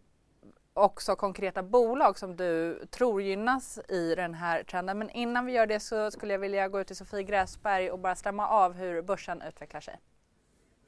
också 0.75 1.17
konkreta 1.17 1.63
bolag 1.63 2.19
som 2.19 2.37
du 2.37 2.85
tror 2.91 3.23
gynnas 3.23 3.79
i 3.89 4.15
den 4.15 4.35
här 4.35 4.63
trenden. 4.63 4.99
Men 4.99 5.11
innan 5.11 5.47
vi 5.47 5.53
gör 5.53 5.67
det 5.67 5.81
så 5.81 6.11
skulle 6.11 6.33
jag 6.35 6.39
vilja 6.39 6.69
gå 6.69 6.81
ut 6.81 6.87
till 6.87 6.97
Sofie 6.97 7.23
Gräsberg 7.23 7.91
och 7.91 7.99
bara 7.99 8.17
stämma 8.17 8.49
av 8.49 8.73
hur 8.73 9.03
börsen 9.03 9.43
utvecklar 9.43 9.81
sig. 9.81 10.01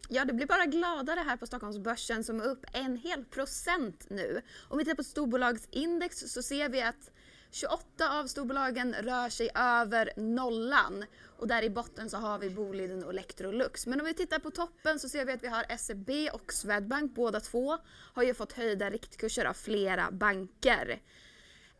Ja, 0.09 0.24
det 0.24 0.32
blir 0.32 0.46
bara 0.46 0.66
gladare 0.66 1.20
här 1.20 1.36
på 1.36 1.46
Stockholmsbörsen 1.46 2.24
som 2.24 2.40
är 2.40 2.44
upp 2.44 2.66
en 2.72 2.96
hel 2.96 3.24
procent 3.24 4.07
nu. 4.11 4.42
Om 4.68 4.78
vi 4.78 4.84
tittar 4.84 4.96
på 4.96 5.05
storbolagsindex 5.05 6.18
så 6.18 6.42
ser 6.42 6.68
vi 6.68 6.82
att 6.82 7.11
28 7.50 8.11
av 8.11 8.26
storbolagen 8.26 8.94
rör 8.94 9.28
sig 9.28 9.50
över 9.55 10.12
nollan 10.16 11.05
och 11.38 11.48
där 11.48 11.62
i 11.62 11.70
botten 11.70 12.11
så 12.11 12.16
har 12.16 12.38
vi 12.38 12.50
Boliden 12.50 13.05
och 13.05 13.11
Electrolux. 13.11 13.86
Men 13.86 14.00
om 14.00 14.07
vi 14.07 14.14
tittar 14.14 14.38
på 14.38 14.50
toppen 14.50 14.98
så 14.98 15.09
ser 15.09 15.24
vi 15.24 15.32
att 15.32 15.42
vi 15.42 15.48
har 15.48 15.76
SEB 15.76 16.11
och 16.32 16.53
Swedbank, 16.53 17.14
båda 17.14 17.40
två 17.40 17.78
har 18.14 18.22
ju 18.22 18.34
fått 18.34 18.53
höjda 18.53 18.90
riktkurser 18.90 19.44
av 19.44 19.55
flera 19.55 20.11
banker. 20.11 21.00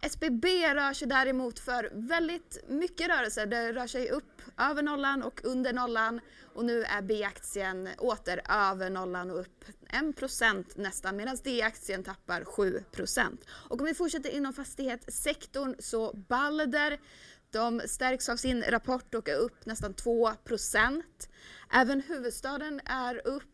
SBB 0.05 0.75
rör 0.75 0.93
sig 0.93 1.09
däremot 1.09 1.59
för 1.59 1.91
väldigt 1.93 2.65
mycket 2.69 3.09
rörelser. 3.09 3.47
Det 3.47 3.73
rör 3.73 3.87
sig 3.87 4.11
upp 4.11 4.43
över 4.59 4.83
nollan 4.83 5.23
och 5.23 5.41
under 5.45 5.73
nollan 5.73 6.21
och 6.55 6.65
nu 6.65 6.83
är 6.83 7.03
B-aktien 7.03 7.89
åter 7.99 8.41
över 8.49 8.91
nollan 8.91 9.31
och 9.31 9.41
upp 9.41 9.65
1% 9.89 10.65
nästan 10.75 11.17
medan 11.17 11.39
D-aktien 11.45 12.05
tappar 12.05 12.43
7%. 12.43 13.39
Och 13.51 13.81
om 13.81 13.87
vi 13.87 13.95
fortsätter 13.95 14.31
inom 14.31 14.53
fastighetssektorn 14.53 15.75
så 15.79 16.13
Balder 16.13 16.99
de 17.51 17.83
stärks 17.87 18.29
av 18.29 18.37
sin 18.37 18.63
rapport 18.63 19.15
och 19.15 19.29
är 19.29 19.37
upp 19.37 19.67
nästan 19.67 19.95
2%. 19.95 21.03
Även 21.73 22.01
huvudstaden 22.01 22.81
är 22.85 23.27
upp 23.27 23.52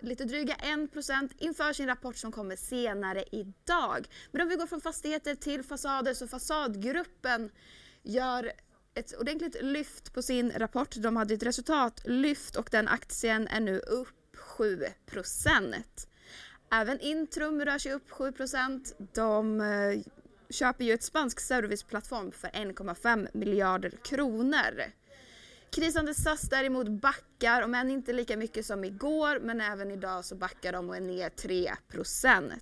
lite 0.00 0.24
dryga 0.24 0.54
1% 0.54 1.30
inför 1.38 1.72
sin 1.72 1.86
rapport 1.86 2.16
som 2.16 2.32
kommer 2.32 2.56
senare 2.56 3.24
idag. 3.32 4.08
Men 4.32 4.42
om 4.42 4.48
vi 4.48 4.56
går 4.56 4.66
från 4.66 4.80
fastigheter 4.80 5.34
till 5.34 5.62
fasader 5.62 6.14
så 6.14 6.28
Fasadgruppen 6.28 7.50
gör 8.02 8.52
ett 8.94 9.14
ordentligt 9.20 9.62
lyft 9.62 10.14
på 10.14 10.22
sin 10.22 10.52
rapport. 10.56 10.96
De 10.96 11.16
hade 11.16 11.34
ett 11.34 11.42
resultatlyft 11.42 12.56
och 12.56 12.68
den 12.70 12.88
aktien 12.88 13.48
är 13.48 13.60
nu 13.60 13.78
upp 13.78 14.36
7% 14.36 14.86
Även 16.70 17.00
Intrum 17.00 17.64
rör 17.64 17.78
sig 17.78 17.92
upp 17.92 18.10
7% 18.10 18.92
De 19.14 19.60
eh, 19.60 20.02
köper 20.50 20.84
ju 20.84 20.92
ett 20.92 21.02
spansk 21.02 21.40
serviceplattform 21.40 22.32
för 22.32 22.48
1,5 22.48 23.28
miljarder 23.32 23.90
kronor. 23.90 24.84
Krisande 25.74 26.14
SAS 26.14 26.40
däremot 26.40 26.88
backar, 26.88 27.62
om 27.62 27.74
än 27.74 27.90
inte 27.90 28.12
lika 28.12 28.36
mycket 28.36 28.66
som 28.66 28.84
igår, 28.84 29.40
men 29.40 29.60
även 29.60 29.90
idag 29.90 30.24
så 30.24 30.34
backar 30.34 30.72
de 30.72 30.88
och 30.88 30.96
är 30.96 31.00
ner 31.00 31.30
3% 31.30 32.52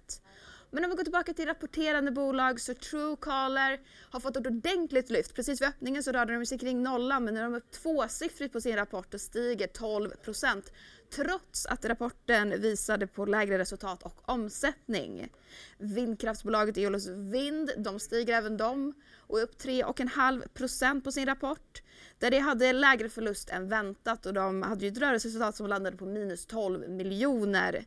men 0.75 0.85
om 0.85 0.91
vi 0.91 0.97
går 0.97 1.05
tillbaka 1.05 1.35
till 1.35 1.47
rapporterande 1.47 2.11
bolag 2.11 2.61
så 2.61 2.75
Truecaller 2.75 3.81
har 4.11 4.21
fått 4.21 4.37
ett 4.37 4.47
ordentligt 4.47 5.11
lyft. 5.11 5.35
Precis 5.35 5.61
vid 5.61 5.69
öppningen 5.69 6.03
så 6.03 6.13
rörde 6.13 6.35
de 6.35 6.47
sig 6.47 6.59
kring 6.59 6.83
nollan 6.83 7.25
men 7.25 7.35
nu 7.35 7.41
är 7.41 7.45
de 7.45 7.55
upp 7.55 7.71
tvåsiffrigt 7.71 8.53
på 8.53 8.61
sin 8.61 8.77
rapport 8.77 9.15
och 9.15 9.21
stiger 9.21 9.67
12 9.67 10.11
trots 11.15 11.67
att 11.67 11.85
rapporten 11.85 12.61
visade 12.61 13.07
på 13.07 13.25
lägre 13.25 13.59
resultat 13.59 14.03
och 14.03 14.29
omsättning. 14.29 15.29
Vindkraftsbolaget 15.79 16.79
Eolus 16.79 17.07
Vind, 17.07 17.71
de 17.79 17.99
stiger 17.99 18.35
även 18.35 18.57
de 18.57 18.95
och 19.17 19.39
är 19.39 19.43
upp 19.43 19.63
3,5% 19.63 21.01
på 21.05 21.13
sin 21.13 21.27
rapport. 21.27 21.83
Där 22.19 22.31
det 22.31 22.39
hade 22.39 22.73
lägre 22.73 23.09
förlust 23.09 23.51
än 23.51 23.69
väntat 23.69 24.27
och 24.27 24.35
de 24.35 24.63
hade 24.63 24.85
ju 24.85 24.93
ett 24.93 24.99
rörelseresultat 24.99 25.57
som 25.57 25.67
landade 25.67 25.97
på 25.97 26.07
minus 26.07 26.47
12 26.47 26.91
miljoner. 26.91 27.85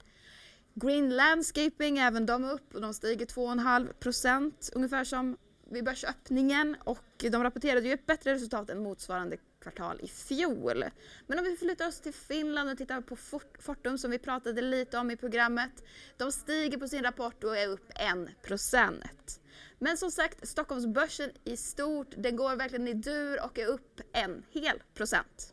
Green 0.74 1.16
Landscaping, 1.16 1.98
även 1.98 2.26
de 2.26 2.46
upp 2.46 2.76
och 2.76 2.82
de 2.82 2.94
stiger 2.94 3.26
2,5 3.26 3.94
procent 3.94 4.70
ungefär 4.74 5.04
som 5.04 5.38
vid 5.66 5.86
börsöppningen 5.86 6.78
och 6.84 7.04
de 7.18 7.44
rapporterade 7.44 7.88
ju 7.88 7.94
ett 7.94 8.06
bättre 8.06 8.34
resultat 8.34 8.70
än 8.70 8.84
motsvarande 8.84 9.38
kvartal 9.62 10.00
i 10.02 10.08
fjol. 10.08 10.86
Men 11.28 11.40
om 11.40 11.46
vi 11.46 11.58
flyttar 11.58 11.88
oss 11.88 12.02
till 12.02 12.14
Finland 12.14 12.70
och 12.70 12.78
tittar 12.78 13.02
på 13.02 13.16
Fortum 13.60 13.98
som 13.98 14.12
vi 14.12 14.20
pratade 14.20 14.62
lite 14.62 14.98
om 14.98 15.12
i 15.12 15.18
programmet. 15.18 15.84
De 16.18 16.32
stiger 16.32 16.78
på 16.78 16.88
sin 16.88 17.04
rapport 17.04 17.44
och 17.44 17.58
är 17.58 17.68
upp 17.68 17.90
1 17.90 18.42
procent. 18.42 19.42
Men 19.80 19.98
som 19.98 20.12
sagt, 20.12 20.48
Stockholmsbörsen 20.48 21.32
i 21.44 21.58
stort, 21.58 22.08
den 22.18 22.36
går 22.36 22.56
verkligen 22.56 22.88
i 22.88 22.94
dur 22.94 23.46
och 23.46 23.60
är 23.60 23.68
upp 23.68 24.02
en 24.14 24.44
hel 24.52 24.84
procent. 24.94 25.52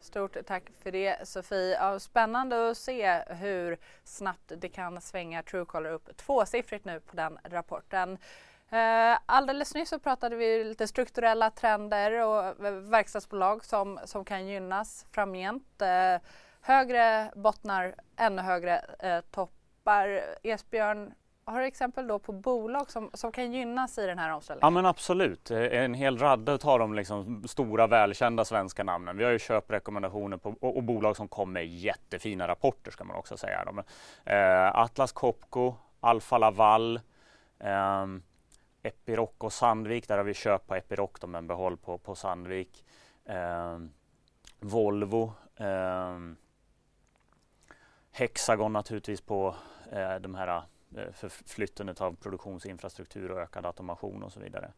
Stort 0.00 0.36
tack 0.46 0.70
för 0.82 0.92
det 0.92 1.28
Sofie. 1.28 1.74
Ja, 1.74 2.00
spännande 2.00 2.70
att 2.70 2.78
se 2.78 3.22
hur 3.26 3.78
snabbt 4.04 4.52
det 4.58 4.68
kan 4.68 5.00
svänga 5.00 5.42
Truecaller 5.42 5.90
upp 5.92 6.16
tvåsiffrigt 6.16 6.84
nu 6.84 7.00
på 7.00 7.16
den 7.16 7.38
rapporten. 7.44 8.18
Eh, 8.70 9.18
alldeles 9.26 9.74
nyss 9.74 9.88
så 9.88 9.98
pratade 9.98 10.36
vi 10.36 10.64
lite 10.64 10.86
strukturella 10.86 11.50
trender 11.50 12.26
och 12.26 12.66
eh, 12.66 12.72
verkstadsbolag 12.72 13.64
som, 13.64 13.98
som 14.04 14.24
kan 14.24 14.46
gynnas 14.46 15.06
framgent. 15.12 15.82
Eh, 15.82 16.22
högre 16.60 17.30
bottnar, 17.34 17.94
ännu 18.16 18.42
högre 18.42 18.80
toppar. 19.30 20.20
Esbjörn, 20.42 21.14
har 21.44 21.60
du 21.60 21.66
exempel 21.66 22.06
då 22.06 22.18
på 22.18 22.32
bolag 22.32 22.90
som, 22.90 23.10
som 23.14 23.32
kan 23.32 23.52
gynnas 23.52 23.98
i 23.98 24.06
den 24.06 24.18
här 24.18 24.30
omställningen? 24.32 24.66
Ja 24.66 24.70
men 24.70 24.86
absolut, 24.86 25.50
en 25.50 25.94
hel 25.94 26.18
radda 26.18 26.52
av 26.52 26.78
de 26.78 26.94
liksom 26.94 27.48
stora 27.48 27.86
välkända 27.86 28.44
svenska 28.44 28.84
namnen. 28.84 29.16
Vi 29.16 29.24
har 29.24 29.30
ju 29.30 29.38
köprekommendationer 29.38 30.36
på, 30.36 30.54
och, 30.60 30.76
och 30.76 30.82
bolag 30.82 31.16
som 31.16 31.28
kommer 31.28 31.52
med 31.52 31.66
jättefina 31.66 32.48
rapporter 32.48 32.90
ska 32.90 33.04
man 33.04 33.16
också 33.16 33.36
säga. 33.36 33.64
Eh, 34.24 34.78
Atlas 34.78 35.12
Copco, 35.12 35.74
Alfa 36.00 36.38
Laval, 36.38 37.00
eh, 37.60 38.06
Epiroc 38.84 39.30
och 39.38 39.52
Sandvik, 39.52 40.08
där 40.08 40.16
har 40.16 40.24
vi 40.24 40.34
köpt 40.34 40.66
på 40.66 40.74
Epiroc 40.74 41.10
då, 41.20 41.26
men 41.26 41.46
behåll 41.46 41.76
på, 41.76 41.98
på 41.98 42.14
Sandvik. 42.14 42.84
Eh, 43.24 43.78
Volvo, 44.60 45.32
eh, 45.56 46.18
Hexagon 48.12 48.72
naturligtvis 48.72 49.20
på 49.20 49.54
eh, 49.92 50.14
de 50.14 50.34
här 50.34 50.62
eh, 50.96 52.02
av 52.02 52.16
produktionsinfrastruktur 52.16 53.30
och 53.30 53.40
ökad 53.40 53.66
automation 53.66 54.22
och 54.22 54.32
så 54.32 54.40
vidare. 54.40 54.72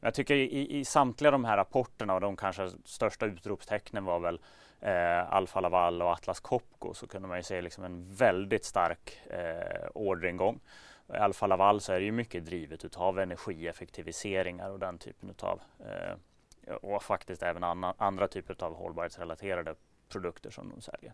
Men 0.00 0.06
jag 0.06 0.14
tycker 0.14 0.34
i, 0.34 0.78
i 0.78 0.84
samtliga 0.84 1.30
de 1.30 1.44
här 1.44 1.56
rapporterna 1.56 2.14
och 2.14 2.20
de 2.20 2.36
kanske 2.36 2.70
största 2.84 3.26
utropstecknen 3.26 4.04
var 4.04 4.20
väl 4.20 4.40
eh, 4.80 5.32
Alfa 5.32 5.60
Laval 5.60 6.02
och 6.02 6.10
Atlas 6.10 6.40
Copco 6.40 6.94
så 6.94 7.06
kunde 7.06 7.28
man 7.28 7.36
ju 7.36 7.42
se 7.42 7.62
liksom 7.62 7.84
en 7.84 8.14
väldigt 8.14 8.64
stark 8.64 9.20
eh, 9.26 9.88
orderingång 9.94 10.60
i 11.08 11.16
Alfa 11.16 11.46
Laval 11.46 11.80
så 11.80 11.92
är 11.92 11.98
det 11.98 12.04
ju 12.04 12.12
mycket 12.12 12.44
drivet 12.44 12.84
utav 12.84 13.18
energieffektiviseringar 13.18 14.70
och 14.70 14.78
den 14.78 14.98
typen 14.98 15.30
utav 15.30 15.60
eh, 15.78 16.74
och 16.74 17.02
faktiskt 17.02 17.42
även 17.42 17.64
anna, 17.64 17.94
andra 17.98 18.28
typer 18.28 18.64
av 18.64 18.74
hållbarhetsrelaterade 18.74 19.74
produkter 20.08 20.50
som 20.50 20.70
de 20.70 20.80
säljer. 20.80 21.12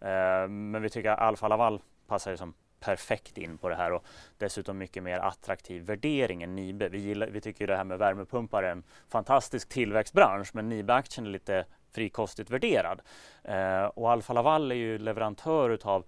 Eh, 0.00 0.48
men 0.48 0.82
vi 0.82 0.90
tycker 0.90 1.10
att 1.10 1.18
Alfa 1.18 1.48
Laval 1.48 1.82
passar 2.06 2.30
ju 2.30 2.36
som 2.36 2.54
perfekt 2.80 3.38
in 3.38 3.58
på 3.58 3.68
det 3.68 3.74
här 3.74 3.92
och 3.92 4.04
dessutom 4.38 4.78
mycket 4.78 5.02
mer 5.02 5.18
attraktiv 5.18 5.82
värdering 5.82 6.42
än 6.42 6.54
Nibe. 6.54 6.88
Vi, 6.88 6.98
gillar, 6.98 7.26
vi 7.26 7.40
tycker 7.40 7.66
det 7.66 7.76
här 7.76 7.84
med 7.84 7.98
värmepumpar 7.98 8.62
är 8.62 8.70
en 8.70 8.84
fantastisk 9.08 9.68
tillväxtbransch 9.68 10.50
men 10.54 10.68
Nibe-aktien 10.68 11.26
är 11.26 11.30
lite 11.30 11.66
frikostigt 11.92 12.50
värderad. 12.50 13.00
Eh, 13.44 13.84
och 13.84 14.10
Alfa 14.10 14.32
Laval 14.32 14.70
är 14.70 14.76
ju 14.76 14.98
leverantör 14.98 15.70
utav 15.70 16.04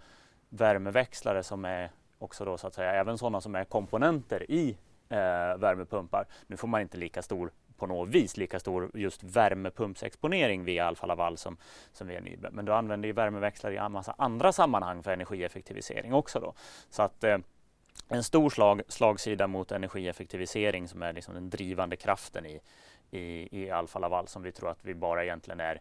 värmeväxlare 0.49 1.43
som 1.43 1.65
är 1.65 1.91
också 2.21 2.45
då 2.45 2.59
så 2.59 2.67
att 2.67 2.75
säga 2.75 2.93
även 2.93 3.19
sådana 3.19 3.41
som 3.41 3.55
är 3.55 3.65
komponenter 3.65 4.51
i 4.51 4.77
eh, 5.09 5.17
värmepumpar. 5.59 6.27
Nu 6.47 6.57
får 6.57 6.69
man 6.69 6.81
inte 6.81 6.99
lika 6.99 7.23
stor 7.23 7.53
på 7.77 7.87
något 7.87 8.09
vis 8.09 8.37
lika 8.37 8.61
stor 8.61 8.91
just 8.95 9.23
värmepumpsexponering 9.23 10.65
via 10.65 10.87
Alfa 10.87 11.07
Laval 11.07 11.37
som, 11.37 11.57
som 11.93 12.09
via 12.09 12.21
Nibe. 12.21 12.51
Men 12.53 12.65
du 12.65 12.75
använder 12.75 13.07
ju 13.07 13.13
värmeväxlare 13.13 13.75
i 13.75 13.77
en 13.77 13.93
massa 13.93 14.15
andra 14.19 14.53
sammanhang 14.53 15.03
för 15.03 15.13
energieffektivisering 15.13 16.15
också. 16.15 16.41
Då. 16.41 16.55
Så 16.91 17.03
att 17.03 17.25
eh, 17.25 17.39
en 18.09 18.25
stor 18.25 18.51
slag, 18.51 18.83
slagsida 18.89 19.47
mot 19.47 19.73
energieffektivisering 19.73 20.89
som 20.89 21.03
är 21.03 21.13
liksom 21.13 21.35
den 21.35 21.51
drivande 21.51 21.97
kraften 21.97 22.47
i, 22.47 22.61
i, 23.11 23.49
i 23.63 23.71
Alfa 23.71 23.99
Laval 23.99 24.29
som 24.29 24.43
vi 24.43 24.53
tror 24.53 24.71
att 24.71 24.85
vi 24.85 24.95
bara 24.95 25.25
egentligen 25.25 25.61
är 25.61 25.81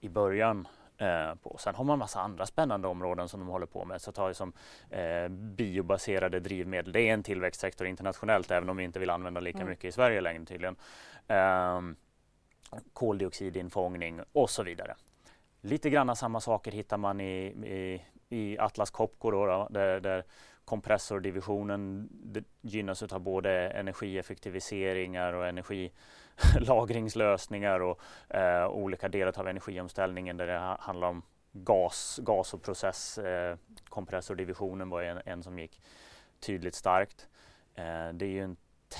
i 0.00 0.08
början 0.08 0.68
Eh, 1.00 1.34
på. 1.34 1.56
Sen 1.58 1.74
har 1.74 1.84
man 1.84 1.98
massa 1.98 2.20
andra 2.20 2.46
spännande 2.46 2.88
områden 2.88 3.28
som 3.28 3.40
de 3.40 3.48
håller 3.48 3.66
på 3.66 3.84
med. 3.84 4.00
Så 4.00 4.12
tar 4.12 4.32
som 4.32 4.52
eh, 4.90 5.28
biobaserade 5.28 6.40
drivmedel. 6.40 6.92
Det 6.92 7.00
är 7.00 7.14
en 7.14 7.22
tillväxtsektor 7.22 7.86
internationellt 7.86 8.50
även 8.50 8.68
om 8.68 8.76
vi 8.76 8.84
inte 8.84 8.98
vill 8.98 9.10
använda 9.10 9.40
lika 9.40 9.58
mm. 9.58 9.68
mycket 9.68 9.84
i 9.84 9.92
Sverige 9.92 10.20
längre 10.20 10.44
tydligen. 10.44 10.76
Eh, 11.28 11.80
koldioxidinfångning 12.92 14.20
och 14.32 14.50
så 14.50 14.62
vidare. 14.62 14.94
Lite 15.60 15.90
grann 15.90 16.16
samma 16.16 16.40
saker 16.40 16.72
hittar 16.72 16.96
man 16.96 17.20
i, 17.20 17.46
i, 17.46 18.02
i 18.28 18.58
Atlas 18.58 18.90
Copco 18.90 19.30
då, 19.30 19.46
då, 19.46 19.68
där, 19.70 20.00
där 20.00 20.24
kompressordivisionen 20.64 22.08
gynnas 22.60 23.02
av 23.02 23.20
både 23.20 23.70
energieffektiviseringar 23.70 25.32
och 25.32 25.48
lagringslösningar 26.60 27.80
och 27.80 28.00
eh, 28.28 28.68
olika 28.68 29.08
delar 29.08 29.40
av 29.40 29.48
energiomställningen 29.48 30.36
där 30.36 30.46
det 30.46 30.76
handlar 30.80 31.08
om 31.08 31.22
gas, 31.52 32.20
gas 32.22 32.54
och 32.54 32.62
process. 32.62 33.18
Eh, 33.18 33.56
kompressordivisionen 33.88 34.90
var 34.90 35.02
en, 35.02 35.20
en 35.24 35.42
som 35.42 35.58
gick 35.58 35.80
tydligt 36.40 36.74
starkt. 36.74 37.28
Eh, 37.74 38.08
det 38.12 38.24
är 38.24 38.30
ju 38.30 38.42
en 38.42 38.56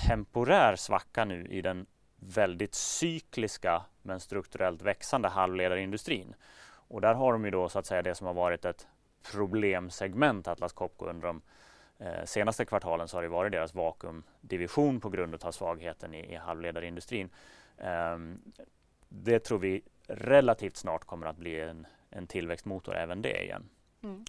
temporär 0.07 0.75
svacka 0.75 1.25
nu 1.25 1.45
i 1.45 1.61
den 1.61 1.85
väldigt 2.15 2.75
cykliska 2.75 3.85
men 4.01 4.19
strukturellt 4.19 4.81
växande 4.81 5.27
halvledarindustrin. 5.27 6.35
Och 6.71 7.01
där 7.01 7.13
har 7.13 7.33
de 7.33 7.45
ju 7.45 7.51
då 7.51 7.69
så 7.69 7.79
att 7.79 7.85
säga 7.85 8.01
det 8.01 8.15
som 8.15 8.27
har 8.27 8.33
varit 8.33 8.65
ett 8.65 8.87
problemsegment 9.31 10.47
Atlas 10.47 10.73
Copco 10.73 11.05
under 11.05 11.27
de 11.27 11.41
eh, 11.99 12.25
senaste 12.25 12.65
kvartalen 12.65 13.07
så 13.07 13.17
har 13.17 13.21
det 13.21 13.29
varit 13.29 13.51
deras 13.51 13.75
vakuumdivision 13.75 14.99
på 14.99 15.09
grund 15.09 15.43
av 15.43 15.51
svagheten 15.51 16.13
i, 16.13 16.33
i 16.33 16.35
halvledarindustrin. 16.35 17.29
Eh, 17.77 18.17
det 19.09 19.39
tror 19.39 19.59
vi 19.59 19.81
relativt 20.07 20.77
snart 20.77 21.05
kommer 21.05 21.27
att 21.27 21.37
bli 21.37 21.59
en, 21.61 21.87
en 22.09 22.27
tillväxtmotor 22.27 22.95
även 22.95 23.21
det 23.21 23.43
igen. 23.43 23.69
Mm. 24.03 24.25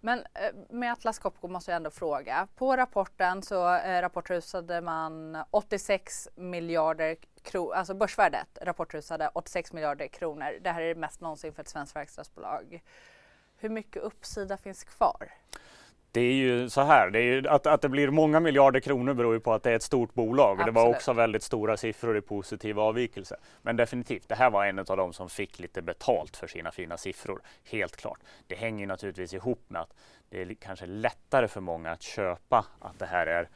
Men 0.00 0.18
eh, 0.18 0.54
med 0.70 0.92
Atlas 0.92 1.18
Copco 1.18 1.48
måste 1.48 1.70
jag 1.70 1.76
ändå 1.76 1.90
fråga. 1.90 2.48
På 2.56 2.76
rapporten 2.76 3.42
så 3.42 3.74
eh, 3.74 4.00
rapportrusade 4.00 4.80
man 4.80 5.38
86 5.50 6.28
miljarder 6.34 7.16
kronor, 7.42 7.74
alltså 7.74 7.94
börsvärdet 7.94 8.58
rapportrusade 8.62 9.30
86 9.34 9.72
miljarder 9.72 10.08
kronor. 10.08 10.58
Det 10.60 10.70
här 10.70 10.82
är 10.82 10.88
det 10.94 11.00
mest 11.00 11.20
någonsin 11.20 11.52
för 11.52 11.62
ett 11.62 11.68
svenskt 11.68 11.96
verkstadsbolag. 11.96 12.82
Hur 13.56 13.68
mycket 13.68 14.02
uppsida 14.02 14.56
finns 14.56 14.84
kvar? 14.84 15.32
Det 16.16 16.20
är 16.20 16.32
ju 16.32 16.68
så 16.70 16.80
här, 16.80 17.10
det 17.10 17.20
ju, 17.20 17.48
att, 17.48 17.66
att 17.66 17.82
det 17.82 17.88
blir 17.88 18.10
många 18.10 18.40
miljarder 18.40 18.80
kronor 18.80 19.14
beror 19.14 19.34
ju 19.34 19.40
på 19.40 19.52
att 19.52 19.62
det 19.62 19.70
är 19.70 19.76
ett 19.76 19.82
stort 19.82 20.14
bolag. 20.14 20.50
Absolut. 20.50 20.74
Det 20.74 20.80
var 20.80 20.88
också 20.88 21.12
väldigt 21.12 21.42
stora 21.42 21.76
siffror 21.76 22.16
i 22.16 22.20
positiv 22.20 22.80
avvikelse. 22.80 23.36
Men 23.62 23.76
definitivt, 23.76 24.28
det 24.28 24.34
här 24.34 24.50
var 24.50 24.66
en 24.66 24.78
av 24.78 24.96
de 24.96 25.12
som 25.12 25.28
fick 25.28 25.58
lite 25.58 25.82
betalt 25.82 26.36
för 26.36 26.46
sina 26.46 26.70
fina 26.70 26.96
siffror. 26.96 27.42
Helt 27.64 27.96
klart. 27.96 28.18
Det 28.46 28.54
hänger 28.54 28.86
naturligtvis 28.86 29.34
ihop 29.34 29.64
med 29.68 29.82
att 29.82 29.94
det 30.30 30.42
är 30.42 30.54
kanske 30.54 30.86
lättare 30.86 31.48
för 31.48 31.60
många 31.60 31.90
att 31.90 32.02
köpa 32.02 32.66
att 32.80 32.98
det 32.98 33.06
här 33.06 33.26
är 33.26 33.48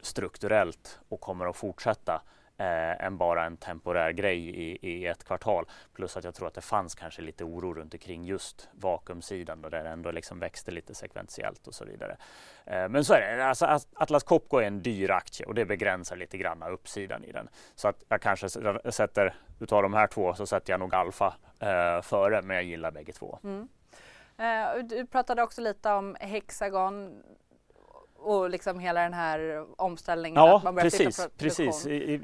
strukturellt 0.00 1.00
och 1.08 1.20
kommer 1.20 1.46
att 1.46 1.56
fortsätta 1.56 2.22
eh, 2.58 3.06
än 3.06 3.16
bara 3.16 3.44
en 3.44 3.56
temporär 3.56 4.12
grej 4.12 4.38
i, 4.38 4.78
i 4.90 5.06
ett 5.06 5.24
kvartal. 5.24 5.66
Plus 5.92 6.16
att 6.16 6.24
jag 6.24 6.34
tror 6.34 6.48
att 6.48 6.54
det 6.54 6.60
fanns 6.60 6.94
kanske 6.94 7.22
lite 7.22 7.44
oro 7.44 7.74
runt 7.74 7.94
omkring 7.94 8.24
just 8.24 8.68
vakuumsidan 8.72 9.62
då 9.62 9.68
där 9.68 9.84
det 9.84 9.90
ändå 9.90 10.10
liksom 10.10 10.38
växte 10.38 10.70
lite 10.70 10.94
sekventiellt 10.94 11.66
och 11.66 11.74
så 11.74 11.84
vidare. 11.84 12.16
Eh, 12.64 12.88
men 12.88 13.04
så 13.04 13.14
är 13.14 13.36
det, 13.36 13.44
alltså, 13.44 13.78
Atlas 13.94 14.22
Copco 14.22 14.56
är 14.56 14.66
en 14.66 14.82
dyr 14.82 15.10
aktie 15.10 15.46
och 15.46 15.54
det 15.54 15.64
begränsar 15.64 16.16
lite 16.16 16.38
grann 16.38 16.62
uppsidan 16.62 17.24
i 17.24 17.32
den. 17.32 17.48
Så 17.74 17.88
att 17.88 18.02
jag 18.08 18.20
kanske 18.20 18.48
sätter, 18.92 19.34
utav 19.60 19.82
de 19.82 19.94
här 19.94 20.06
två 20.06 20.34
så 20.34 20.46
sätter 20.46 20.72
jag 20.72 20.80
nog 20.80 20.94
Alfa 20.94 21.34
eh, 21.60 22.02
före, 22.02 22.42
men 22.42 22.56
jag 22.56 22.64
gillar 22.64 22.90
bägge 22.90 23.12
två. 23.12 23.38
Mm. 23.44 23.68
Eh, 24.38 24.84
du 24.84 25.06
pratade 25.06 25.42
också 25.42 25.60
lite 25.60 25.92
om 25.92 26.16
Hexagon 26.20 27.22
och 28.22 28.50
liksom 28.50 28.78
hela 28.78 29.00
den 29.00 29.14
här 29.14 29.64
omställningen. 29.76 30.44
Ja, 30.44 30.60
man 30.64 30.76
precis. 30.76 31.28
precis. 31.38 31.86
I, 31.86 31.94
i, 31.94 32.20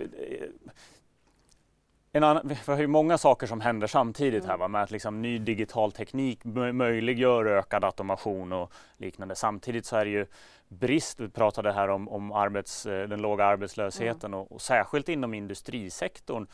en 2.13 2.25
annan, 2.25 2.49
vi 2.49 2.73
har 2.73 2.79
ju 2.79 2.87
många 2.87 3.19
saker 3.19 3.47
som 3.47 3.61
händer 3.61 3.87
samtidigt 3.87 4.45
mm. 4.45 4.51
här 4.51 4.57
va? 4.57 4.69
med 4.69 4.83
att 4.83 4.91
liksom 4.91 5.23
ny 5.23 5.39
digital 5.39 5.93
teknik 5.93 6.45
möjliggör 6.73 7.47
ökad 7.47 7.85
automation 7.85 8.53
och 8.53 8.73
liknande. 8.97 9.35
Samtidigt 9.35 9.87
så 9.87 9.97
är 9.97 10.05
det 10.05 10.11
ju 10.11 10.27
brist, 10.69 11.21
vi 11.21 11.29
pratade 11.29 11.73
här 11.73 11.89
om, 11.89 12.09
om 12.09 12.33
arbets, 12.33 12.87
eh, 12.87 13.09
den 13.09 13.23
låga 13.23 13.45
arbetslösheten 13.45 14.31
mm. 14.31 14.41
och, 14.41 14.53
och, 14.53 14.61
särskilt 14.61 15.09
inom 15.09 15.35
industrisektorn 15.35 16.47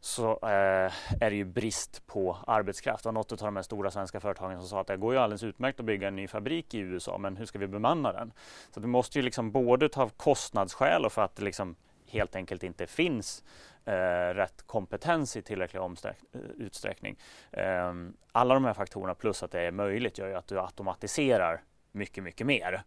så 0.00 0.30
eh, 0.30 0.92
är 1.20 1.30
det 1.30 1.36
ju 1.36 1.44
brist 1.44 2.06
på 2.06 2.38
arbetskraft. 2.46 3.02
Det 3.02 3.08
var 3.08 3.12
något 3.12 3.32
av 3.32 3.38
de 3.38 3.56
här 3.56 3.62
stora 3.62 3.90
svenska 3.90 4.20
företagen 4.20 4.58
som 4.58 4.68
sa 4.68 4.80
att 4.80 4.86
det 4.86 4.96
går 4.96 5.14
ju 5.14 5.20
alldeles 5.20 5.42
utmärkt 5.42 5.80
att 5.80 5.86
bygga 5.86 6.08
en 6.08 6.16
ny 6.16 6.28
fabrik 6.28 6.74
i 6.74 6.78
USA 6.78 7.18
men 7.18 7.36
hur 7.36 7.46
ska 7.46 7.58
vi 7.58 7.66
bemanna 7.66 8.12
den? 8.12 8.32
Så 8.70 8.80
du 8.80 8.86
måste 8.86 9.18
ju 9.18 9.22
liksom 9.22 9.52
både 9.52 9.88
ta 9.88 10.08
kostnadsskäl 10.08 11.04
och 11.04 11.12
för 11.12 11.22
att 11.22 11.36
det 11.36 11.44
liksom 11.44 11.76
helt 12.06 12.36
enkelt 12.36 12.62
inte 12.62 12.86
finns 12.86 13.44
eh, 13.84 14.34
rätt 14.34 14.66
kompetens 14.66 15.36
i 15.36 15.42
tillräcklig 15.42 15.80
eh, 15.80 16.10
utsträckning. 16.58 17.18
Eh, 17.50 17.92
alla 18.32 18.54
de 18.54 18.64
här 18.64 18.74
faktorerna 18.74 19.14
plus 19.14 19.42
att 19.42 19.50
det 19.50 19.60
är 19.60 19.70
möjligt 19.70 20.18
gör 20.18 20.28
ju 20.28 20.34
att 20.34 20.46
du 20.46 20.60
automatiserar 20.60 21.62
mycket, 21.92 22.24
mycket 22.24 22.46
mer. 22.46 22.82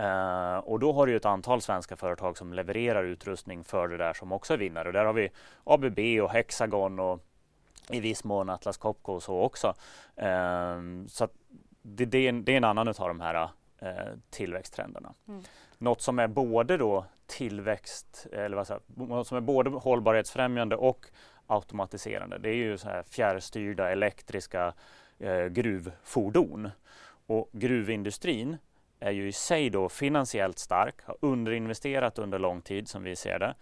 Uh, 0.00 0.58
och 0.58 0.78
då 0.78 0.92
har 0.92 1.06
du 1.06 1.16
ett 1.16 1.24
antal 1.24 1.62
svenska 1.62 1.96
företag 1.96 2.38
som 2.38 2.52
levererar 2.52 3.04
utrustning 3.04 3.64
för 3.64 3.88
det 3.88 3.96
där 3.96 4.12
som 4.12 4.32
också 4.32 4.54
är 4.54 4.58
vinnare. 4.58 4.92
Där 4.92 5.04
har 5.04 5.12
vi 5.12 5.30
ABB 5.64 5.98
och 6.22 6.30
Hexagon 6.30 7.00
och 7.00 7.20
i 7.90 8.00
viss 8.00 8.24
mån 8.24 8.50
Atlas 8.50 8.76
Copco 8.76 9.12
och 9.12 9.22
så 9.22 9.40
också. 9.40 9.74
Uh, 10.22 11.06
så 11.08 11.28
det, 11.82 12.04
det, 12.04 12.18
är 12.18 12.28
en, 12.28 12.44
det, 12.44 12.52
är 12.52 12.56
en, 12.56 12.64
annan 12.64 12.88
av 12.88 13.08
de 13.08 13.20
här 13.20 13.44
uh, 13.82 13.88
tillväxttrenderna. 14.30 15.14
Mm. 15.28 15.42
Något 15.78 16.00
som 16.00 16.18
är 16.18 16.26
både 16.28 16.76
då 16.76 17.04
tillväxt, 17.26 18.26
eller 18.32 18.56
vad 18.56 18.66
säger, 18.66 18.80
något 18.86 19.26
som 19.26 19.36
är 19.36 19.40
både 19.40 19.70
hållbarhetsfrämjande 19.70 20.76
och 20.76 21.06
automatiserande. 21.46 22.38
Det 22.38 22.48
är 22.48 22.54
ju 22.54 22.78
så 22.78 22.88
här 22.88 23.02
fjärrstyrda 23.02 23.90
elektriska 23.90 24.72
gruvfordon. 25.50 26.70
Och 27.26 27.48
gruvindustrin 27.52 28.56
är 29.06 29.10
ju 29.10 29.28
i 29.28 29.32
sig 29.32 29.70
då 29.70 29.88
finansiellt 29.88 30.58
stark, 30.58 30.94
har 31.04 31.16
underinvesterat 31.20 32.18
under 32.18 32.38
lång 32.38 32.62
tid 32.62 32.88
som 32.88 33.02
vi 33.02 33.16
ser 33.16 33.38
det. 33.38 33.54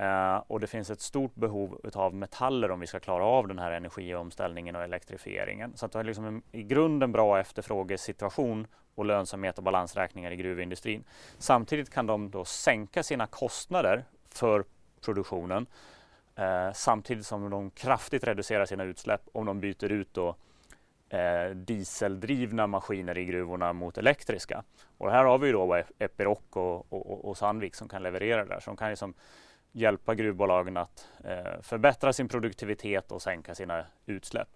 Uh, 0.00 0.42
och 0.46 0.60
det 0.60 0.66
finns 0.66 0.90
ett 0.90 1.00
stort 1.00 1.34
behov 1.34 1.80
av 1.94 2.14
metaller 2.14 2.70
om 2.70 2.80
vi 2.80 2.86
ska 2.86 3.00
klara 3.00 3.24
av 3.24 3.48
den 3.48 3.58
här 3.58 3.70
energiomställningen 3.70 4.76
och 4.76 4.82
elektrifieringen. 4.82 5.72
Så 5.76 5.86
att 5.86 5.92
det 5.92 5.98
är 5.98 6.04
liksom 6.04 6.24
en 6.24 6.42
i 6.52 6.62
grunden 6.62 7.12
bra 7.12 7.40
efterfrågesituation 7.40 8.66
och 8.94 9.04
lönsamhet 9.04 9.58
och 9.58 9.64
balansräkningar 9.64 10.30
i 10.30 10.36
gruvindustrin. 10.36 11.04
Samtidigt 11.38 11.90
kan 11.90 12.06
de 12.06 12.30
då 12.30 12.44
sänka 12.44 13.02
sina 13.02 13.26
kostnader 13.26 14.04
för 14.28 14.64
produktionen 15.04 15.66
uh, 16.38 16.72
samtidigt 16.74 17.26
som 17.26 17.50
de 17.50 17.70
kraftigt 17.70 18.24
reducerar 18.24 18.64
sina 18.64 18.84
utsläpp 18.84 19.22
om 19.32 19.46
de 19.46 19.60
byter 19.60 19.92
ut 19.92 20.14
då 20.14 20.36
eh, 21.10 21.50
dieseldrivna 21.54 22.66
maskiner 22.66 23.18
i 23.18 23.24
gruvorna 23.24 23.72
mot 23.72 23.98
elektriska. 23.98 24.64
Och 24.98 25.10
här 25.10 25.24
har 25.24 25.38
vi 25.38 25.52
då 25.52 25.82
Epiroc 25.98 26.38
och, 26.50 26.92
och, 26.92 27.24
och 27.24 27.36
Sandvik 27.36 27.74
som 27.74 27.88
kan 27.88 28.02
leverera 28.02 28.44
det 28.44 28.54
där. 28.54 28.60
Som 28.60 28.76
kan 28.76 28.90
liksom 28.90 29.14
hjälpa 29.72 30.14
gruvbolagen 30.14 30.76
att 30.76 31.08
eh, 31.24 31.60
förbättra 31.62 32.12
sin 32.12 32.28
produktivitet 32.28 33.12
och 33.12 33.22
sänka 33.22 33.54
sina 33.54 33.84
utsläpp. 34.06 34.48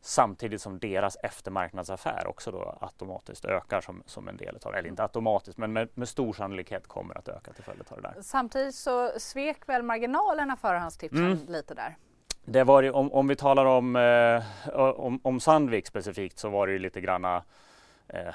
Samtidigt 0.00 0.62
som 0.62 0.78
deras 0.78 1.16
eftermarknadsaffär 1.16 2.26
också 2.26 2.50
då 2.50 2.78
automatiskt 2.80 3.44
ökar 3.44 3.80
som, 3.80 4.02
som 4.06 4.28
en 4.28 4.36
del 4.36 4.58
av 4.62 4.72
det. 4.72 4.78
Eller 4.78 4.88
inte 4.88 5.02
automatiskt 5.02 5.58
men 5.58 5.72
med, 5.72 5.88
med 5.94 6.08
stor 6.08 6.32
sannolikhet 6.32 6.86
kommer 6.86 7.18
att 7.18 7.28
öka 7.28 7.52
till 7.52 7.64
följd 7.64 7.82
av 7.88 8.02
det 8.02 8.08
där. 8.08 8.22
Samtidigt 8.22 8.74
så 8.74 9.10
svek 9.18 9.68
väl 9.68 9.82
marginalerna 9.82 10.56
förhandstipsen 10.56 11.26
mm. 11.26 11.46
lite 11.48 11.74
där? 11.74 11.96
Det 12.44 12.64
var, 12.64 12.92
om, 12.92 13.12
om 13.12 13.28
vi 13.28 13.36
talar 13.36 13.64
om, 13.64 13.96
eh, 13.96 14.42
om, 14.74 15.20
om, 15.22 15.40
Sandvik 15.40 15.86
specifikt 15.86 16.38
så 16.38 16.48
var 16.48 16.66
det 16.66 16.72
ju 16.72 16.78
lite 16.78 17.00
granna 17.00 17.42
eh, 18.08 18.34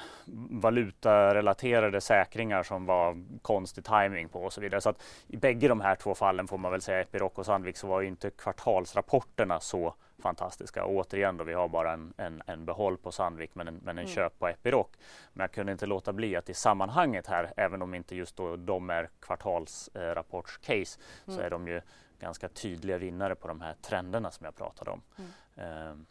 valutarelaterade 0.49 2.01
säkringar 2.01 2.64
som 2.64 2.86
var 2.86 3.24
konstig 3.41 3.86
timing 3.86 4.30
på 4.30 4.39
och 4.43 4.53
så 4.53 4.62
vidare. 4.62 4.82
Så 4.82 4.89
att 4.89 5.03
i 5.28 5.38
bägge 5.38 5.68
de 5.68 5.82
här 5.82 5.95
två 5.95 6.16
fallen 6.16 6.47
får 6.47 6.58
man 6.58 6.72
väl 6.72 6.82
säga 6.82 7.01
Epiroc 7.01 7.32
och 7.36 7.45
Sandvik 7.45 7.78
så 7.78 7.88
var 7.88 8.01
ju 8.01 8.08
inte 8.08 8.30
kvartalsrapporterna 8.30 9.60
så 9.60 9.93
fantastiska. 10.20 10.84
Och 10.84 10.95
återigen 10.95 11.38
då, 11.38 11.43
vi 11.43 11.53
har 11.53 11.68
bara 11.68 11.93
en, 11.93 12.14
en, 12.18 12.41
en 12.45 12.66
behåll 12.66 12.97
på 12.97 13.12
Sandvik 13.12 13.55
men 13.55 13.68
en, 13.68 13.76
men 13.84 13.97
en 13.97 14.03
mm. 14.03 14.16
köp 14.16 14.39
på 14.39 14.47
Epiroc. 14.47 14.88
Men 15.34 15.43
jag 15.43 15.51
kunde 15.51 15.72
inte 15.72 15.86
låta 15.86 16.14
bli 16.14 16.36
att 16.36 16.49
i 16.49 16.53
sammanhanget 16.53 17.28
här, 17.28 17.51
även 17.58 17.82
om 17.82 17.93
inte 17.93 18.16
just 18.16 18.38
då 18.38 18.55
de 18.55 18.89
är 18.89 19.10
kvartalsrapportscase, 19.20 20.99
mm. 21.28 21.38
så 21.38 21.41
är 21.41 21.49
de 21.49 21.68
ju 21.68 21.82
ganska 22.20 22.49
tydliga 22.49 22.97
vinnare 22.97 23.36
på 23.36 23.47
de 23.47 23.61
här 23.61 23.74
trenderna 23.82 24.32
som 24.32 24.45
jag 24.45 24.55
pratade 24.55 24.91
om. 24.91 25.01
Mm. 25.18 25.91
Um. 25.91 26.05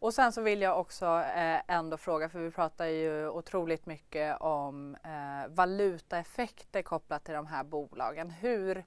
Och 0.00 0.14
sen 0.14 0.32
så 0.32 0.42
vill 0.42 0.62
jag 0.62 0.80
också 0.80 1.06
eh, 1.06 1.60
ändå 1.68 1.96
fråga, 1.96 2.28
för 2.28 2.38
vi 2.38 2.50
pratar 2.50 2.86
ju 2.86 3.28
otroligt 3.28 3.86
mycket 3.86 4.40
om 4.40 4.96
eh, 5.04 5.48
valutaeffekter 5.48 6.82
kopplat 6.82 7.24
till 7.24 7.34
de 7.34 7.46
här 7.46 7.64
bolagen. 7.64 8.30
Hur, 8.30 8.84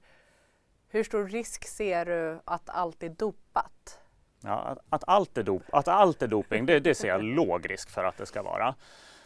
hur 0.88 1.04
stor 1.04 1.28
risk 1.28 1.68
ser 1.68 2.04
du 2.04 2.40
att 2.44 2.68
allt 2.70 3.02
är 3.02 3.08
dopat? 3.08 4.00
Ja, 4.40 4.58
att, 4.58 4.78
att, 4.88 5.04
allt, 5.06 5.38
är 5.38 5.42
dop, 5.42 5.62
att 5.72 5.88
allt 5.88 6.22
är 6.22 6.28
doping, 6.28 6.66
det, 6.66 6.80
det 6.80 6.94
ser 6.94 7.08
jag 7.08 7.22
låg 7.22 7.70
risk 7.70 7.90
för 7.90 8.04
att 8.04 8.16
det 8.16 8.26
ska 8.26 8.42
vara. 8.42 8.74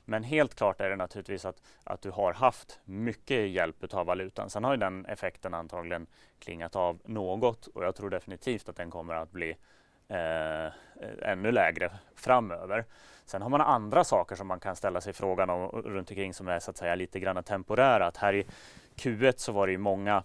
Men 0.09 0.25
helt 0.25 0.55
klart 0.55 0.81
är 0.81 0.91
det 0.91 0.97
naturligtvis 0.97 1.45
att, 1.45 1.63
att 1.85 2.03
du 2.03 2.11
har 2.11 2.33
haft 2.33 2.81
mycket 2.85 3.49
hjälp 3.51 3.95
av 3.95 4.07
valutan. 4.07 4.51
Sen 4.51 4.65
har 4.65 4.73
ju 4.73 4.77
den 4.77 5.07
effekten 5.07 5.55
antagligen 5.55 6.07
klingat 6.39 6.77
av 6.77 6.99
något 7.05 7.67
och 7.67 7.85
jag 7.85 7.95
tror 7.95 8.11
definitivt 8.11 8.69
att 8.69 8.77
den 8.77 8.91
kommer 8.91 9.15
att 9.15 9.31
bli 9.31 9.57
eh, 10.09 10.73
ännu 11.23 11.53
lägre 11.53 11.91
framöver. 12.15 12.85
Sen 13.25 13.43
har 13.43 13.49
man 13.49 13.61
andra 13.61 14.05
saker 14.05 14.37
som 14.37 14.47
man 14.47 14.61
kan 14.61 14.77
ställa 14.77 15.01
sig 15.01 15.13
frågan 15.13 15.51
om 15.51 15.69
runt 15.69 16.11
omkring 16.11 16.35
som 16.35 16.49
är 16.49 16.59
så 16.59 16.71
att 16.71 16.77
säga 16.77 16.95
lite 16.95 17.21
grann 17.21 17.45
temporära. 17.45 18.07
Att 18.07 18.17
här 18.17 18.33
i 18.33 18.47
Q1 18.97 19.35
så 19.37 19.53
var 19.53 19.67
det 19.67 19.73
ju 19.73 19.79
många 19.79 20.25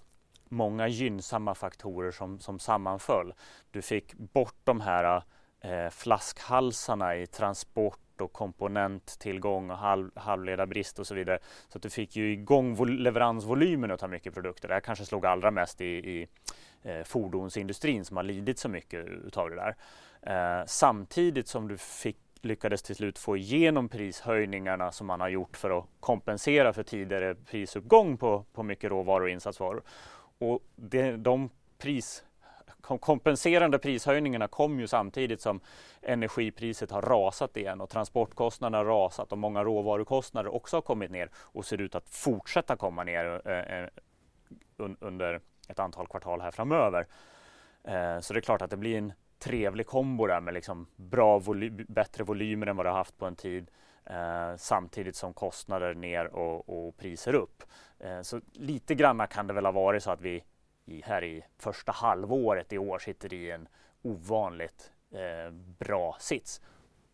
många 0.50 0.88
gynnsamma 0.88 1.56
faktorer 1.56 2.12
som, 2.12 2.40
som 2.40 2.60
sammanföll. 2.60 3.34
Du 3.72 3.82
fick 3.82 4.14
bort 4.14 4.56
de 4.64 4.82
här 4.82 5.24
eh, 5.62 5.90
flaskhalsarna 5.90 7.16
i 7.16 7.28
transport 7.28 8.03
och 8.22 8.34
komponenttillgång 8.34 9.70
och 9.72 9.78
halv, 9.78 10.12
halvledarbrist 10.16 11.00
och 11.00 11.08
så 11.08 11.16
vidare. 11.16 11.40
Så 11.70 11.78
att 11.78 11.82
du 11.82 11.90
fick 11.90 12.16
ju 12.16 12.32
igång 12.32 12.86
leveransvolymen 12.86 13.92
att 13.92 14.00
ta 14.00 14.08
mycket 14.08 14.34
produkter. 14.34 14.68
Det 14.68 14.74
här 14.74 14.82
kanske 14.82 15.06
slog 15.06 15.26
allra 15.26 15.52
mest 15.52 15.82
i, 15.82 15.86
i 15.86 16.28
eh, 16.84 17.04
fordonsindustrin 17.04 18.06
som 18.06 18.18
har 18.18 18.24
lidit 18.24 18.60
så 18.60 18.70
mycket 18.70 19.06
utav 19.06 19.50
det 19.50 19.56
där. 19.56 19.76
Eh, 20.22 20.66
samtidigt 20.66 21.48
som 21.48 21.68
du 21.68 21.78
fick 21.78 22.18
lyckades 22.42 22.82
till 22.82 22.96
slut 22.96 23.20
få 23.20 23.38
igenom 23.38 23.90
prishöjningarna 23.90 24.92
som 24.92 25.08
man 25.08 25.22
har 25.22 25.30
gjort 25.30 25.58
för 25.58 25.78
att 25.80 25.86
kompensera 26.00 26.74
för 26.74 26.84
tidigare 26.84 27.36
prisuppgång 27.36 28.18
på, 28.18 28.46
på 28.54 28.64
mycket 28.64 28.92
råvaror 28.92 29.22
och 29.22 29.30
insatsvaror. 29.30 29.84
Och 30.38 30.60
det, 30.76 31.18
de 31.18 31.50
pris 31.78 32.24
kompenserande 32.84 33.80
prishöjningarna 33.80 34.48
kom 34.48 34.80
ju 34.80 34.88
samtidigt 34.88 35.42
som 35.42 35.60
energipriset 36.02 36.92
har 36.92 37.02
rasat 37.02 37.58
igen 37.58 37.82
och 37.82 37.90
transportkostnaderna 37.90 38.78
har 38.78 38.86
rasat 38.86 39.32
och 39.32 39.38
många 39.38 39.64
råvarukostnader 39.64 40.56
också 40.56 40.78
har 40.78 40.82
kommit 40.82 41.12
ner 41.12 41.30
och 41.36 41.66
ser 41.66 41.82
ut 41.82 41.96
att 41.96 42.10
fortsätta 42.10 42.76
komma 42.76 43.04
ner 43.04 43.42
eh, 43.46 43.80
eh, 43.80 43.90
under 45.00 45.42
ett 45.68 45.80
antal 45.80 46.08
kvartal 46.08 46.42
här 46.42 46.52
framöver. 46.52 47.06
Eh, 47.84 48.20
så 48.20 48.34
det 48.34 48.40
är 48.40 48.42
klart 48.42 48.62
att 48.62 48.70
det 48.70 48.78
blir 48.78 48.98
en 48.98 49.14
trevlig 49.40 49.88
kombo 49.88 50.28
där 50.28 50.42
med 50.42 50.54
liksom 50.54 50.88
bra 50.96 51.40
voly 51.40 51.70
bättre 51.70 52.24
volymer 52.24 52.68
än 52.68 52.78
vad 52.78 52.86
det 52.86 52.90
har 52.90 52.98
haft 52.98 53.18
på 53.18 53.26
en 53.26 53.36
tid 53.36 53.72
eh, 54.06 54.56
samtidigt 54.58 55.16
som 55.16 55.34
kostnader 55.34 55.94
ner 55.94 56.26
och, 56.26 56.70
och 56.70 56.98
priser 56.98 57.36
upp. 57.36 57.64
Eh, 58.00 58.22
så 58.22 58.42
lite 58.54 58.96
granna 58.96 59.28
kan 59.28 59.48
det 59.48 59.54
väl 59.54 59.66
ha 59.66 59.72
varit 59.72 60.04
så 60.04 60.12
att 60.12 60.22
vi 60.22 60.44
i, 60.86 61.02
här 61.02 61.24
i 61.24 61.46
första 61.58 61.92
halvåret 61.92 62.74
i 62.74 62.78
år 62.78 63.00
sitter 63.00 63.34
i 63.34 63.52
en 63.52 63.68
ovanligt 64.02 64.94
eh, 65.12 65.52
bra 65.52 66.18
sits. 66.20 66.62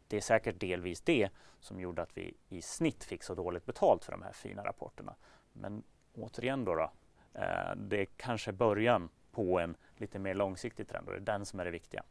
Det 0.07 0.17
är 0.17 0.21
säkert 0.21 0.59
delvis 0.59 1.01
det 1.01 1.29
som 1.59 1.79
gjorde 1.79 2.01
att 2.01 2.17
vi 2.17 2.37
i 2.49 2.61
snitt 2.61 3.03
fick 3.03 3.23
så 3.23 3.35
dåligt 3.35 3.65
betalt 3.65 4.05
för 4.05 4.11
de 4.11 4.21
här 4.21 4.31
fina 4.31 4.63
rapporterna. 4.63 5.15
Men 5.53 5.83
återigen 6.13 6.65
då, 6.65 6.75
då 6.75 6.91
eh, 7.33 7.75
det 7.75 8.01
är 8.01 8.05
kanske 8.05 8.51
början 8.51 9.09
på 9.31 9.59
en 9.59 9.75
lite 9.97 10.19
mer 10.19 10.33
långsiktig 10.33 10.87
trend 10.87 11.07
och 11.07 11.13
det 11.13 11.19
är 11.19 11.37
den 11.37 11.45
som 11.45 11.59
är 11.59 11.65
det 11.65 11.71
viktiga. 11.71 12.03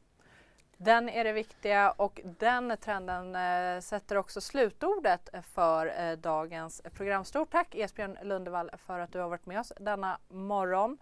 Den 0.77 1.09
är 1.09 1.25
det 1.25 1.33
viktiga 1.33 1.91
och 1.91 2.21
den 2.39 2.77
trenden 2.81 3.37
eh, 3.37 3.81
sätter 3.81 4.17
också 4.17 4.41
slutordet 4.41 5.29
för 5.43 6.01
eh, 6.01 6.17
dagens 6.17 6.83
program. 6.93 7.25
Stort 7.25 7.51
tack 7.51 7.75
Esbjörn 7.75 8.19
Lundevall 8.23 8.71
för 8.77 8.99
att 8.99 9.13
du 9.13 9.19
har 9.19 9.29
varit 9.29 9.47
med 9.47 9.61
oss 9.61 9.73
denna 9.81 10.19
morgon. 10.29 10.99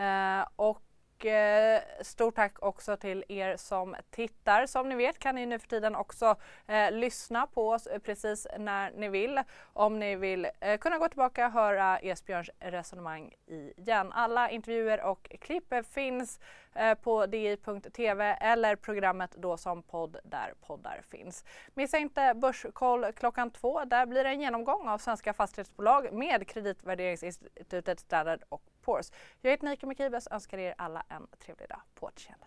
Eh, 0.00 0.46
och 0.56 1.26
eh, 1.26 1.82
stort 2.00 2.34
tack 2.34 2.62
också 2.62 2.96
till 2.96 3.24
er 3.28 3.56
som 3.56 3.96
tittar. 4.10 4.66
Som 4.66 4.88
ni 4.88 4.94
vet 4.94 5.18
kan 5.18 5.34
ni 5.34 5.46
nu 5.46 5.58
för 5.58 5.68
tiden 5.68 5.94
också 5.94 6.36
eh, 6.66 6.92
lyssna 6.92 7.46
på 7.46 7.70
oss 7.70 7.88
precis 8.04 8.46
när 8.58 8.90
ni 8.90 9.08
vill. 9.08 9.40
Om 9.72 9.98
ni 9.98 10.16
vill 10.16 10.46
eh, 10.60 10.78
kunna 10.78 10.98
gå 10.98 11.08
tillbaka 11.08 11.46
och 11.46 11.52
höra 11.52 11.98
Esbjörns 11.98 12.50
resonemang 12.60 13.34
igen. 13.76 14.12
Alla 14.12 14.50
intervjuer 14.50 15.02
och 15.02 15.32
klipp 15.40 15.74
finns 15.92 16.40
Eh, 16.74 16.94
på 16.94 17.26
di.tv 17.26 18.24
eller 18.40 18.76
programmet 18.76 19.30
då 19.36 19.56
som 19.56 19.82
podd 19.82 20.16
där 20.24 20.54
poddar 20.60 21.02
finns. 21.10 21.44
Missa 21.74 21.98
inte 21.98 22.34
Börskoll 22.34 23.12
klockan 23.12 23.50
två. 23.50 23.84
Där 23.84 24.06
blir 24.06 24.24
det 24.24 24.30
en 24.30 24.40
genomgång 24.40 24.88
av 24.88 24.98
svenska 24.98 25.32
fastighetsbolag 25.32 26.12
med 26.12 26.48
kreditvärderingsinstitutet 26.48 28.00
Standard 28.00 28.42
och 28.48 28.62
Poor's. 28.90 29.12
Jag 29.40 29.50
heter 29.50 29.66
Nika 29.68 29.86
Mikibes 29.86 30.26
och 30.26 30.32
önskar 30.32 30.58
er 30.58 30.74
alla 30.78 31.02
en 31.08 31.26
trevlig 31.38 31.68
dag. 31.68 31.80
På 31.94 32.06
återseende. 32.06 32.46